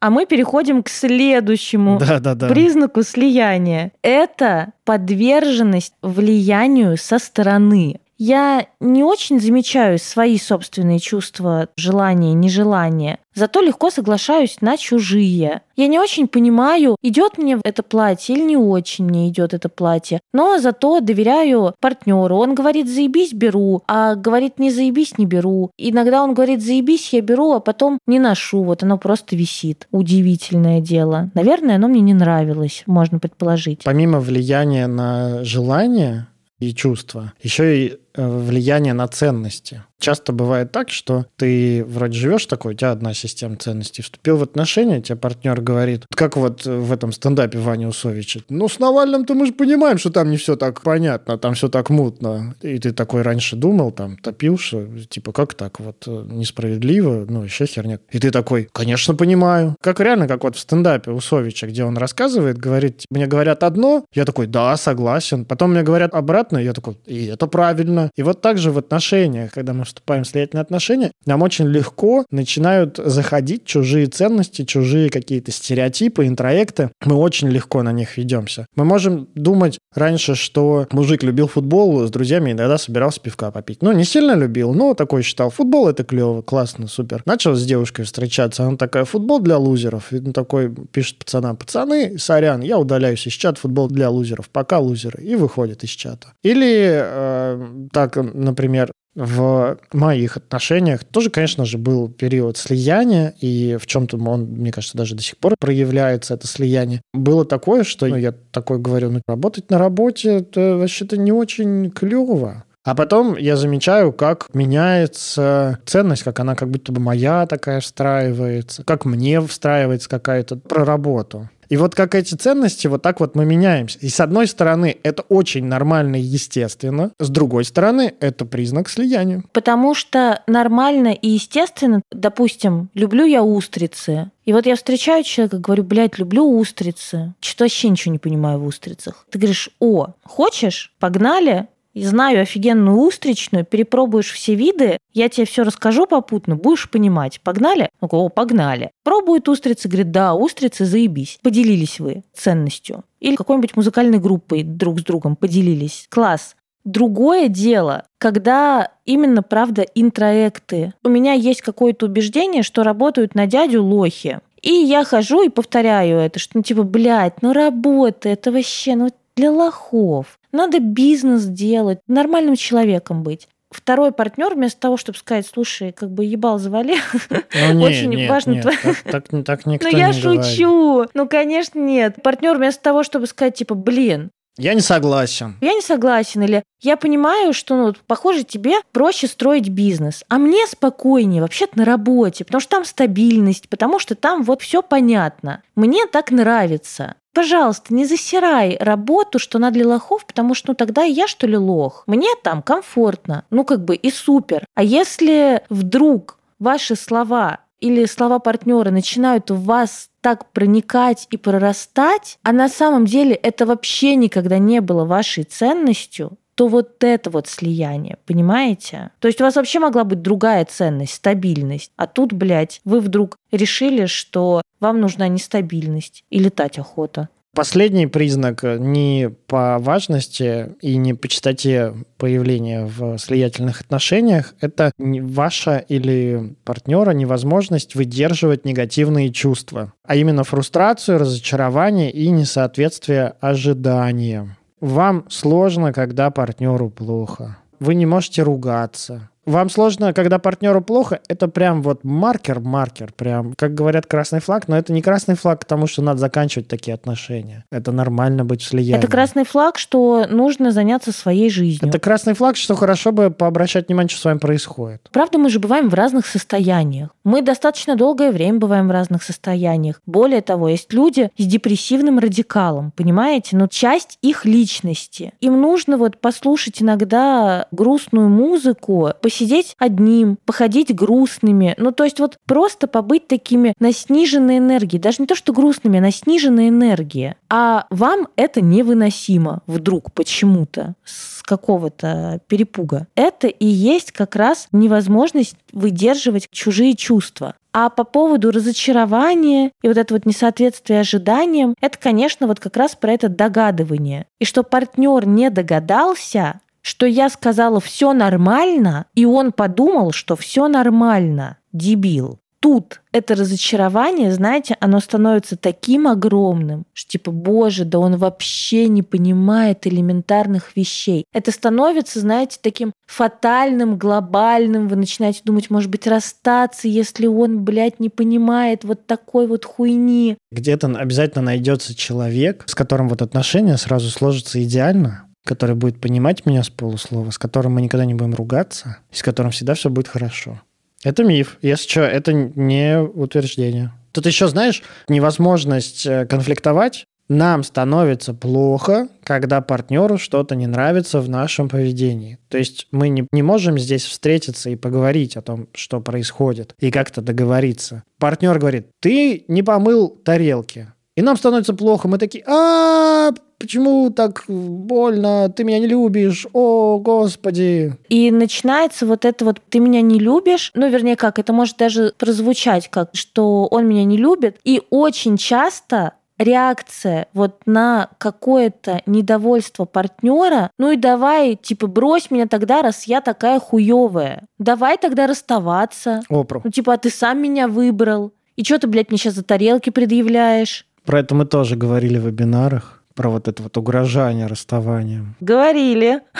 А 0.00 0.10
мы 0.10 0.26
переходим 0.26 0.82
к 0.82 0.88
следующему 0.88 1.98
да, 2.00 2.18
да, 2.18 2.34
да. 2.34 2.48
признаку 2.48 3.04
слияния. 3.04 3.92
Это 4.02 4.72
подверженность 4.84 5.94
влиянию 6.02 6.96
со 6.96 7.20
стороны. 7.20 8.00
Я 8.18 8.66
не 8.80 9.02
очень 9.02 9.40
замечаю 9.40 9.98
свои 9.98 10.38
собственные 10.38 11.00
чувства, 11.00 11.68
желания, 11.76 12.32
нежелания. 12.32 13.18
Зато 13.34 13.60
легко 13.60 13.90
соглашаюсь 13.90 14.58
на 14.60 14.76
чужие. 14.76 15.62
Я 15.76 15.86
не 15.88 15.98
очень 15.98 16.28
понимаю, 16.28 16.96
идет 17.02 17.36
мне 17.36 17.58
это 17.64 17.82
платье 17.82 18.36
или 18.36 18.44
не 18.44 18.56
очень 18.56 19.04
мне 19.04 19.28
идет 19.28 19.54
это 19.54 19.68
платье. 19.68 20.20
Но 20.32 20.58
зато 20.58 21.00
доверяю 21.00 21.74
партнеру. 21.80 22.36
Он 22.36 22.54
говорит, 22.54 22.88
заебись, 22.88 23.32
беру. 23.32 23.82
А 23.88 24.14
говорит, 24.14 24.60
не 24.60 24.70
заебись, 24.70 25.18
не 25.18 25.26
беру. 25.26 25.72
Иногда 25.76 26.22
он 26.22 26.34
говорит, 26.34 26.62
заебись, 26.62 27.12
я 27.12 27.20
беру, 27.22 27.52
а 27.52 27.60
потом 27.60 27.98
не 28.06 28.20
ношу. 28.20 28.62
Вот 28.62 28.84
оно 28.84 28.98
просто 28.98 29.34
висит. 29.34 29.88
Удивительное 29.90 30.80
дело. 30.80 31.30
Наверное, 31.34 31.76
оно 31.76 31.88
мне 31.88 32.02
не 32.02 32.14
нравилось, 32.14 32.84
можно 32.86 33.18
предположить. 33.18 33.80
Помимо 33.82 34.20
влияния 34.20 34.86
на 34.86 35.42
желание, 35.42 36.28
и 36.60 36.72
чувства, 36.72 37.32
еще 37.42 37.86
и 37.86 37.98
влияние 38.16 38.94
на 38.94 39.08
ценности. 39.08 39.82
Часто 39.98 40.32
бывает 40.32 40.70
так, 40.70 40.90
что 40.90 41.24
ты 41.36 41.82
вроде 41.82 42.18
живешь 42.18 42.44
такой, 42.46 42.74
у 42.74 42.76
тебя 42.76 42.90
одна 42.90 43.14
система 43.14 43.56
ценностей, 43.56 44.02
вступил 44.02 44.36
в 44.36 44.42
отношения, 44.42 45.00
тебе 45.00 45.16
партнер 45.16 45.60
говорит, 45.62 46.04
как 46.14 46.36
вот 46.36 46.66
в 46.66 46.92
этом 46.92 47.10
стендапе 47.10 47.58
Ваня 47.58 47.88
Усовича, 47.88 48.40
ну 48.50 48.68
с 48.68 48.78
Навальным-то 48.78 49.34
мы 49.34 49.46
же 49.46 49.52
понимаем, 49.52 49.96
что 49.96 50.10
там 50.10 50.30
не 50.30 50.36
все 50.36 50.56
так 50.56 50.82
понятно, 50.82 51.38
там 51.38 51.54
все 51.54 51.68
так 51.68 51.88
мутно. 51.88 52.54
И 52.60 52.78
ты 52.78 52.92
такой 52.92 53.22
раньше 53.22 53.56
думал, 53.56 53.92
там 53.92 54.18
топил, 54.18 54.58
что 54.58 54.86
типа 55.08 55.32
как 55.32 55.54
так, 55.54 55.80
вот 55.80 56.04
э, 56.06 56.26
несправедливо, 56.30 57.24
ну 57.26 57.42
еще 57.42 57.64
херня. 57.64 57.98
И 58.10 58.18
ты 58.18 58.30
такой, 58.30 58.68
конечно, 58.72 59.14
понимаю. 59.14 59.74
Как 59.80 60.00
реально, 60.00 60.28
как 60.28 60.44
вот 60.44 60.56
в 60.56 60.58
стендапе 60.58 61.12
Усовича, 61.12 61.66
где 61.66 61.84
он 61.84 61.96
рассказывает, 61.96 62.58
говорит, 62.58 63.04
мне 63.10 63.26
говорят 63.26 63.62
одно, 63.62 64.04
я 64.12 64.26
такой, 64.26 64.48
да, 64.48 64.76
согласен. 64.76 65.46
Потом 65.46 65.70
мне 65.70 65.82
говорят 65.82 66.12
обратно, 66.14 66.58
я 66.58 66.74
такой, 66.74 66.98
и 67.06 67.24
это 67.26 67.46
правильно. 67.46 68.03
И 68.16 68.22
вот 68.22 68.40
так 68.40 68.58
же 68.58 68.70
в 68.70 68.78
отношениях, 68.78 69.52
когда 69.52 69.72
мы 69.72 69.84
вступаем 69.84 70.24
в 70.24 70.28
слиятельные 70.28 70.62
отношения, 70.62 71.10
нам 71.26 71.42
очень 71.42 71.66
легко 71.66 72.24
начинают 72.30 72.98
заходить 72.98 73.64
чужие 73.64 74.06
ценности, 74.06 74.64
чужие 74.64 75.10
какие-то 75.10 75.50
стереотипы, 75.52 76.26
интроекты. 76.26 76.90
Мы 77.04 77.16
очень 77.16 77.48
легко 77.48 77.82
на 77.82 77.92
них 77.92 78.16
ведемся. 78.16 78.66
Мы 78.76 78.84
можем 78.84 79.28
думать 79.34 79.78
раньше, 79.94 80.34
что 80.34 80.86
мужик 80.90 81.22
любил 81.22 81.48
футбол 81.48 82.06
с 82.06 82.10
друзьями, 82.10 82.52
иногда 82.52 82.78
собирался 82.78 83.20
пивка 83.20 83.50
попить. 83.50 83.82
Ну, 83.82 83.92
не 83.92 84.04
сильно 84.04 84.34
любил, 84.34 84.74
но 84.74 84.94
такой 84.94 85.22
считал. 85.22 85.50
Футбол 85.50 85.88
это 85.88 86.04
клево, 86.04 86.42
классно, 86.42 86.86
супер. 86.86 87.22
Начал 87.26 87.54
с 87.54 87.64
девушкой 87.64 88.04
встречаться, 88.04 88.64
она 88.64 88.76
такая, 88.76 89.04
футбол 89.04 89.40
для 89.40 89.58
лузеров. 89.58 90.12
И 90.12 90.20
такой 90.32 90.74
пишет 90.92 91.18
пацанам, 91.18 91.56
пацаны, 91.56 92.18
сорян, 92.18 92.60
я 92.60 92.78
удаляюсь 92.78 93.26
из 93.26 93.32
чата, 93.32 93.60
футбол 93.60 93.88
для 93.88 94.10
лузеров, 94.10 94.48
пока 94.48 94.78
лузеры. 94.78 95.22
И 95.22 95.36
выходит 95.36 95.84
из 95.84 95.90
чата. 95.90 96.28
Или 96.42 97.02
э, 97.02 97.68
так, 97.94 98.16
например, 98.16 98.92
в 99.14 99.78
моих 99.92 100.36
отношениях 100.36 101.04
тоже, 101.04 101.30
конечно 101.30 101.64
же, 101.64 101.78
был 101.78 102.08
период 102.08 102.56
слияния, 102.56 103.34
и 103.40 103.78
в 103.80 103.86
чем-то 103.86 104.16
он, 104.18 104.42
мне 104.44 104.72
кажется, 104.72 104.98
даже 104.98 105.14
до 105.14 105.22
сих 105.22 105.38
пор 105.38 105.54
проявляется 105.58 106.34
это 106.34 106.48
слияние. 106.48 107.00
Было 107.12 107.44
такое, 107.44 107.84
что 107.84 108.06
ну, 108.06 108.16
я 108.16 108.32
такой 108.50 108.78
говорю, 108.78 109.10
ну, 109.10 109.20
работать 109.28 109.70
на 109.70 109.78
работе, 109.78 110.38
это 110.38 110.76
вообще-то 110.76 111.16
не 111.16 111.30
очень 111.30 111.90
клево. 111.90 112.64
А 112.84 112.94
потом 112.94 113.36
я 113.38 113.56
замечаю, 113.56 114.12
как 114.12 114.48
меняется 114.52 115.78
ценность, 115.86 116.22
как 116.22 116.38
она 116.40 116.54
как 116.54 116.70
будто 116.70 116.92
бы 116.92 117.00
моя 117.00 117.46
такая 117.46 117.80
встраивается, 117.80 118.84
как 118.84 119.06
мне 119.06 119.40
встраивается 119.40 120.10
какая-то 120.10 120.56
про 120.56 120.84
работу. 120.84 121.48
И 121.68 121.76
вот 121.76 121.94
как 121.94 122.14
эти 122.14 122.34
ценности, 122.34 122.86
вот 122.86 123.02
так 123.02 123.20
вот 123.20 123.34
мы 123.34 123.44
меняемся. 123.44 123.98
И 124.00 124.08
с 124.08 124.20
одной 124.20 124.46
стороны, 124.46 124.96
это 125.02 125.22
очень 125.28 125.64
нормально 125.64 126.16
и 126.16 126.22
естественно. 126.22 127.12
С 127.18 127.28
другой 127.28 127.64
стороны, 127.64 128.14
это 128.20 128.44
признак 128.44 128.88
слияния. 128.88 129.42
Потому 129.52 129.94
что 129.94 130.42
нормально 130.46 131.08
и 131.12 131.28
естественно, 131.28 132.02
допустим, 132.10 132.90
люблю 132.94 133.24
я 133.24 133.42
устрицы. 133.42 134.30
И 134.44 134.52
вот 134.52 134.66
я 134.66 134.76
встречаю 134.76 135.24
человека, 135.24 135.58
говорю, 135.58 135.84
блядь, 135.84 136.18
люблю 136.18 136.44
устрицы. 136.44 137.34
Что 137.40 137.64
вообще 137.64 137.88
ничего 137.88 138.12
не 138.12 138.18
понимаю 138.18 138.58
в 138.58 138.66
устрицах. 138.66 139.26
Ты 139.30 139.38
говоришь, 139.38 139.70
о, 139.80 140.08
хочешь? 140.22 140.92
Погнали? 140.98 141.68
Знаю 141.94 142.42
офигенную 142.42 142.98
устричную, 142.98 143.64
перепробуешь 143.64 144.32
все 144.32 144.54
виды, 144.54 144.98
я 145.12 145.28
тебе 145.28 145.46
все 145.46 145.62
расскажу 145.62 146.06
попутно, 146.06 146.56
будешь 146.56 146.90
понимать. 146.90 147.40
Погнали? 147.42 147.88
Ну, 148.00 148.08
о, 148.10 148.28
погнали. 148.28 148.90
Пробует 149.04 149.48
устрицы, 149.48 149.88
говорит, 149.88 150.10
да, 150.10 150.34
устрицы, 150.34 150.84
заебись. 150.84 151.38
Поделились 151.42 152.00
вы 152.00 152.24
ценностью. 152.34 153.04
Или 153.20 153.36
какой-нибудь 153.36 153.76
музыкальной 153.76 154.18
группой 154.18 154.62
друг 154.62 155.00
с 155.00 155.04
другом 155.04 155.36
поделились. 155.36 156.06
Класс. 156.10 156.56
Другое 156.84 157.48
дело, 157.48 158.04
когда 158.18 158.90
именно, 159.06 159.42
правда, 159.42 159.82
интроекты. 159.94 160.92
У 161.02 161.08
меня 161.08 161.32
есть 161.32 161.62
какое-то 161.62 162.06
убеждение, 162.06 162.62
что 162.62 162.82
работают 162.82 163.34
на 163.34 163.46
дядю 163.46 163.82
лохи. 163.82 164.40
И 164.60 164.70
я 164.70 165.04
хожу 165.04 165.42
и 165.42 165.50
повторяю 165.50 166.18
это, 166.18 166.38
что 166.38 166.52
ну 166.56 166.62
типа, 166.62 166.82
блядь, 166.82 167.42
ну 167.42 167.52
работа, 167.52 168.30
это 168.30 168.50
вообще, 168.50 168.96
ну 168.96 169.10
для 169.36 169.50
лохов. 169.50 170.38
Надо 170.52 170.78
бизнес 170.80 171.44
делать, 171.44 171.98
нормальным 172.06 172.56
человеком 172.56 173.22
быть 173.22 173.48
второй 173.74 174.12
партнер 174.12 174.54
вместо 174.54 174.80
того, 174.80 174.96
чтобы 174.96 175.18
сказать, 175.18 175.46
слушай, 175.46 175.92
как 175.92 176.10
бы 176.10 176.24
ебал 176.24 176.58
завали, 176.58 176.96
ну, 177.30 177.72
не, 177.72 177.84
очень 177.84 178.10
нет, 178.10 178.30
важно... 178.30 178.52
Нет, 178.52 178.64
так, 179.04 179.28
так, 179.28 179.44
так 179.44 179.66
никто 179.66 179.88
Ну 179.88 179.96
я 179.96 180.08
не 180.08 180.12
шучу, 180.20 180.92
говорит. 180.92 181.10
ну 181.14 181.28
конечно 181.28 181.78
нет. 181.78 182.22
Партнер 182.22 182.56
вместо 182.56 182.82
того, 182.82 183.02
чтобы 183.02 183.26
сказать, 183.26 183.56
типа, 183.56 183.74
блин, 183.74 184.30
я 184.56 184.74
не 184.74 184.80
согласен. 184.80 185.56
Я 185.60 185.74
не 185.74 185.80
согласен. 185.80 186.42
Или 186.42 186.62
я 186.80 186.96
понимаю, 186.96 187.52
что, 187.52 187.76
ну, 187.76 187.94
похоже, 188.06 188.44
тебе 188.44 188.76
проще 188.92 189.26
строить 189.26 189.68
бизнес, 189.68 190.24
а 190.28 190.38
мне 190.38 190.66
спокойнее 190.66 191.42
вообще-то 191.42 191.78
на 191.78 191.84
работе, 191.84 192.44
потому 192.44 192.60
что 192.60 192.70
там 192.70 192.84
стабильность, 192.84 193.68
потому 193.68 193.98
что 193.98 194.14
там 194.14 194.42
вот 194.42 194.62
все 194.62 194.82
понятно. 194.82 195.62
Мне 195.74 196.06
так 196.06 196.30
нравится. 196.30 197.16
Пожалуйста, 197.32 197.92
не 197.92 198.04
засирай 198.04 198.76
работу, 198.78 199.40
что 199.40 199.58
она 199.58 199.72
для 199.72 199.88
лохов, 199.88 200.24
потому 200.24 200.54
что 200.54 200.70
ну 200.70 200.74
тогда 200.76 201.02
я 201.02 201.26
что 201.26 201.48
ли 201.48 201.56
лох? 201.56 202.04
Мне 202.06 202.28
там 202.44 202.62
комфортно, 202.62 203.44
ну 203.50 203.64
как 203.64 203.84
бы 203.84 203.96
и 203.96 204.10
супер. 204.12 204.64
А 204.74 204.84
если 204.84 205.62
вдруг 205.68 206.38
ваши 206.60 206.94
слова 206.94 207.58
или 207.80 208.04
слова 208.06 208.38
партнера 208.38 208.90
начинают 208.90 209.50
в 209.50 209.64
вас 209.64 210.08
так 210.20 210.50
проникать 210.52 211.26
и 211.30 211.36
прорастать, 211.36 212.38
а 212.42 212.52
на 212.52 212.68
самом 212.68 213.04
деле 213.04 213.34
это 213.34 213.66
вообще 213.66 214.16
никогда 214.16 214.58
не 214.58 214.80
было 214.80 215.04
вашей 215.04 215.44
ценностью, 215.44 216.38
то 216.54 216.68
вот 216.68 217.02
это 217.02 217.30
вот 217.30 217.48
слияние, 217.48 218.18
понимаете? 218.26 219.10
То 219.18 219.28
есть 219.28 219.40
у 219.40 219.44
вас 219.44 219.56
вообще 219.56 219.80
могла 219.80 220.04
быть 220.04 220.22
другая 220.22 220.64
ценность, 220.64 221.14
стабильность. 221.14 221.92
А 221.96 222.06
тут, 222.06 222.32
блядь, 222.32 222.80
вы 222.84 223.00
вдруг 223.00 223.36
решили, 223.50 224.06
что 224.06 224.62
вам 224.80 225.00
нужна 225.00 225.28
нестабильность 225.28 226.24
и 226.30 226.38
летать 226.38 226.78
охота. 226.78 227.28
Последний 227.54 228.08
признак 228.08 228.64
не 228.64 229.30
по 229.46 229.78
важности 229.78 230.74
и 230.80 230.96
не 230.96 231.14
по 231.14 231.28
частоте 231.28 231.94
появления 232.18 232.84
в 232.84 233.16
слиятельных 233.18 233.80
отношениях– 233.80 234.54
это 234.60 234.90
ваша 234.98 235.76
или 235.76 236.56
партнера 236.64 237.12
невозможность 237.12 237.94
выдерживать 237.94 238.64
негативные 238.64 239.30
чувства, 239.30 239.92
а 240.04 240.16
именно 240.16 240.42
фрустрацию, 240.42 241.18
разочарование 241.18 242.10
и 242.10 242.28
несоответствие 242.30 243.34
ожиданиям. 243.40 244.56
Вам 244.80 245.24
сложно, 245.28 245.92
когда 245.92 246.30
партнеру 246.30 246.90
плохо. 246.90 247.58
Вы 247.78 247.94
не 247.94 248.06
можете 248.06 248.42
ругаться. 248.42 249.30
Вам 249.46 249.68
сложно, 249.68 250.12
когда 250.12 250.38
партнеру 250.38 250.80
плохо, 250.80 251.20
это 251.28 251.48
прям 251.48 251.82
вот 251.82 252.02
маркер-маркер, 252.02 253.12
прям, 253.12 253.52
как 253.54 253.74
говорят, 253.74 254.06
красный 254.06 254.40
флаг, 254.40 254.68
но 254.68 254.76
это 254.76 254.92
не 254.92 255.02
красный 255.02 255.34
флаг, 255.34 255.60
потому 255.60 255.86
что 255.86 256.02
надо 256.02 256.18
заканчивать 256.18 256.68
такие 256.68 256.94
отношения. 256.94 257.64
Это 257.70 257.92
нормально 257.92 258.44
быть 258.44 258.62
слиянием. 258.62 258.98
Это 258.98 259.08
красный 259.08 259.44
флаг, 259.44 259.78
что 259.78 260.26
нужно 260.28 260.70
заняться 260.70 261.12
своей 261.12 261.50
жизнью. 261.50 261.88
Это 261.88 261.98
красный 261.98 262.34
флаг, 262.34 262.56
что 262.56 262.74
хорошо 262.74 263.12
бы 263.12 263.30
пообращать 263.30 263.88
внимание, 263.88 264.08
что 264.08 264.20
с 264.20 264.24
вами 264.24 264.38
происходит. 264.38 265.08
Правда, 265.12 265.38
мы 265.38 265.50
же 265.50 265.58
бываем 265.58 265.90
в 265.90 265.94
разных 265.94 266.26
состояниях. 266.26 267.10
Мы 267.22 267.42
достаточно 267.42 267.96
долгое 267.96 268.32
время 268.32 268.58
бываем 268.58 268.88
в 268.88 268.92
разных 268.92 269.22
состояниях. 269.22 270.00
Более 270.06 270.40
того, 270.40 270.68
есть 270.68 270.92
люди 270.92 271.30
с 271.36 271.44
депрессивным 271.44 272.18
радикалом, 272.18 272.92
понимаете? 272.96 273.56
Но 273.56 273.66
часть 273.66 274.18
их 274.22 274.44
личности. 274.46 275.32
Им 275.40 275.60
нужно 275.60 275.98
вот 275.98 276.18
послушать 276.18 276.80
иногда 276.80 277.66
грустную 277.70 278.28
музыку, 278.28 279.10
посидеть 279.20 279.33
одним, 279.78 280.38
походить 280.44 280.94
грустными. 280.94 281.74
Ну, 281.78 281.92
то 281.92 282.04
есть 282.04 282.20
вот 282.20 282.38
просто 282.46 282.86
побыть 282.86 283.28
такими 283.28 283.74
на 283.78 283.92
сниженной 283.92 284.58
энергии. 284.58 284.98
Даже 284.98 285.18
не 285.20 285.26
то, 285.26 285.34
что 285.34 285.52
грустными, 285.52 285.98
а 285.98 286.02
на 286.02 286.10
сниженной 286.10 286.68
энергии. 286.68 287.36
А 287.48 287.86
вам 287.90 288.28
это 288.36 288.60
невыносимо 288.60 289.62
вдруг 289.66 290.12
почему-то 290.12 290.94
с 291.04 291.42
какого-то 291.42 292.40
перепуга. 292.46 293.06
Это 293.14 293.48
и 293.48 293.66
есть 293.66 294.12
как 294.12 294.36
раз 294.36 294.68
невозможность 294.72 295.56
выдерживать 295.72 296.48
чужие 296.50 296.94
чувства. 296.94 297.54
А 297.72 297.90
по 297.90 298.04
поводу 298.04 298.52
разочарования 298.52 299.72
и 299.82 299.88
вот 299.88 299.96
это 299.96 300.14
вот 300.14 300.26
несоответствие 300.26 301.00
ожиданиям, 301.00 301.74
это, 301.80 301.98
конечно, 301.98 302.46
вот 302.46 302.60
как 302.60 302.76
раз 302.76 302.94
про 302.94 303.12
это 303.12 303.28
догадывание. 303.28 304.26
И 304.38 304.44
что 304.44 304.62
партнер 304.62 305.26
не 305.26 305.50
догадался, 305.50 306.60
что 306.84 307.06
я 307.06 307.30
сказала 307.30 307.80
все 307.80 308.12
нормально, 308.12 309.06
и 309.14 309.24
он 309.24 309.52
подумал, 309.52 310.12
что 310.12 310.36
все 310.36 310.68
нормально. 310.68 311.56
Дебил 311.72 312.38
тут 312.64 313.02
это 313.12 313.34
разочарование, 313.34 314.32
знаете, 314.32 314.74
оно 314.80 314.98
становится 314.98 315.54
таким 315.54 316.08
огромным, 316.08 316.86
что 316.94 317.10
типа, 317.10 317.30
боже, 317.30 317.84
да 317.84 317.98
он 317.98 318.16
вообще 318.16 318.88
не 318.88 319.02
понимает 319.02 319.86
элементарных 319.86 320.74
вещей. 320.74 321.26
Это 321.34 321.50
становится, 321.50 322.20
знаете, 322.20 322.56
таким 322.62 322.94
фатальным, 323.06 323.98
глобальным. 323.98 324.88
Вы 324.88 324.96
начинаете 324.96 325.42
думать, 325.44 325.68
может 325.68 325.90
быть, 325.90 326.06
расстаться, 326.06 326.88
если 326.88 327.26
он, 327.26 327.66
блядь, 327.66 328.00
не 328.00 328.08
понимает 328.08 328.82
вот 328.84 329.06
такой 329.06 329.46
вот 329.46 329.66
хуйни. 329.66 330.38
Где-то 330.50 330.86
обязательно 330.86 331.44
найдется 331.44 331.94
человек, 331.94 332.64
с 332.66 332.74
которым 332.74 333.10
вот 333.10 333.20
отношения 333.20 333.76
сразу 333.76 334.08
сложатся 334.08 334.64
идеально, 334.64 335.26
который 335.44 335.76
будет 335.76 336.00
понимать 336.00 336.46
меня 336.46 336.62
с 336.62 336.70
полуслова, 336.70 337.30
с 337.30 337.38
которым 337.38 337.74
мы 337.74 337.82
никогда 337.82 338.04
не 338.04 338.14
будем 338.14 338.34
ругаться, 338.34 338.98
с 339.10 339.22
которым 339.22 339.52
всегда 339.52 339.74
все 339.74 339.90
будет 339.90 340.08
хорошо. 340.08 340.60
Это 341.02 341.22
миф. 341.22 341.58
Если 341.60 341.88
что, 341.88 342.00
это 342.00 342.32
не 342.32 342.98
утверждение. 342.98 343.92
Тут 344.12 344.26
еще, 344.26 344.48
знаешь, 344.48 344.82
невозможность 345.08 346.06
э, 346.06 346.24
конфликтовать. 346.26 347.04
Нам 347.28 347.62
становится 347.64 348.34
плохо, 348.34 349.08
когда 349.22 349.60
партнеру 349.62 350.18
что-то 350.18 350.54
не 350.54 350.66
нравится 350.66 351.20
в 351.20 351.28
нашем 351.28 351.68
поведении. 351.68 352.38
То 352.48 352.58
есть 352.58 352.86
мы 352.90 353.08
не, 353.08 353.26
не 353.32 353.42
можем 353.42 353.78
здесь 353.78 354.04
встретиться 354.04 354.70
и 354.70 354.76
поговорить 354.76 355.36
о 355.36 355.42
том, 355.42 355.68
что 355.74 356.00
происходит, 356.00 356.74
и 356.78 356.90
как-то 356.90 357.22
договориться. 357.22 358.04
Партнер 358.18 358.58
говорит, 358.58 358.88
ты 359.00 359.44
не 359.48 359.62
помыл 359.62 360.08
тарелки. 360.08 360.92
И 361.16 361.22
нам 361.22 361.36
становится 361.36 361.74
плохо. 361.74 362.08
Мы 362.08 362.18
такие, 362.18 362.44
а 362.46 363.30
почему 363.64 364.10
так 364.10 364.44
больно? 364.46 365.48
Ты 365.48 365.64
меня 365.64 365.78
не 365.78 365.86
любишь. 365.86 366.46
О, 366.52 366.98
господи. 366.98 367.94
И 368.10 368.30
начинается 368.30 369.06
вот 369.06 369.24
это 369.24 369.46
вот 369.46 369.60
«ты 369.70 369.80
меня 369.80 370.02
не 370.02 370.18
любишь». 370.18 370.70
Ну, 370.74 370.88
вернее, 370.90 371.16
как, 371.16 371.38
это 371.38 371.54
может 371.54 371.78
даже 371.78 372.12
прозвучать 372.18 372.88
как, 372.88 373.10
что 373.14 373.66
он 373.70 373.88
меня 373.88 374.04
не 374.04 374.18
любит. 374.18 374.58
И 374.64 374.82
очень 374.90 375.38
часто 375.38 376.12
реакция 376.36 377.28
вот 377.32 377.62
на 377.64 378.10
какое-то 378.18 379.00
недовольство 379.06 379.86
партнера, 379.86 380.70
ну 380.78 380.90
и 380.90 380.96
давай, 380.96 381.56
типа, 381.56 381.86
брось 381.86 382.30
меня 382.30 382.46
тогда, 382.46 382.82
раз 382.82 383.04
я 383.04 383.22
такая 383.22 383.60
хуевая. 383.60 384.44
Давай 384.58 384.98
тогда 384.98 385.26
расставаться. 385.26 386.20
Опру. 386.28 386.60
Ну, 386.64 386.70
типа, 386.70 386.94
а 386.94 386.98
ты 386.98 387.08
сам 387.08 387.40
меня 387.40 387.66
выбрал. 387.66 388.32
И 388.56 388.64
что 388.64 388.78
ты, 388.78 388.88
блядь, 388.88 389.08
мне 389.08 389.16
сейчас 389.16 389.34
за 389.34 389.42
тарелки 389.42 389.88
предъявляешь? 389.88 390.86
Про 391.06 391.20
это 391.20 391.34
мы 391.34 391.46
тоже 391.46 391.76
говорили 391.76 392.18
в 392.18 392.26
вебинарах 392.26 393.03
про 393.14 393.30
вот 393.30 393.48
это 393.48 393.62
вот 393.62 393.76
угрожание 393.76 394.46
расставанием. 394.46 395.34
Говорили. 395.40 396.20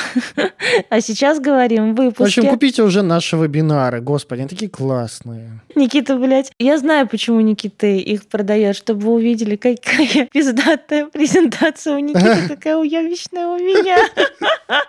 А 0.91 1.01
сейчас 1.01 1.41
говорим 1.41 1.95
в 1.95 1.97
выпуске. 1.97 2.41
В 2.41 2.45
общем, 2.45 2.49
купите 2.49 2.83
уже 2.83 3.03
наши 3.03 3.37
вебинары. 3.37 4.01
Господи, 4.01 4.41
они 4.41 4.49
такие 4.49 4.71
классные. 4.71 5.61
Никита, 5.75 6.17
блядь, 6.17 6.51
я 6.59 6.79
знаю, 6.79 7.07
почему 7.07 7.41
Никита 7.41 7.87
их 7.87 8.27
продает, 8.27 8.75
чтобы 8.75 9.01
вы 9.03 9.13
увидели, 9.15 9.57
какая 9.57 10.27
пиздатая 10.33 11.07
презентация 11.07 11.95
у 11.95 11.99
Никиты, 11.99 12.49
какая 12.49 12.77
уявищная 12.77 13.47
у 13.47 13.59
меня. 13.59 13.99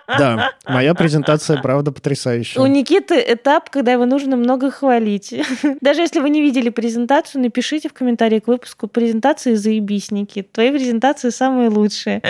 Да, 0.08 0.52
моя 0.68 0.94
презентация, 0.94 1.62
правда, 1.62 1.92
потрясающая. 1.92 2.62
У 2.62 2.66
Никиты 2.68 3.16
этап, 3.28 3.70
когда 3.70 3.92
его 3.92 4.06
нужно 4.06 4.38
много 4.38 4.72
хвалить. 4.72 5.34
Даже 5.82 6.02
если 6.02 6.20
вы 6.20 6.30
не 6.30 6.42
видели 6.42 6.70
презентацию, 6.70 7.42
напишите 7.42 7.90
в 7.90 7.94
комментарии 7.94 8.40
к 8.40 8.48
выпуску 8.48 8.88
презентации 8.88 9.56
заебись, 9.56 10.12
Никит. 10.12 10.52
Твои 10.52 10.72
презентации 10.72 11.30
самые 11.30 11.70
лучшие. 11.76 12.22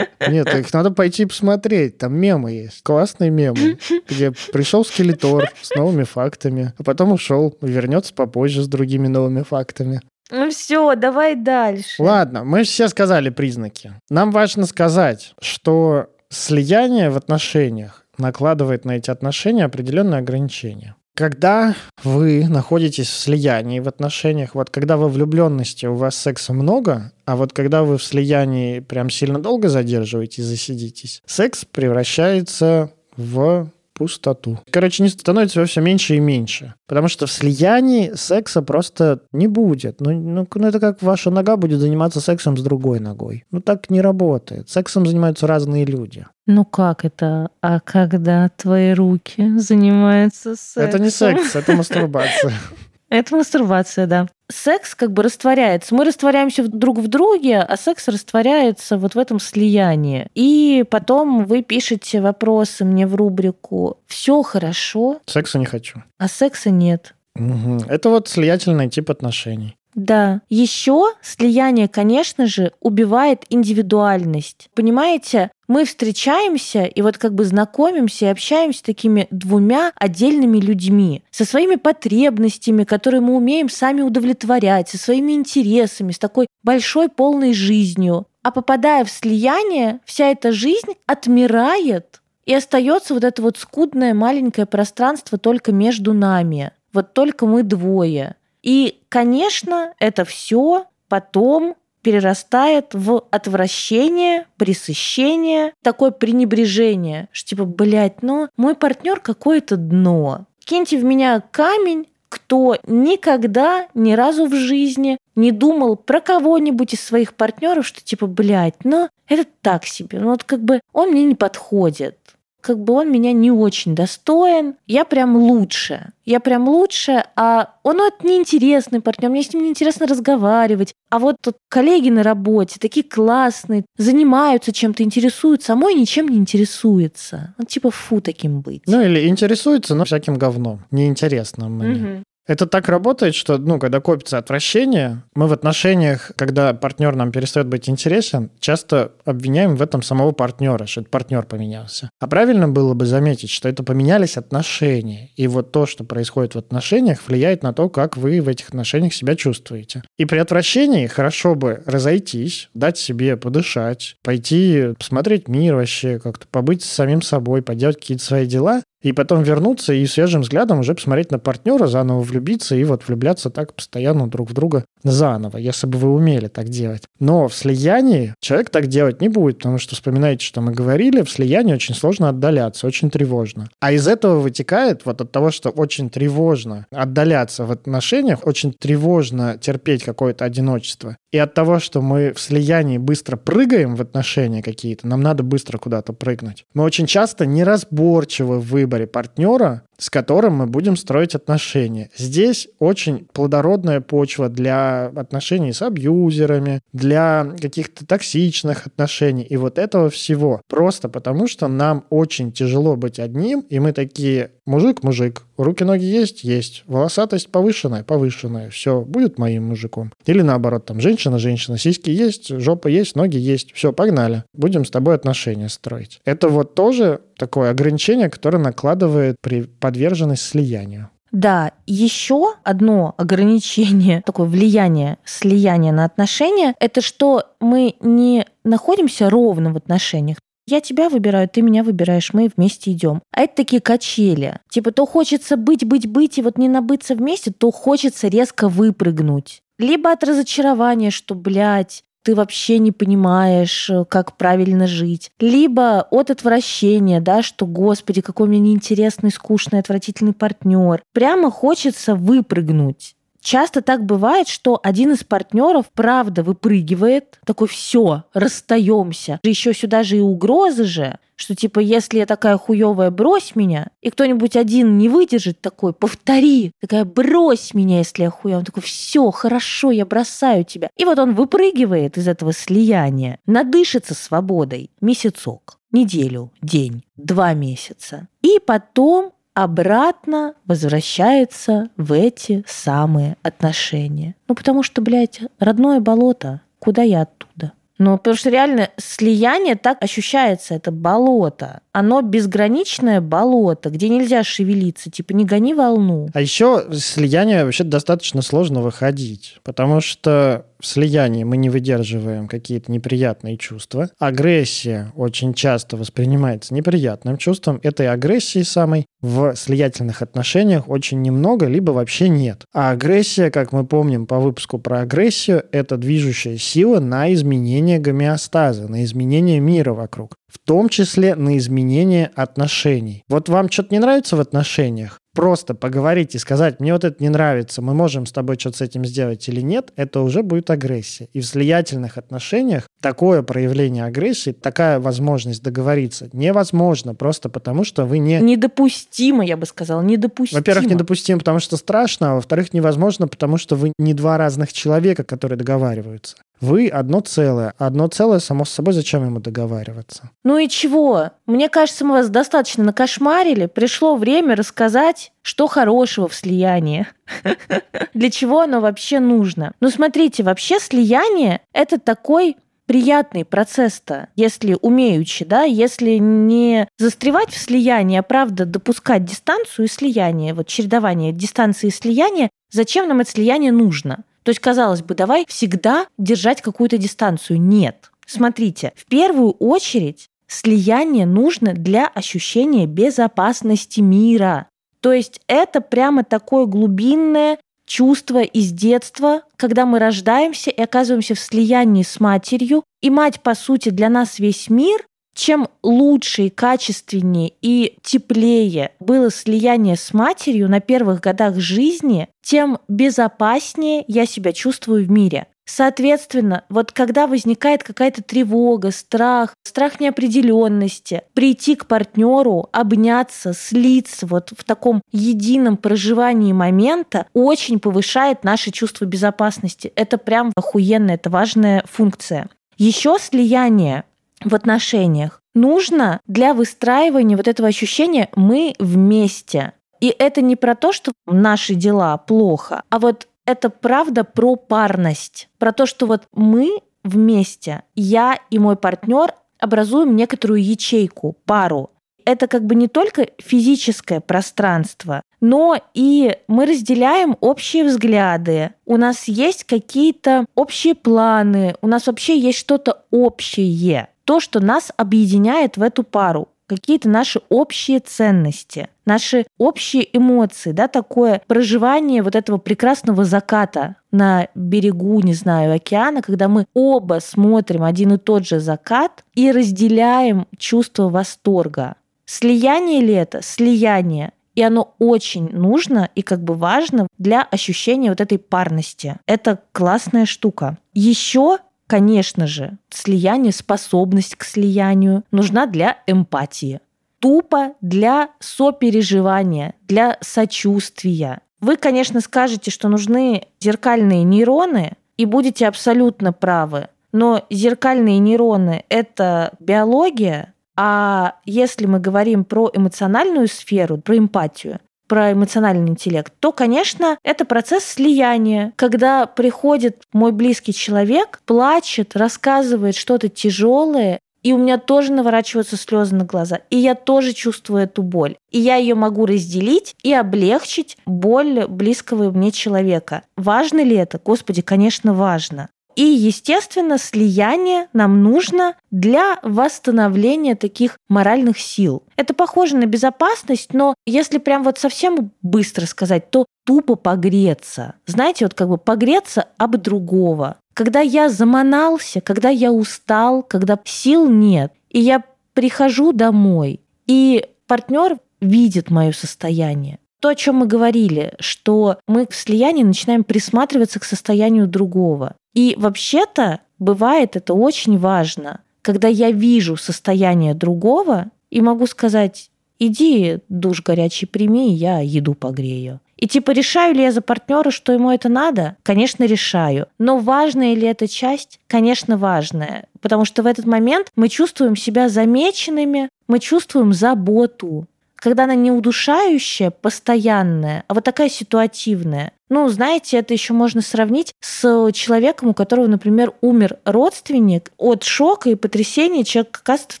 Нет, 0.26 0.54
их 0.54 0.72
надо 0.72 0.90
пойти 0.90 1.26
посмотреть. 1.26 1.98
Там 1.98 2.14
мемы 2.14 2.52
есть. 2.52 2.82
Классные 2.82 3.30
мемы, 3.30 3.78
где 4.08 4.32
пришел 4.52 4.84
скелетор 4.84 5.50
с 5.60 5.74
новыми 5.74 6.04
фактами, 6.04 6.72
а 6.78 6.82
потом 6.82 7.12
ушел 7.12 7.56
и 7.62 7.66
вернется 7.66 8.14
попозже 8.14 8.62
с 8.62 8.68
другими 8.68 9.08
новыми 9.08 9.42
фактами. 9.42 10.00
Ну 10.30 10.50
все, 10.50 10.94
давай 10.94 11.34
дальше. 11.34 12.02
Ладно, 12.02 12.44
мы 12.44 12.62
все 12.62 12.88
сказали 12.88 13.30
признаки. 13.30 13.92
Нам 14.08 14.30
важно 14.30 14.66
сказать, 14.66 15.34
что 15.40 16.06
слияние 16.28 17.10
в 17.10 17.16
отношениях 17.16 18.04
накладывает 18.16 18.84
на 18.84 18.92
эти 18.92 19.10
отношения 19.10 19.64
определенные 19.64 20.18
ограничения. 20.18 20.94
Когда 21.20 21.76
вы 22.02 22.48
находитесь 22.48 23.08
в 23.08 23.14
слиянии 23.14 23.78
в 23.78 23.88
отношениях, 23.88 24.54
вот 24.54 24.70
когда 24.70 24.96
вы 24.96 25.10
влюбленности, 25.10 25.84
у 25.84 25.94
вас 25.94 26.16
секса 26.16 26.54
много, 26.54 27.12
а 27.26 27.36
вот 27.36 27.52
когда 27.52 27.82
вы 27.82 27.98
в 27.98 28.02
слиянии 28.02 28.80
прям 28.80 29.10
сильно 29.10 29.38
долго 29.38 29.68
задерживаетесь, 29.68 30.44
засидитесь, 30.44 31.22
секс 31.26 31.66
превращается 31.66 32.90
в 33.18 33.68
пустоту. 34.00 34.58
Короче, 34.70 35.02
не 35.02 35.10
становится 35.10 35.62
все 35.66 35.82
меньше 35.82 36.16
и 36.16 36.20
меньше. 36.20 36.72
Потому 36.88 37.08
что 37.08 37.26
в 37.26 37.30
слиянии 37.30 38.12
секса 38.14 38.62
просто 38.62 39.20
не 39.30 39.46
будет. 39.46 40.00
Ну, 40.00 40.12
ну, 40.12 40.48
ну, 40.54 40.66
это 40.66 40.80
как 40.80 41.02
ваша 41.02 41.30
нога 41.30 41.58
будет 41.58 41.80
заниматься 41.80 42.22
сексом 42.22 42.56
с 42.56 42.62
другой 42.62 42.98
ногой. 42.98 43.44
Ну, 43.50 43.60
так 43.60 43.90
не 43.90 44.00
работает. 44.00 44.70
Сексом 44.70 45.04
занимаются 45.04 45.46
разные 45.46 45.84
люди. 45.84 46.24
Ну 46.46 46.64
как 46.64 47.04
это? 47.04 47.50
А 47.60 47.80
когда 47.80 48.48
твои 48.48 48.94
руки 48.94 49.58
занимаются 49.58 50.56
сексом? 50.56 50.82
Это 50.82 50.98
не 50.98 51.10
секс, 51.10 51.54
это 51.54 51.76
мастурбация. 51.76 52.54
Это 53.10 53.36
мастурбация, 53.36 54.06
да. 54.06 54.28
Секс 54.48 54.94
как 54.94 55.12
бы 55.12 55.22
растворяется. 55.22 55.94
Мы 55.94 56.04
растворяемся 56.04 56.66
друг 56.66 56.98
в 56.98 57.08
друге, 57.08 57.58
а 57.58 57.76
секс 57.76 58.08
растворяется 58.08 58.96
вот 58.98 59.14
в 59.14 59.18
этом 59.18 59.40
слиянии. 59.40 60.28
И 60.34 60.84
потом 60.88 61.44
вы 61.44 61.62
пишете 61.62 62.20
вопросы 62.20 62.84
мне 62.84 63.06
в 63.06 63.16
рубрику 63.16 63.98
«Все 64.06 64.42
хорошо?» 64.42 65.20
Секса 65.26 65.58
не 65.58 65.66
хочу. 65.66 66.02
А 66.18 66.28
секса 66.28 66.70
нет. 66.70 67.14
Угу. 67.36 67.84
Это 67.88 68.10
вот 68.10 68.28
слиятельный 68.28 68.88
тип 68.88 69.10
отношений. 69.10 69.76
Да. 69.94 70.40
Еще 70.48 71.12
слияние, 71.22 71.88
конечно 71.88 72.46
же, 72.46 72.72
убивает 72.80 73.44
индивидуальность. 73.50 74.70
Понимаете, 74.74 75.50
мы 75.66 75.84
встречаемся 75.84 76.84
и 76.84 77.02
вот 77.02 77.18
как 77.18 77.34
бы 77.34 77.44
знакомимся 77.44 78.26
и 78.26 78.28
общаемся 78.28 78.84
такими 78.84 79.26
двумя 79.30 79.92
отдельными 79.96 80.58
людьми, 80.58 81.22
со 81.30 81.44
своими 81.44 81.76
потребностями, 81.76 82.84
которые 82.84 83.20
мы 83.20 83.36
умеем 83.36 83.68
сами 83.68 84.02
удовлетворять, 84.02 84.88
со 84.88 84.98
своими 84.98 85.32
интересами, 85.32 86.12
с 86.12 86.18
такой 86.18 86.46
большой 86.62 87.08
полной 87.08 87.52
жизнью. 87.52 88.26
А 88.42 88.52
попадая 88.52 89.04
в 89.04 89.10
слияние, 89.10 90.00
вся 90.04 90.30
эта 90.30 90.52
жизнь 90.52 90.94
отмирает, 91.06 92.20
и 92.46 92.54
остается 92.54 93.14
вот 93.14 93.22
это 93.22 93.42
вот 93.42 93.58
скудное 93.58 94.14
маленькое 94.14 94.66
пространство 94.66 95.38
только 95.38 95.72
между 95.72 96.14
нами. 96.14 96.72
Вот 96.92 97.12
только 97.12 97.46
мы 97.46 97.62
двое. 97.62 98.34
И, 98.62 99.02
конечно, 99.08 99.94
это 99.98 100.24
все 100.24 100.86
потом 101.08 101.76
перерастает 102.02 102.94
в 102.94 103.24
отвращение, 103.30 104.46
пресыщение, 104.56 105.74
такое 105.82 106.10
пренебрежение, 106.10 107.28
что 107.32 107.50
типа, 107.50 107.64
блядь, 107.64 108.22
ну, 108.22 108.48
мой 108.56 108.74
партнер 108.74 109.20
какое-то 109.20 109.76
дно. 109.76 110.46
Киньте 110.64 110.98
в 110.98 111.04
меня 111.04 111.42
камень, 111.50 112.06
кто 112.30 112.76
никогда 112.86 113.88
ни 113.92 114.12
разу 114.12 114.46
в 114.46 114.54
жизни 114.54 115.18
не 115.34 115.50
думал 115.50 115.96
про 115.96 116.20
кого-нибудь 116.20 116.94
из 116.94 117.00
своих 117.00 117.34
партнеров, 117.34 117.86
что 117.86 118.02
типа, 118.02 118.26
блядь, 118.26 118.84
ну, 118.84 119.08
это 119.26 119.44
так 119.62 119.84
себе, 119.84 120.20
ну 120.20 120.30
вот 120.30 120.44
как 120.44 120.60
бы 120.62 120.80
он 120.92 121.10
мне 121.10 121.24
не 121.24 121.34
подходит 121.34 122.18
как 122.60 122.78
бы 122.78 122.94
он 122.94 123.10
меня 123.10 123.32
не 123.32 123.50
очень 123.50 123.94
достоин, 123.94 124.74
я 124.86 125.04
прям 125.04 125.36
лучше. 125.36 126.12
Я 126.24 126.38
прям 126.40 126.68
лучше, 126.68 127.24
а 127.34 127.74
он 127.82 127.96
ну, 127.96 128.06
это 128.06 128.26
неинтересный 128.26 129.00
партнер, 129.00 129.30
мне 129.30 129.42
с 129.42 129.52
ним 129.52 129.64
неинтересно 129.64 130.06
разговаривать. 130.06 130.94
А 131.10 131.18
вот 131.18 131.36
тут 131.42 131.56
коллеги 131.68 132.08
на 132.10 132.22
работе 132.22 132.76
такие 132.78 133.04
классные, 133.04 133.84
занимаются 133.98 134.72
чем-то, 134.72 135.02
интересуются, 135.02 135.72
а 135.72 135.76
мой 135.76 135.94
ничем 135.94 136.28
не 136.28 136.36
интересуется. 136.36 137.54
Ну, 137.58 137.64
типа, 137.64 137.90
фу 137.90 138.20
таким 138.20 138.60
быть. 138.60 138.82
Ну, 138.86 139.00
или 139.00 139.26
интересуется, 139.26 139.94
но 139.94 140.04
всяким 140.04 140.36
говном. 140.36 140.84
Неинтересно 140.90 141.68
мне. 141.68 141.90
Угу. 141.90 142.22
Это 142.46 142.66
так 142.66 142.88
работает, 142.88 143.34
что, 143.34 143.58
ну, 143.58 143.78
когда 143.78 144.00
копится 144.00 144.38
отвращение, 144.38 145.22
мы 145.34 145.46
в 145.46 145.52
отношениях, 145.52 146.32
когда 146.36 146.74
партнер 146.74 147.14
нам 147.14 147.30
перестает 147.30 147.68
быть 147.68 147.88
интересен, 147.88 148.50
часто 148.58 149.12
обвиняем 149.24 149.76
в 149.76 149.82
этом 149.82 150.02
самого 150.02 150.32
партнера, 150.32 150.86
что 150.86 151.02
этот 151.02 151.10
партнер 151.10 151.44
поменялся. 151.44 152.10
А 152.18 152.26
правильно 152.26 152.68
было 152.68 152.94
бы 152.94 153.06
заметить, 153.06 153.50
что 153.50 153.68
это 153.68 153.82
поменялись 153.82 154.36
отношения. 154.36 155.30
И 155.36 155.46
вот 155.46 155.70
то, 155.70 155.86
что 155.86 156.04
происходит 156.04 156.54
в 156.54 156.58
отношениях, 156.58 157.20
влияет 157.26 157.62
на 157.62 157.72
то, 157.72 157.88
как 157.88 158.16
вы 158.16 158.40
в 158.40 158.48
этих 158.48 158.68
отношениях 158.68 159.14
себя 159.14 159.36
чувствуете. 159.36 160.02
И 160.18 160.24
при 160.24 160.38
отвращении 160.38 161.06
хорошо 161.06 161.54
бы 161.54 161.82
разойтись, 161.86 162.68
дать 162.74 162.98
себе 162.98 163.36
подышать, 163.36 164.16
пойти 164.22 164.94
посмотреть 164.98 165.46
мир 165.46 165.76
вообще, 165.76 166.18
как-то 166.18 166.46
побыть 166.50 166.82
с 166.82 166.90
самим 166.90 167.22
собой, 167.22 167.62
поделать 167.62 168.00
какие-то 168.00 168.24
свои 168.24 168.46
дела, 168.46 168.82
и 169.02 169.12
потом 169.12 169.42
вернуться 169.42 169.92
и 169.92 170.04
свежим 170.06 170.42
взглядом 170.42 170.80
уже 170.80 170.94
посмотреть 170.94 171.30
на 171.30 171.38
партнера, 171.38 171.86
заново 171.86 172.20
влюбиться 172.20 172.74
и 172.74 172.84
вот 172.84 173.06
влюбляться 173.06 173.50
так 173.50 173.74
постоянно 173.74 174.28
друг 174.28 174.50
в 174.50 174.54
друга 174.54 174.84
заново, 175.02 175.56
если 175.56 175.86
бы 175.86 175.98
вы 175.98 176.12
умели 176.12 176.48
так 176.48 176.68
делать. 176.68 177.04
Но 177.18 177.48
в 177.48 177.54
слиянии 177.54 178.34
человек 178.40 178.70
так 178.70 178.86
делать 178.86 179.20
не 179.20 179.28
будет, 179.28 179.58
потому 179.58 179.78
что 179.78 179.94
вспоминайте, 179.94 180.44
что 180.44 180.60
мы 180.60 180.72
говорили, 180.72 181.22
в 181.22 181.30
слиянии 181.30 181.74
очень 181.74 181.94
сложно 181.94 182.28
отдаляться, 182.28 182.86
очень 182.86 183.10
тревожно. 183.10 183.70
А 183.80 183.92
из 183.92 184.06
этого 184.06 184.40
вытекает 184.40 185.06
вот 185.06 185.20
от 185.20 185.32
того, 185.32 185.50
что 185.50 185.70
очень 185.70 186.10
тревожно 186.10 186.86
отдаляться 186.90 187.64
в 187.64 187.72
отношениях, 187.72 188.46
очень 188.46 188.72
тревожно 188.72 189.58
терпеть 189.58 190.04
какое-то 190.04 190.44
одиночество. 190.44 191.16
И 191.32 191.38
от 191.38 191.54
того, 191.54 191.78
что 191.78 192.02
мы 192.02 192.32
в 192.32 192.40
слиянии 192.40 192.98
быстро 192.98 193.36
прыгаем 193.36 193.94
в 193.94 194.02
отношения 194.02 194.62
какие-то, 194.62 195.06
нам 195.06 195.22
надо 195.22 195.42
быстро 195.42 195.78
куда-то 195.78 196.12
прыгнуть. 196.12 196.64
Мы 196.74 196.82
очень 196.82 197.06
часто 197.06 197.46
неразборчивы 197.46 198.60
в 198.60 198.84
партнера, 199.06 199.82
с 200.00 200.10
которым 200.10 200.54
мы 200.54 200.66
будем 200.66 200.96
строить 200.96 201.34
отношения. 201.34 202.10
Здесь 202.16 202.68
очень 202.78 203.26
плодородная 203.32 204.00
почва 204.00 204.48
для 204.48 205.06
отношений 205.14 205.72
с 205.72 205.82
абьюзерами, 205.82 206.80
для 206.92 207.46
каких-то 207.60 208.06
токсичных 208.06 208.86
отношений 208.86 209.42
и 209.42 209.56
вот 209.56 209.78
этого 209.78 210.10
всего. 210.10 210.62
Просто 210.68 211.08
потому, 211.08 211.46
что 211.46 211.68
нам 211.68 212.04
очень 212.10 212.50
тяжело 212.50 212.96
быть 212.96 213.18
одним, 213.18 213.60
и 213.68 213.78
мы 213.78 213.92
такие, 213.92 214.52
мужик, 214.66 215.02
мужик, 215.02 215.42
руки-ноги 215.58 216.04
есть? 216.04 216.44
Есть. 216.44 216.84
Волосатость 216.86 217.50
повышенная? 217.50 218.02
Повышенная. 218.02 218.70
Все, 218.70 219.02
будет 219.02 219.38
моим 219.38 219.64
мужиком. 219.64 220.12
Или 220.26 220.42
наоборот, 220.42 220.86
там, 220.86 221.00
женщина, 221.00 221.38
женщина, 221.38 221.78
сиськи 221.78 222.10
есть, 222.10 222.48
жопа 222.48 222.88
есть, 222.88 223.16
ноги 223.16 223.36
есть. 223.36 223.72
Все, 223.74 223.92
погнали. 223.92 224.44
Будем 224.54 224.84
с 224.84 224.90
тобой 224.90 225.14
отношения 225.14 225.68
строить. 225.68 226.20
Это 226.24 226.48
вот 226.48 226.74
тоже 226.74 227.20
такое 227.36 227.70
ограничение, 227.70 228.28
которое 228.28 228.58
накладывает 228.58 229.36
при 229.40 229.62
подверженность 229.90 230.42
слиянию. 230.42 231.10
Да, 231.32 231.72
еще 231.86 232.54
одно 232.62 233.14
ограничение, 233.18 234.22
такое 234.26 234.46
влияние 234.46 235.18
слияния 235.24 235.90
на 235.92 236.04
отношения, 236.04 236.76
это 236.78 237.00
что 237.00 237.46
мы 237.60 237.96
не 238.00 238.46
находимся 238.64 239.28
ровно 239.28 239.72
в 239.72 239.76
отношениях. 239.76 240.38
Я 240.68 240.80
тебя 240.80 241.08
выбираю, 241.08 241.48
ты 241.48 241.62
меня 241.62 241.82
выбираешь, 241.82 242.32
мы 242.32 242.48
вместе 242.56 242.92
идем. 242.92 243.20
А 243.34 243.40
это 243.40 243.56
такие 243.56 243.82
качели. 243.82 244.58
Типа 244.68 244.92
то 244.92 245.06
хочется 245.06 245.56
быть, 245.56 245.84
быть, 245.84 246.06
быть, 246.06 246.38
и 246.38 246.42
вот 246.42 246.56
не 246.56 246.68
набыться 246.68 247.16
вместе, 247.16 247.50
то 247.50 247.72
хочется 247.72 248.28
резко 248.28 248.68
выпрыгнуть. 248.68 249.60
Либо 249.80 250.12
от 250.12 250.22
разочарования, 250.22 251.10
что, 251.10 251.34
блядь, 251.34 252.04
ты 252.22 252.34
вообще 252.34 252.78
не 252.78 252.92
понимаешь, 252.92 253.90
э, 253.90 254.04
как 254.08 254.36
правильно 254.36 254.86
жить. 254.86 255.30
Либо 255.40 256.06
от 256.10 256.30
отвращения, 256.30 257.20
да, 257.20 257.42
что, 257.42 257.66
господи, 257.66 258.20
какой 258.20 258.48
у 258.48 258.50
меня 258.50 258.62
неинтересный, 258.62 259.30
скучный, 259.30 259.78
отвратительный 259.78 260.32
партнер. 260.32 261.02
Прямо 261.12 261.50
хочется 261.50 262.14
выпрыгнуть. 262.14 263.14
Часто 263.40 263.80
так 263.82 264.04
бывает, 264.04 264.48
что 264.48 264.78
один 264.82 265.12
из 265.12 265.24
партнеров 265.24 265.86
правда 265.94 266.42
выпрыгивает, 266.42 267.40
такой 267.44 267.68
все, 267.68 268.24
расстаемся. 268.34 269.40
Еще 269.42 269.72
сюда 269.72 270.02
же 270.02 270.18
и 270.18 270.20
угрозы 270.20 270.84
же, 270.84 271.18
что 271.36 271.54
типа 271.54 271.80
если 271.80 272.18
я 272.18 272.26
такая 272.26 272.58
хуевая, 272.58 273.10
брось 273.10 273.56
меня, 273.56 273.88
и 274.02 274.10
кто-нибудь 274.10 274.56
один 274.56 274.98
не 274.98 275.08
выдержит 275.08 275.60
такой, 275.60 275.94
повтори, 275.94 276.72
такая 276.80 277.04
брось 277.04 277.72
меня, 277.72 277.98
если 277.98 278.24
я 278.24 278.30
хуевая. 278.30 278.58
Он 278.60 278.64
такой, 278.64 278.82
все, 278.82 279.30
хорошо, 279.30 279.90
я 279.90 280.04
бросаю 280.04 280.64
тебя. 280.64 280.90
И 280.96 281.04
вот 281.04 281.18
он 281.18 281.34
выпрыгивает 281.34 282.18
из 282.18 282.28
этого 282.28 282.52
слияния, 282.52 283.38
надышится 283.46 284.14
свободой 284.14 284.90
месяцок, 285.00 285.78
неделю, 285.92 286.52
день, 286.60 287.04
два 287.16 287.54
месяца. 287.54 288.28
И 288.42 288.58
потом 288.64 289.32
обратно 289.54 290.54
возвращается 290.66 291.88
в 291.96 292.12
эти 292.12 292.64
самые 292.66 293.36
отношения. 293.42 294.34
Ну, 294.48 294.54
потому 294.54 294.82
что, 294.82 295.02
блядь, 295.02 295.40
родное 295.58 296.00
болото, 296.00 296.60
куда 296.78 297.02
я 297.02 297.22
оттуда? 297.22 297.72
Ну, 298.00 298.16
потому 298.16 298.34
что 298.34 298.48
реально 298.48 298.88
слияние 298.96 299.74
так 299.74 300.02
ощущается, 300.02 300.74
это 300.74 300.90
болото. 300.90 301.82
Оно 301.92 302.22
безграничное 302.22 303.20
болото, 303.20 303.90
где 303.90 304.08
нельзя 304.08 304.42
шевелиться, 304.42 305.10
типа 305.10 305.34
не 305.34 305.44
гони 305.44 305.74
волну. 305.74 306.30
А 306.32 306.40
еще 306.40 306.86
слияние 306.94 307.62
вообще 307.66 307.84
достаточно 307.84 308.40
сложно 308.40 308.80
выходить, 308.80 309.58
потому 309.64 310.00
что 310.00 310.64
в 310.80 310.86
слиянии 310.86 311.44
мы 311.44 311.56
не 311.56 311.70
выдерживаем 311.70 312.48
какие-то 312.48 312.90
неприятные 312.90 313.56
чувства. 313.56 314.10
Агрессия 314.18 315.12
очень 315.14 315.54
часто 315.54 315.96
воспринимается 315.96 316.74
неприятным 316.74 317.36
чувством. 317.36 317.80
Этой 317.82 318.08
агрессии 318.08 318.62
самой 318.62 319.06
в 319.20 319.54
слиятельных 319.54 320.22
отношениях 320.22 320.88
очень 320.88 321.22
немного, 321.22 321.66
либо 321.66 321.92
вообще 321.92 322.28
нет. 322.28 322.64
А 322.72 322.90
агрессия, 322.90 323.50
как 323.50 323.72
мы 323.72 323.86
помним 323.86 324.26
по 324.26 324.38
выпуску 324.40 324.78
про 324.78 325.00
агрессию, 325.00 325.64
это 325.72 325.96
движущая 325.96 326.56
сила 326.56 327.00
на 327.00 327.32
изменение 327.32 327.98
гомеостаза, 327.98 328.88
на 328.88 329.04
изменение 329.04 329.60
мира 329.60 329.92
вокруг 329.92 330.34
в 330.50 330.58
том 330.58 330.88
числе 330.88 331.34
на 331.36 331.56
изменение 331.58 332.30
отношений. 332.34 333.24
Вот 333.28 333.48
вам 333.48 333.70
что-то 333.70 333.94
не 333.94 334.00
нравится 334.00 334.36
в 334.36 334.40
отношениях? 334.40 335.19
Просто 335.34 335.74
поговорить 335.74 336.34
и 336.34 336.38
сказать, 336.38 336.80
мне 336.80 336.92
вот 336.92 337.04
это 337.04 337.22
не 337.22 337.28
нравится, 337.28 337.82
мы 337.82 337.94
можем 337.94 338.26
с 338.26 338.32
тобой 338.32 338.56
что-то 338.58 338.78
с 338.78 338.80
этим 338.80 339.04
сделать 339.04 339.48
или 339.48 339.60
нет, 339.60 339.92
это 339.96 340.22
уже 340.22 340.42
будет 340.42 340.70
агрессия. 340.70 341.28
И 341.32 341.40
в 341.40 341.46
слиятельных 341.46 342.18
отношениях 342.18 342.88
такое 343.00 343.42
проявление 343.42 344.04
агрессии, 344.04 344.50
такая 344.50 344.98
возможность 344.98 345.62
договориться 345.62 346.28
невозможно, 346.32 347.14
просто 347.14 347.48
потому 347.48 347.84
что 347.84 348.06
вы 348.06 348.18
не... 348.18 348.40
Недопустимо, 348.40 349.44
я 349.44 349.56
бы 349.56 349.66
сказала, 349.66 350.02
недопустимо. 350.02 350.58
Во-первых, 350.60 350.90
недопустимо, 350.90 351.38
потому 351.38 351.60
что 351.60 351.76
страшно, 351.76 352.32
а 352.32 352.34
во-вторых, 352.34 352.72
невозможно, 352.72 353.28
потому 353.28 353.56
что 353.56 353.76
вы 353.76 353.92
не 353.98 354.14
два 354.14 354.36
разных 354.36 354.72
человека, 354.72 355.22
которые 355.22 355.56
договариваются. 355.56 356.36
Вы 356.60 356.88
одно 356.88 357.20
целое. 357.20 357.74
Одно 357.78 358.08
целое, 358.08 358.38
само 358.38 358.64
собой, 358.64 358.92
зачем 358.92 359.24
ему 359.24 359.40
договариваться? 359.40 360.30
Ну 360.44 360.58
и 360.58 360.68
чего? 360.68 361.30
Мне 361.46 361.68
кажется, 361.68 362.04
мы 362.04 362.16
вас 362.16 362.28
достаточно 362.28 362.84
накошмарили. 362.84 363.66
Пришло 363.66 364.16
время 364.16 364.56
рассказать, 364.56 365.32
что 365.42 365.66
хорошего 365.66 366.28
в 366.28 366.34
слиянии. 366.34 367.06
Для 368.14 368.30
чего 368.30 368.60
оно 368.60 368.80
вообще 368.80 369.20
нужно? 369.20 369.72
Ну 369.80 369.90
смотрите, 369.90 370.42
вообще 370.42 370.78
слияние— 370.78 371.60
это 371.72 371.98
такой 371.98 372.56
приятный 372.90 373.44
процесс-то, 373.44 374.30
если 374.34 374.76
умеючи, 374.82 375.44
да, 375.44 375.62
если 375.62 376.16
не 376.16 376.88
застревать 376.98 377.50
в 377.50 377.56
слиянии, 377.56 378.18
а 378.18 378.22
правда 378.24 378.64
допускать 378.64 379.24
дистанцию 379.24 379.86
и 379.86 379.88
слияние, 379.88 380.54
вот 380.54 380.66
чередование 380.66 381.32
дистанции 381.32 381.86
и 381.86 381.92
слияния, 381.92 382.50
зачем 382.72 383.06
нам 383.06 383.20
это 383.20 383.30
слияние 383.30 383.70
нужно? 383.70 384.24
То 384.50 384.52
есть, 384.52 384.62
казалось 384.62 385.02
бы, 385.02 385.14
давай 385.14 385.46
всегда 385.46 386.08
держать 386.18 386.60
какую-то 386.60 386.98
дистанцию. 386.98 387.60
Нет. 387.60 388.10
Смотрите, 388.26 388.92
в 388.96 389.06
первую 389.06 389.52
очередь 389.52 390.26
слияние 390.48 391.24
нужно 391.24 391.72
для 391.72 392.08
ощущения 392.08 392.86
безопасности 392.86 394.00
мира. 394.00 394.66
То 394.98 395.12
есть 395.12 395.40
это 395.46 395.80
прямо 395.80 396.24
такое 396.24 396.66
глубинное 396.66 397.58
чувство 397.86 398.42
из 398.42 398.72
детства, 398.72 399.42
когда 399.56 399.86
мы 399.86 400.00
рождаемся 400.00 400.70
и 400.70 400.82
оказываемся 400.82 401.36
в 401.36 401.38
слиянии 401.38 402.02
с 402.02 402.18
матерью, 402.18 402.82
и 403.00 403.08
мать, 403.08 403.42
по 403.42 403.54
сути, 403.54 403.90
для 403.90 404.08
нас 404.08 404.40
весь 404.40 404.68
мир, 404.68 405.06
чем 405.40 405.68
лучше, 405.82 406.50
качественнее 406.50 407.54
и 407.62 407.96
теплее 408.02 408.92
было 409.00 409.30
слияние 409.30 409.96
с 409.96 410.12
матерью 410.12 410.68
на 410.68 410.80
первых 410.80 411.20
годах 411.20 411.56
жизни, 411.56 412.28
тем 412.42 412.76
безопаснее 412.88 414.04
я 414.06 414.26
себя 414.26 414.52
чувствую 414.52 415.06
в 415.06 415.10
мире. 415.10 415.46
Соответственно, 415.64 416.64
вот 416.68 416.92
когда 416.92 417.26
возникает 417.26 417.82
какая-то 417.82 418.22
тревога, 418.22 418.90
страх, 418.90 419.54
страх 419.62 419.98
неопределенности, 419.98 421.22
прийти 421.32 421.74
к 421.74 421.86
партнеру, 421.86 422.68
обняться, 422.70 423.54
слиться 423.54 424.26
вот 424.26 424.52
в 424.54 424.62
таком 424.62 425.00
едином 425.10 425.78
проживании 425.78 426.52
момента 426.52 427.24
очень 427.32 427.80
повышает 427.80 428.44
наше 428.44 428.72
чувство 428.72 429.06
безопасности. 429.06 429.90
Это 429.96 430.18
прям 430.18 430.52
охуенно, 430.54 431.12
это 431.12 431.30
важная 431.30 431.82
функция. 431.90 432.50
Еще 432.76 433.16
слияние 433.18 434.04
в 434.44 434.54
отношениях 434.54 435.40
нужно 435.54 436.20
для 436.26 436.54
выстраивания 436.54 437.36
вот 437.36 437.48
этого 437.48 437.68
ощущения 437.68 438.28
«мы 438.36 438.74
вместе». 438.78 439.72
И 440.00 440.14
это 440.18 440.40
не 440.40 440.56
про 440.56 440.74
то, 440.74 440.92
что 440.92 441.12
наши 441.26 441.74
дела 441.74 442.16
плохо, 442.16 442.82
а 442.88 442.98
вот 442.98 443.28
это 443.44 443.68
правда 443.68 444.24
про 444.24 444.56
парность, 444.56 445.48
про 445.58 445.72
то, 445.72 445.84
что 445.84 446.06
вот 446.06 446.22
мы 446.32 446.80
вместе, 447.04 447.82
я 447.94 448.38
и 448.50 448.58
мой 448.58 448.76
партнер 448.76 449.34
образуем 449.58 450.16
некоторую 450.16 450.64
ячейку, 450.64 451.36
пару. 451.44 451.90
Это 452.24 452.46
как 452.46 452.64
бы 452.64 452.74
не 452.74 452.86
только 452.86 453.28
физическое 453.38 454.20
пространство, 454.20 455.22
но 455.40 455.78
и 455.94 456.36
мы 456.48 456.66
разделяем 456.66 457.36
общие 457.40 457.84
взгляды, 457.84 458.70
у 458.84 458.96
нас 458.96 459.24
есть 459.24 459.64
какие-то 459.64 460.46
общие 460.54 460.94
планы, 460.94 461.74
у 461.80 461.86
нас 461.86 462.06
вообще 462.06 462.38
есть 462.38 462.58
что-то 462.58 463.04
общее, 463.10 464.08
то, 464.30 464.38
что 464.38 464.60
нас 464.60 464.92
объединяет 464.96 465.76
в 465.76 465.82
эту 465.82 466.04
пару 466.04 466.50
какие-то 466.68 467.08
наши 467.08 467.40
общие 467.48 467.98
ценности, 467.98 468.88
наши 469.04 469.44
общие 469.58 470.06
эмоции, 470.16 470.70
да, 470.70 470.86
такое 470.86 471.42
проживание 471.48 472.22
вот 472.22 472.36
этого 472.36 472.58
прекрасного 472.58 473.24
заката 473.24 473.96
на 474.12 474.46
берегу, 474.54 475.20
не 475.20 475.34
знаю, 475.34 475.74
океана, 475.74 476.22
когда 476.22 476.46
мы 476.46 476.66
оба 476.74 477.18
смотрим 477.20 477.82
один 477.82 478.12
и 478.12 478.18
тот 478.18 478.46
же 478.46 478.60
закат 478.60 479.24
и 479.34 479.50
разделяем 479.50 480.46
чувство 480.58 481.08
восторга. 481.08 481.96
Слияние 482.24 483.00
ли 483.00 483.14
это? 483.14 483.42
Слияние. 483.42 484.30
И 484.54 484.62
оно 484.62 484.94
очень 485.00 485.48
нужно 485.50 486.08
и 486.14 486.22
как 486.22 486.44
бы 486.44 486.54
важно 486.54 487.08
для 487.18 487.42
ощущения 487.42 488.10
вот 488.10 488.20
этой 488.20 488.38
парности. 488.38 489.16
Это 489.26 489.58
классная 489.72 490.24
штука. 490.24 490.78
Еще 490.94 491.58
Конечно 491.90 492.46
же, 492.46 492.78
слияние, 492.88 493.52
способность 493.52 494.36
к 494.36 494.44
слиянию 494.44 495.24
нужна 495.32 495.66
для 495.66 495.98
эмпатии. 496.06 496.80
Тупо 497.18 497.74
для 497.80 498.30
сопереживания, 498.38 499.74
для 499.88 500.16
сочувствия. 500.20 501.40
Вы, 501.60 501.76
конечно, 501.76 502.20
скажете, 502.20 502.70
что 502.70 502.88
нужны 502.88 503.48
зеркальные 503.58 504.22
нейроны, 504.22 504.92
и 505.16 505.24
будете 505.24 505.66
абсолютно 505.66 506.32
правы. 506.32 506.90
Но 507.10 507.44
зеркальные 507.50 508.20
нейроны– 508.20 508.84
это 508.88 509.52
биология, 509.58 510.54
а 510.76 511.34
если 511.44 511.86
мы 511.86 511.98
говорим 511.98 512.44
про 512.44 512.70
эмоциональную 512.72 513.48
сферу, 513.48 513.98
про 513.98 514.16
эмпатию, 514.16 514.78
про 515.10 515.32
эмоциональный 515.32 515.90
интеллект, 515.90 516.32
то, 516.38 516.52
конечно, 516.52 517.18
это 517.24 517.44
процесс 517.44 517.84
слияния, 517.84 518.72
когда 518.76 519.26
приходит 519.26 520.04
мой 520.12 520.30
близкий 520.30 520.72
человек, 520.72 521.40
плачет, 521.46 522.14
рассказывает 522.14 522.94
что-то 522.94 523.28
тяжелое, 523.28 524.20
и 524.44 524.52
у 524.52 524.56
меня 524.56 524.78
тоже 524.78 525.12
наворачиваются 525.12 525.76
слезы 525.76 526.14
на 526.14 526.24
глаза. 526.24 526.60
И 526.70 526.76
я 526.76 526.94
тоже 526.94 527.32
чувствую 527.32 527.82
эту 527.82 528.04
боль. 528.04 528.36
И 528.52 528.60
я 528.60 528.76
ее 528.76 528.94
могу 528.94 529.26
разделить 529.26 529.96
и 530.04 530.14
облегчить 530.14 530.96
боль 531.06 531.66
близкого 531.66 532.30
мне 532.30 532.52
человека. 532.52 533.22
Важно 533.36 533.82
ли 533.82 533.96
это? 533.96 534.20
Господи, 534.24 534.62
конечно, 534.62 535.12
важно. 535.12 535.70
И, 535.96 536.02
естественно, 536.02 536.98
слияние 536.98 537.88
нам 537.92 538.22
нужно 538.22 538.74
для 538.90 539.38
восстановления 539.42 540.54
таких 540.54 540.96
моральных 541.08 541.58
сил. 541.58 542.02
Это 542.16 542.34
похоже 542.34 542.76
на 542.76 542.86
безопасность, 542.86 543.74
но 543.74 543.94
если 544.06 544.38
прям 544.38 544.62
вот 544.62 544.78
совсем 544.78 545.32
быстро 545.42 545.86
сказать, 545.86 546.30
то 546.30 546.46
тупо 546.64 546.96
погреться. 546.96 547.94
Знаете, 548.06 548.44
вот 548.44 548.54
как 548.54 548.68
бы 548.68 548.78
погреться 548.78 549.48
об 549.58 549.76
другого. 549.76 550.56
Когда 550.74 551.00
я 551.00 551.28
заманался, 551.28 552.20
когда 552.20 552.48
я 552.48 552.72
устал, 552.72 553.42
когда 553.42 553.78
сил 553.84 554.28
нет, 554.28 554.72
и 554.88 555.00
я 555.00 555.22
прихожу 555.54 556.12
домой, 556.12 556.80
и 557.06 557.46
партнер 557.66 558.18
видит 558.40 558.90
мое 558.90 559.12
состояние. 559.12 559.99
То, 560.20 560.28
о 560.28 560.34
чем 560.34 560.56
мы 560.56 560.66
говорили, 560.66 561.32
что 561.38 561.98
мы 562.06 562.26
в 562.30 562.34
слиянии 562.34 562.82
начинаем 562.82 563.24
присматриваться 563.24 563.98
к 563.98 564.04
состоянию 564.04 564.66
другого. 564.66 565.34
И 565.54 565.74
вообще-то 565.78 566.60
бывает 566.78 567.36
это 567.36 567.54
очень 567.54 567.98
важно, 567.98 568.60
когда 568.82 569.08
я 569.08 569.30
вижу 569.30 569.76
состояние 569.76 570.54
другого 570.54 571.26
и 571.50 571.60
могу 571.60 571.86
сказать, 571.86 572.50
иди 572.78 573.38
душ 573.48 573.82
горячий 573.82 574.26
прими, 574.26 574.72
я 574.74 575.00
еду 575.00 575.34
погрею. 575.34 576.00
И 576.16 576.28
типа 576.28 576.50
решаю 576.50 576.94
ли 576.94 577.02
я 577.02 577.12
за 577.12 577.22
партнера, 577.22 577.70
что 577.70 577.92
ему 577.92 578.10
это 578.10 578.28
надо? 578.28 578.76
Конечно, 578.82 579.24
решаю. 579.24 579.86
Но 579.98 580.18
важная 580.18 580.74
ли 580.74 580.86
эта 580.86 581.08
часть? 581.08 581.60
Конечно, 581.66 582.18
важная. 582.18 582.84
Потому 583.00 583.24
что 583.24 583.42
в 583.42 583.46
этот 583.46 583.64
момент 583.64 584.08
мы 584.16 584.28
чувствуем 584.28 584.76
себя 584.76 585.08
замеченными, 585.08 586.10
мы 586.28 586.38
чувствуем 586.38 586.92
заботу, 586.92 587.86
когда 588.20 588.44
она 588.44 588.54
не 588.54 588.70
удушающая, 588.70 589.70
постоянная, 589.70 590.84
а 590.88 590.94
вот 590.94 591.04
такая 591.04 591.28
ситуативная. 591.28 592.32
Ну, 592.48 592.68
знаете, 592.68 593.16
это 593.16 593.32
еще 593.32 593.52
можно 593.52 593.80
сравнить 593.80 594.34
с 594.40 594.90
человеком, 594.92 595.50
у 595.50 595.54
которого, 595.54 595.86
например, 595.86 596.32
умер 596.40 596.78
родственник. 596.84 597.70
От 597.78 598.02
шока 598.02 598.50
и 598.50 598.56
потрясения 598.56 599.24
человек 599.24 599.60
оказывается 599.62 599.98
в 599.98 600.00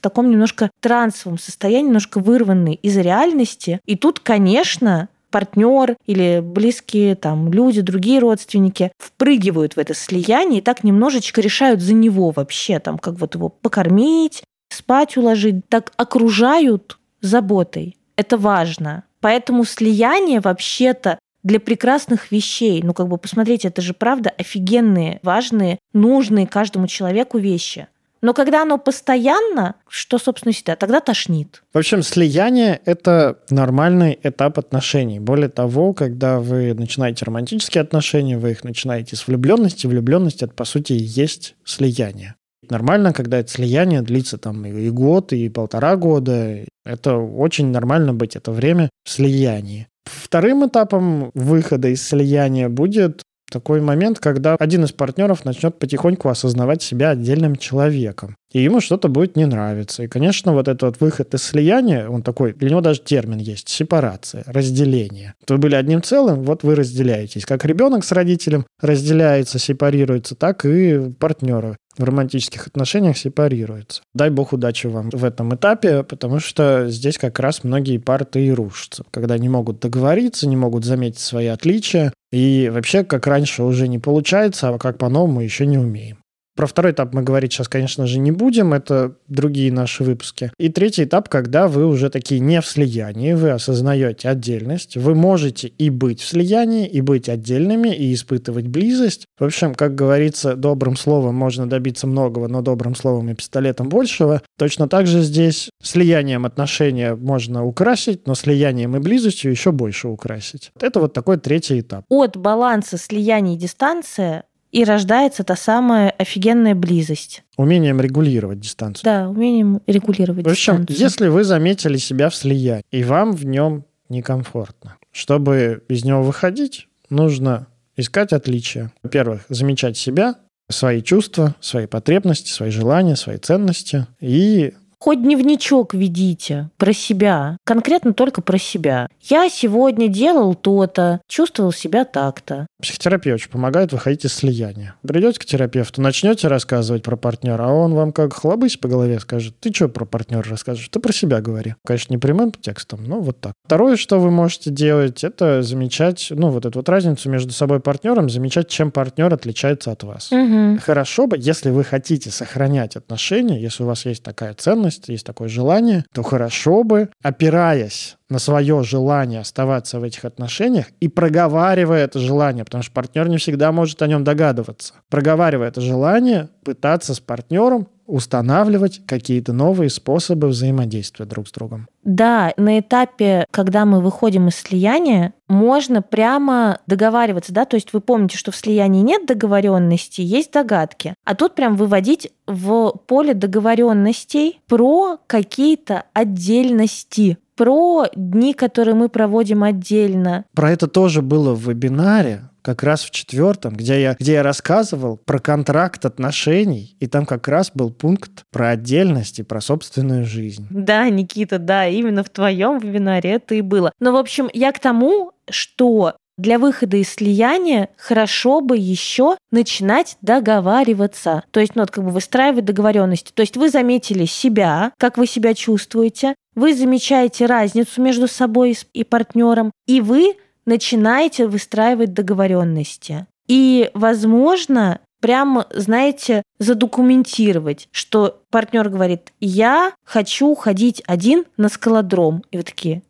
таком 0.00 0.30
немножко 0.30 0.70
трансовом 0.80 1.38
состоянии, 1.38 1.86
немножко 1.86 2.18
вырванный 2.18 2.74
из 2.74 2.96
реальности. 2.96 3.80
И 3.86 3.96
тут, 3.96 4.18
конечно, 4.18 5.08
партнер 5.30 5.96
или 6.06 6.40
близкие 6.40 7.14
там 7.14 7.52
люди, 7.52 7.80
другие 7.80 8.18
родственники 8.18 8.90
впрыгивают 8.98 9.76
в 9.76 9.78
это 9.78 9.94
слияние 9.94 10.58
и 10.58 10.62
так 10.62 10.82
немножечко 10.82 11.40
решают 11.40 11.80
за 11.80 11.94
него 11.94 12.30
вообще, 12.30 12.80
там, 12.80 12.98
как 12.98 13.14
вот 13.14 13.36
его 13.36 13.48
покормить, 13.48 14.42
спать 14.70 15.16
уложить, 15.16 15.68
так 15.68 15.92
окружают 15.96 16.98
заботой. 17.20 17.96
Это 18.20 18.36
важно. 18.36 19.04
Поэтому 19.20 19.64
слияние 19.64 20.40
вообще-то 20.40 21.18
для 21.42 21.58
прекрасных 21.58 22.30
вещей. 22.30 22.82
Ну, 22.82 22.92
как 22.92 23.08
бы, 23.08 23.16
посмотрите, 23.16 23.68
это 23.68 23.80
же 23.80 23.94
правда 23.94 24.28
офигенные, 24.28 25.20
важные, 25.22 25.78
нужные 25.94 26.46
каждому 26.46 26.86
человеку 26.86 27.38
вещи. 27.38 27.88
Но 28.20 28.34
когда 28.34 28.60
оно 28.60 28.76
постоянно, 28.76 29.76
что, 29.88 30.18
собственно, 30.18 30.52
всегда, 30.52 30.76
тогда 30.76 31.00
тошнит. 31.00 31.62
В 31.72 31.78
общем, 31.78 32.02
слияние— 32.02 32.82
это 32.84 33.38
нормальный 33.48 34.20
этап 34.22 34.58
отношений. 34.58 35.18
Более 35.18 35.48
того, 35.48 35.94
когда 35.94 36.40
вы 36.40 36.74
начинаете 36.74 37.24
романтические 37.24 37.80
отношения, 37.80 38.36
вы 38.36 38.50
их 38.50 38.64
начинаете 38.64 39.16
с 39.16 39.26
влюбленности. 39.26 39.86
Влюбленность— 39.86 40.42
это, 40.42 40.52
по 40.52 40.66
сути, 40.66 40.92
и 40.92 41.02
есть 41.02 41.54
слияние 41.64 42.34
нормально, 42.70 43.12
когда 43.12 43.38
это 43.38 43.50
слияние 43.50 44.02
длится 44.02 44.38
там 44.38 44.64
и 44.64 44.90
год, 44.90 45.32
и 45.32 45.48
полтора 45.48 45.96
года. 45.96 46.64
Это 46.84 47.16
очень 47.16 47.68
нормально 47.68 48.14
быть 48.14 48.36
это 48.36 48.52
время 48.52 48.90
в 49.04 49.10
слиянии. 49.10 49.88
Вторым 50.04 50.66
этапом 50.66 51.30
выхода 51.34 51.88
из 51.88 52.02
слияния 52.02 52.68
будет 52.68 53.22
такой 53.50 53.80
момент, 53.80 54.18
когда 54.18 54.54
один 54.58 54.84
из 54.84 54.92
партнеров 54.92 55.44
начнет 55.44 55.78
потихоньку 55.78 56.28
осознавать 56.28 56.82
себя 56.82 57.10
отдельным 57.10 57.56
человеком. 57.56 58.36
И 58.52 58.62
ему 58.62 58.80
что-то 58.80 59.08
будет 59.08 59.36
не 59.36 59.44
нравиться. 59.44 60.04
И, 60.04 60.08
конечно, 60.08 60.52
вот 60.52 60.68
этот 60.68 60.82
вот 60.82 61.00
выход 61.00 61.34
из 61.34 61.42
слияния, 61.42 62.08
он 62.08 62.22
такой, 62.22 62.52
для 62.52 62.70
него 62.70 62.80
даже 62.80 63.00
термин 63.00 63.38
есть, 63.38 63.68
сепарация, 63.68 64.44
разделение. 64.46 65.34
Вы 65.48 65.58
были 65.58 65.74
одним 65.74 66.02
целым, 66.02 66.42
вот 66.44 66.62
вы 66.62 66.74
разделяетесь. 66.74 67.44
Как 67.44 67.64
ребенок 67.64 68.04
с 68.04 68.12
родителем 68.12 68.66
разделяется, 68.80 69.58
сепарируется, 69.58 70.34
так 70.34 70.64
и 70.64 71.12
партнеры 71.18 71.76
в 71.96 72.04
романтических 72.04 72.66
отношениях 72.66 73.18
сепарируются. 73.18 74.02
Дай 74.14 74.30
бог 74.30 74.52
удачи 74.52 74.86
вам 74.86 75.10
в 75.10 75.24
этом 75.24 75.54
этапе, 75.54 76.02
потому 76.02 76.40
что 76.40 76.88
здесь 76.88 77.18
как 77.18 77.38
раз 77.38 77.64
многие 77.64 77.98
пары 77.98 78.26
и 78.34 78.50
рушатся, 78.50 79.04
когда 79.10 79.38
не 79.38 79.48
могут 79.48 79.80
договориться, 79.80 80.48
не 80.48 80.56
могут 80.56 80.84
заметить 80.84 81.18
свои 81.18 81.46
отличия, 81.46 82.12
и 82.32 82.70
вообще, 82.72 83.02
как 83.02 83.26
раньше 83.26 83.64
уже 83.64 83.88
не 83.88 83.98
получается, 83.98 84.68
а 84.68 84.78
как 84.78 84.98
по-новому 84.98 85.40
еще 85.40 85.66
не 85.66 85.78
умеем. 85.78 86.19
Про 86.60 86.66
второй 86.66 86.92
этап 86.92 87.14
мы 87.14 87.22
говорить 87.22 87.54
сейчас, 87.54 87.70
конечно 87.70 88.06
же, 88.06 88.18
не 88.18 88.32
будем, 88.32 88.74
это 88.74 89.14
другие 89.28 89.72
наши 89.72 90.04
выпуски. 90.04 90.52
И 90.58 90.68
третий 90.68 91.04
этап, 91.04 91.30
когда 91.30 91.68
вы 91.68 91.86
уже 91.86 92.10
такие 92.10 92.38
не 92.38 92.60
в 92.60 92.66
слиянии, 92.66 93.32
вы 93.32 93.52
осознаете 93.52 94.28
отдельность, 94.28 94.98
вы 94.98 95.14
можете 95.14 95.68
и 95.68 95.88
быть 95.88 96.20
в 96.20 96.26
слиянии, 96.26 96.86
и 96.86 97.00
быть 97.00 97.30
отдельными, 97.30 97.88
и 97.88 98.12
испытывать 98.12 98.66
близость. 98.66 99.24
В 99.38 99.44
общем, 99.44 99.74
как 99.74 99.94
говорится, 99.94 100.54
добрым 100.54 100.96
словом 100.96 101.34
можно 101.34 101.66
добиться 101.66 102.06
многого, 102.06 102.46
но 102.46 102.60
добрым 102.60 102.94
словом 102.94 103.30
и 103.30 103.34
пистолетом 103.34 103.88
большего. 103.88 104.42
Точно 104.58 104.86
так 104.86 105.06
же 105.06 105.22
здесь 105.22 105.70
слиянием 105.82 106.44
отношения 106.44 107.14
можно 107.14 107.64
украсить, 107.64 108.26
но 108.26 108.34
слиянием 108.34 108.94
и 108.96 109.00
близостью 109.00 109.50
еще 109.50 109.72
больше 109.72 110.08
украсить. 110.08 110.72
Это 110.78 111.00
вот 111.00 111.14
такой 111.14 111.38
третий 111.38 111.80
этап. 111.80 112.04
От 112.10 112.36
баланса 112.36 112.98
слияния 112.98 113.54
и 113.54 113.58
дистанция 113.58 114.44
и 114.72 114.84
рождается 114.84 115.44
та 115.44 115.56
самая 115.56 116.10
офигенная 116.10 116.74
близость. 116.74 117.42
Умением 117.56 118.00
регулировать 118.00 118.60
дистанцию. 118.60 119.04
Да, 119.04 119.28
умением 119.28 119.80
регулировать 119.86 120.46
в 120.46 120.48
общем, 120.48 120.86
дистанцию. 120.86 120.98
если 120.98 121.28
вы 121.28 121.44
заметили 121.44 121.96
себя 121.96 122.28
в 122.30 122.34
слиянии, 122.34 122.84
и 122.90 123.02
вам 123.04 123.32
в 123.32 123.44
нем 123.44 123.84
некомфортно, 124.08 124.96
чтобы 125.12 125.82
из 125.88 126.04
него 126.04 126.22
выходить, 126.22 126.88
нужно 127.08 127.66
искать 127.96 128.32
отличия. 128.32 128.92
Во-первых, 129.02 129.44
замечать 129.48 129.96
себя, 129.96 130.36
свои 130.68 131.02
чувства, 131.02 131.54
свои 131.60 131.86
потребности, 131.86 132.50
свои 132.50 132.70
желания, 132.70 133.16
свои 133.16 133.38
ценности 133.38 134.06
и 134.20 134.72
Хоть 135.02 135.22
дневничок 135.22 135.94
ведите 135.94 136.68
про 136.76 136.92
себя, 136.92 137.56
конкретно 137.64 138.12
только 138.12 138.42
про 138.42 138.58
себя. 138.58 139.08
Я 139.22 139.48
сегодня 139.48 140.08
делал 140.08 140.54
то-то, 140.54 141.22
чувствовал 141.26 141.72
себя 141.72 142.04
так-то. 142.04 142.66
Психотерапия 142.82 143.32
очень 143.32 143.50
помогает 143.50 143.92
выходить 143.92 144.26
из 144.26 144.34
слияния. 144.34 144.94
Придете 145.00 145.40
к 145.40 145.46
терапевту, 145.46 146.02
начнете 146.02 146.48
рассказывать 146.48 147.02
про 147.02 147.16
партнера, 147.16 147.64
а 147.64 147.72
он 147.72 147.94
вам 147.94 148.12
как 148.12 148.34
хлобысь 148.34 148.76
по 148.76 148.88
голове 148.88 149.18
скажет, 149.20 149.58
ты 149.58 149.72
что 149.72 149.88
про 149.88 150.04
партнера 150.04 150.42
расскажешь? 150.42 150.90
Ты 150.90 151.00
про 151.00 151.14
себя 151.14 151.40
говори. 151.40 151.76
Конечно, 151.86 152.12
не 152.12 152.18
прямым 152.18 152.52
текстом, 152.52 153.02
но 153.04 153.20
вот 153.20 153.40
так. 153.40 153.54
Второе, 153.64 153.96
что 153.96 154.18
вы 154.18 154.30
можете 154.30 154.68
делать, 154.68 155.24
это 155.24 155.62
замечать, 155.62 156.26
ну, 156.28 156.50
вот 156.50 156.66
эту 156.66 156.78
вот 156.78 156.88
разницу 156.90 157.30
между 157.30 157.52
собой 157.52 157.78
и 157.78 157.80
партнером, 157.80 158.28
замечать, 158.28 158.68
чем 158.68 158.90
партнер 158.90 159.32
отличается 159.32 159.92
от 159.92 160.02
вас. 160.02 160.30
Угу. 160.30 160.80
Хорошо 160.84 161.26
бы, 161.26 161.38
если 161.38 161.70
вы 161.70 161.84
хотите 161.84 162.30
сохранять 162.30 162.96
отношения, 162.96 163.58
если 163.58 163.82
у 163.82 163.86
вас 163.86 164.04
есть 164.04 164.22
такая 164.22 164.52
ценность, 164.52 164.89
есть 165.08 165.26
такое 165.26 165.48
желание, 165.48 166.04
то 166.12 166.22
хорошо 166.22 166.82
бы, 166.84 167.10
опираясь 167.22 168.16
на 168.30 168.38
свое 168.38 168.82
желание 168.82 169.40
оставаться 169.40 170.00
в 170.00 170.04
этих 170.04 170.24
отношениях 170.24 170.86
и 171.00 171.08
проговаривая 171.08 172.04
это 172.04 172.18
желание, 172.18 172.64
потому 172.64 172.82
что 172.82 172.92
партнер 172.92 173.28
не 173.28 173.36
всегда 173.36 173.72
может 173.72 174.00
о 174.02 174.06
нем 174.06 174.24
догадываться. 174.24 174.94
Проговаривая 175.08 175.68
это 175.68 175.80
желание, 175.80 176.48
пытаться 176.64 177.14
с 177.14 177.20
партнером 177.20 177.88
устанавливать 178.10 179.00
какие-то 179.06 179.52
новые 179.52 179.88
способы 179.88 180.48
взаимодействия 180.48 181.26
друг 181.26 181.48
с 181.48 181.52
другом. 181.52 181.86
Да, 182.02 182.52
на 182.56 182.80
этапе, 182.80 183.44
когда 183.52 183.84
мы 183.84 184.00
выходим 184.00 184.48
из 184.48 184.56
слияния, 184.56 185.32
можно 185.48 186.02
прямо 186.02 186.80
договариваться, 186.86 187.52
да, 187.52 187.64
то 187.64 187.76
есть 187.76 187.92
вы 187.92 188.00
помните, 188.00 188.36
что 188.36 188.50
в 188.50 188.56
слиянии 188.56 189.02
нет 189.02 189.26
договоренности, 189.26 190.22
есть 190.22 190.52
догадки, 190.52 191.14
а 191.24 191.34
тут 191.34 191.54
прям 191.54 191.76
выводить 191.76 192.32
в 192.46 192.92
поле 193.06 193.32
договоренностей 193.34 194.60
про 194.66 195.18
какие-то 195.26 196.04
отдельности, 196.12 197.38
про 197.60 198.06
дни, 198.16 198.54
которые 198.54 198.94
мы 198.94 199.10
проводим 199.10 199.62
отдельно. 199.64 200.46
Про 200.54 200.70
это 200.70 200.86
тоже 200.86 201.20
было 201.20 201.52
в 201.54 201.68
вебинаре, 201.68 202.44
как 202.62 202.82
раз 202.82 203.02
в 203.02 203.10
четвертом, 203.10 203.74
где 203.74 204.00
я, 204.00 204.16
где 204.18 204.32
я 204.32 204.42
рассказывал 204.42 205.18
про 205.18 205.38
контракт 205.40 206.06
отношений, 206.06 206.96
и 207.00 207.06
там 207.06 207.26
как 207.26 207.48
раз 207.48 207.70
был 207.74 207.90
пункт 207.90 208.44
про 208.50 208.70
отдельность 208.70 209.40
и 209.40 209.42
про 209.42 209.60
собственную 209.60 210.24
жизнь. 210.24 210.66
Да, 210.70 211.06
Никита, 211.10 211.58
да, 211.58 211.86
именно 211.86 212.24
в 212.24 212.30
твоем 212.30 212.78
вебинаре 212.78 213.32
это 213.32 213.54
и 213.54 213.60
было. 213.60 213.92
Но, 214.00 214.12
в 214.12 214.16
общем, 214.16 214.48
я 214.54 214.72
к 214.72 214.78
тому, 214.78 215.32
что 215.50 216.14
для 216.40 216.58
выхода 216.58 216.96
из 216.96 217.10
слияния 217.10 217.90
хорошо 217.98 218.62
бы 218.62 218.78
еще 218.78 219.36
начинать 219.50 220.16
договариваться. 220.22 221.44
То 221.50 221.60
есть, 221.60 221.76
ну, 221.76 221.82
вот 221.82 221.90
как 221.90 222.02
бы 222.02 222.10
выстраивать 222.10 222.64
договоренности. 222.64 223.30
То 223.34 223.42
есть 223.42 223.58
вы 223.58 223.68
заметили 223.68 224.24
себя, 224.24 224.92
как 224.98 225.18
вы 225.18 225.26
себя 225.26 225.52
чувствуете, 225.52 226.34
вы 226.54 226.74
замечаете 226.74 227.46
разницу 227.46 228.00
между 228.02 228.28
собой 228.28 228.76
и 228.92 229.04
партнером, 229.04 229.72
и 229.86 230.00
вы 230.00 230.36
начинаете 230.66 231.46
выстраивать 231.46 232.12
договоренности. 232.12 233.26
И, 233.46 233.90
возможно, 233.94 235.00
прямо, 235.20 235.66
знаете, 235.72 236.42
задокументировать, 236.58 237.88
что 237.92 238.42
партнер 238.50 238.88
говорит, 238.88 239.32
я 239.40 239.92
хочу 240.04 240.54
ходить 240.54 241.02
один 241.06 241.44
на 241.56 241.68
скалодром. 241.68 242.44
И 242.50 242.56
вы 242.56 242.62
такие, 242.62 243.02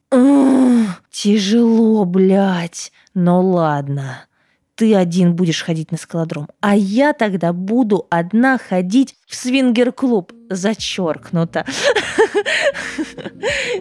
тяжело, 1.10 2.04
блядь, 2.04 2.92
ну 3.14 3.40
ладно 3.42 4.24
ты 4.80 4.94
один 4.94 5.36
будешь 5.36 5.62
ходить 5.62 5.92
на 5.92 5.98
скалодром, 5.98 6.48
а 6.62 6.74
я 6.74 7.12
тогда 7.12 7.52
буду 7.52 8.06
одна 8.08 8.56
ходить 8.56 9.14
в 9.30 9.36
свингер-клуб. 9.36 10.32
Зачеркнуто. 10.50 11.64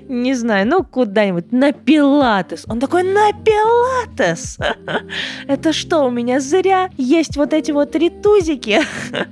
Не 0.07 0.35
знаю, 0.35 0.67
ну 0.67 0.83
куда-нибудь 0.83 1.51
на 1.51 1.71
пилатес. 1.71 2.65
Он 2.67 2.79
такой, 2.79 3.01
на 3.01 3.31
пилатес? 3.33 4.59
Это 5.47 5.73
что, 5.73 6.05
у 6.05 6.11
меня 6.11 6.39
зря 6.39 6.89
есть 6.97 7.35
вот 7.35 7.53
эти 7.53 7.71
вот 7.71 7.95
ритузики? 7.95 8.81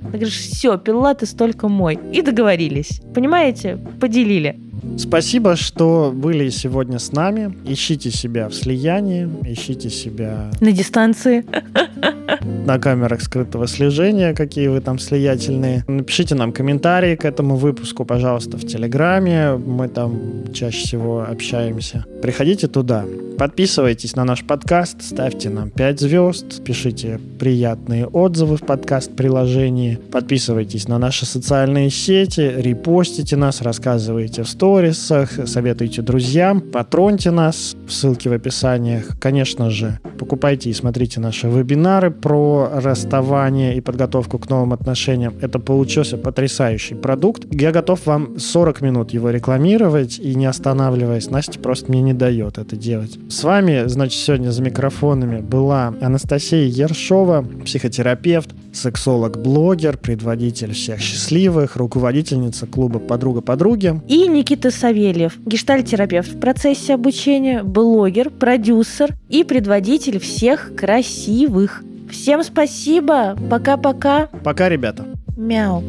Говоришь, 0.02 0.36
все, 0.36 0.76
пилатес 0.76 1.30
только 1.34 1.68
мой. 1.68 1.98
И 2.12 2.22
договорились. 2.22 3.00
Понимаете? 3.14 3.78
Поделили. 4.00 4.58
Спасибо, 4.96 5.56
что 5.56 6.12
были 6.14 6.50
сегодня 6.50 6.98
с 6.98 7.12
нами. 7.12 7.56
Ищите 7.64 8.10
себя 8.10 8.48
в 8.48 8.54
слиянии, 8.54 9.28
ищите 9.44 9.90
себя... 9.90 10.50
На 10.60 10.72
дистанции. 10.72 11.44
На 12.66 12.78
камерах 12.78 13.22
скрытого 13.22 13.66
слежения, 13.66 14.34
какие 14.34 14.68
вы 14.68 14.80
там 14.80 14.98
слиятельные. 14.98 15.84
Напишите 16.08 16.34
нам 16.34 16.52
комментарии 16.52 17.16
к 17.16 17.26
этому 17.26 17.56
выпуску, 17.56 18.06
пожалуйста, 18.06 18.56
в 18.56 18.66
Телеграме. 18.66 19.56
Мы 19.56 19.88
там 19.88 20.44
чаще 20.54 20.78
всего 20.78 21.20
общаемся. 21.20 22.06
Приходите 22.22 22.66
туда. 22.66 23.04
Подписывайтесь 23.38 24.16
на 24.16 24.24
наш 24.24 24.42
подкаст, 24.42 25.00
ставьте 25.00 25.48
нам 25.48 25.70
5 25.70 26.00
звезд, 26.00 26.64
пишите 26.64 27.20
приятные 27.38 28.04
отзывы 28.04 28.56
в 28.56 28.62
подкаст-приложении, 28.62 29.96
подписывайтесь 30.10 30.88
на 30.88 30.98
наши 30.98 31.24
социальные 31.24 31.90
сети, 31.90 32.52
репостите 32.56 33.36
нас, 33.36 33.62
рассказывайте 33.62 34.42
в 34.42 34.48
сторисах, 34.48 35.30
советуйте 35.46 36.02
друзьям, 36.02 36.60
патроньте 36.60 37.30
нас, 37.30 37.76
ссылки 37.88 38.26
в 38.26 38.32
описаниях. 38.32 39.16
Конечно 39.20 39.70
же, 39.70 40.00
покупайте 40.18 40.70
и 40.70 40.72
смотрите 40.72 41.20
наши 41.20 41.46
вебинары 41.46 42.10
про 42.10 42.68
расставание 42.74 43.76
и 43.76 43.80
подготовку 43.80 44.40
к 44.40 44.50
новым 44.50 44.72
отношениям. 44.72 45.34
Это 45.40 45.60
получился 45.98 46.16
потрясающий 46.16 46.94
продукт. 46.94 47.42
Я 47.50 47.72
готов 47.72 48.06
вам 48.06 48.38
40 48.38 48.82
минут 48.82 49.10
его 49.12 49.30
рекламировать 49.30 50.20
и 50.20 50.36
не 50.36 50.46
останавливаясь. 50.46 51.28
Настя 51.28 51.58
просто 51.58 51.90
мне 51.90 52.02
не 52.02 52.12
дает 52.12 52.56
это 52.56 52.76
делать. 52.76 53.18
С 53.28 53.42
вами, 53.42 53.82
значит, 53.86 54.20
сегодня 54.20 54.50
за 54.50 54.62
микрофонами 54.62 55.40
была 55.40 55.94
Анастасия 56.00 56.66
Ершова, 56.66 57.44
психотерапевт, 57.64 58.50
сексолог-блогер, 58.72 59.98
предводитель 59.98 60.72
всех 60.72 61.00
счастливых, 61.00 61.74
руководительница 61.74 62.66
клуба 62.66 63.00
«Подруга 63.00 63.40
подруги». 63.40 64.00
И 64.06 64.28
Никита 64.28 64.70
Савельев, 64.70 65.36
гештальтерапевт 65.44 66.34
в 66.34 66.38
процессе 66.38 66.94
обучения, 66.94 67.64
блогер, 67.64 68.30
продюсер 68.30 69.16
и 69.28 69.42
предводитель 69.42 70.20
всех 70.20 70.76
красивых. 70.76 71.82
Всем 72.10 72.42
спасибо. 72.42 73.36
Пока-пока. 73.50 74.28
Пока, 74.42 74.68
ребята. 74.68 75.04
Мяу. 75.36 75.82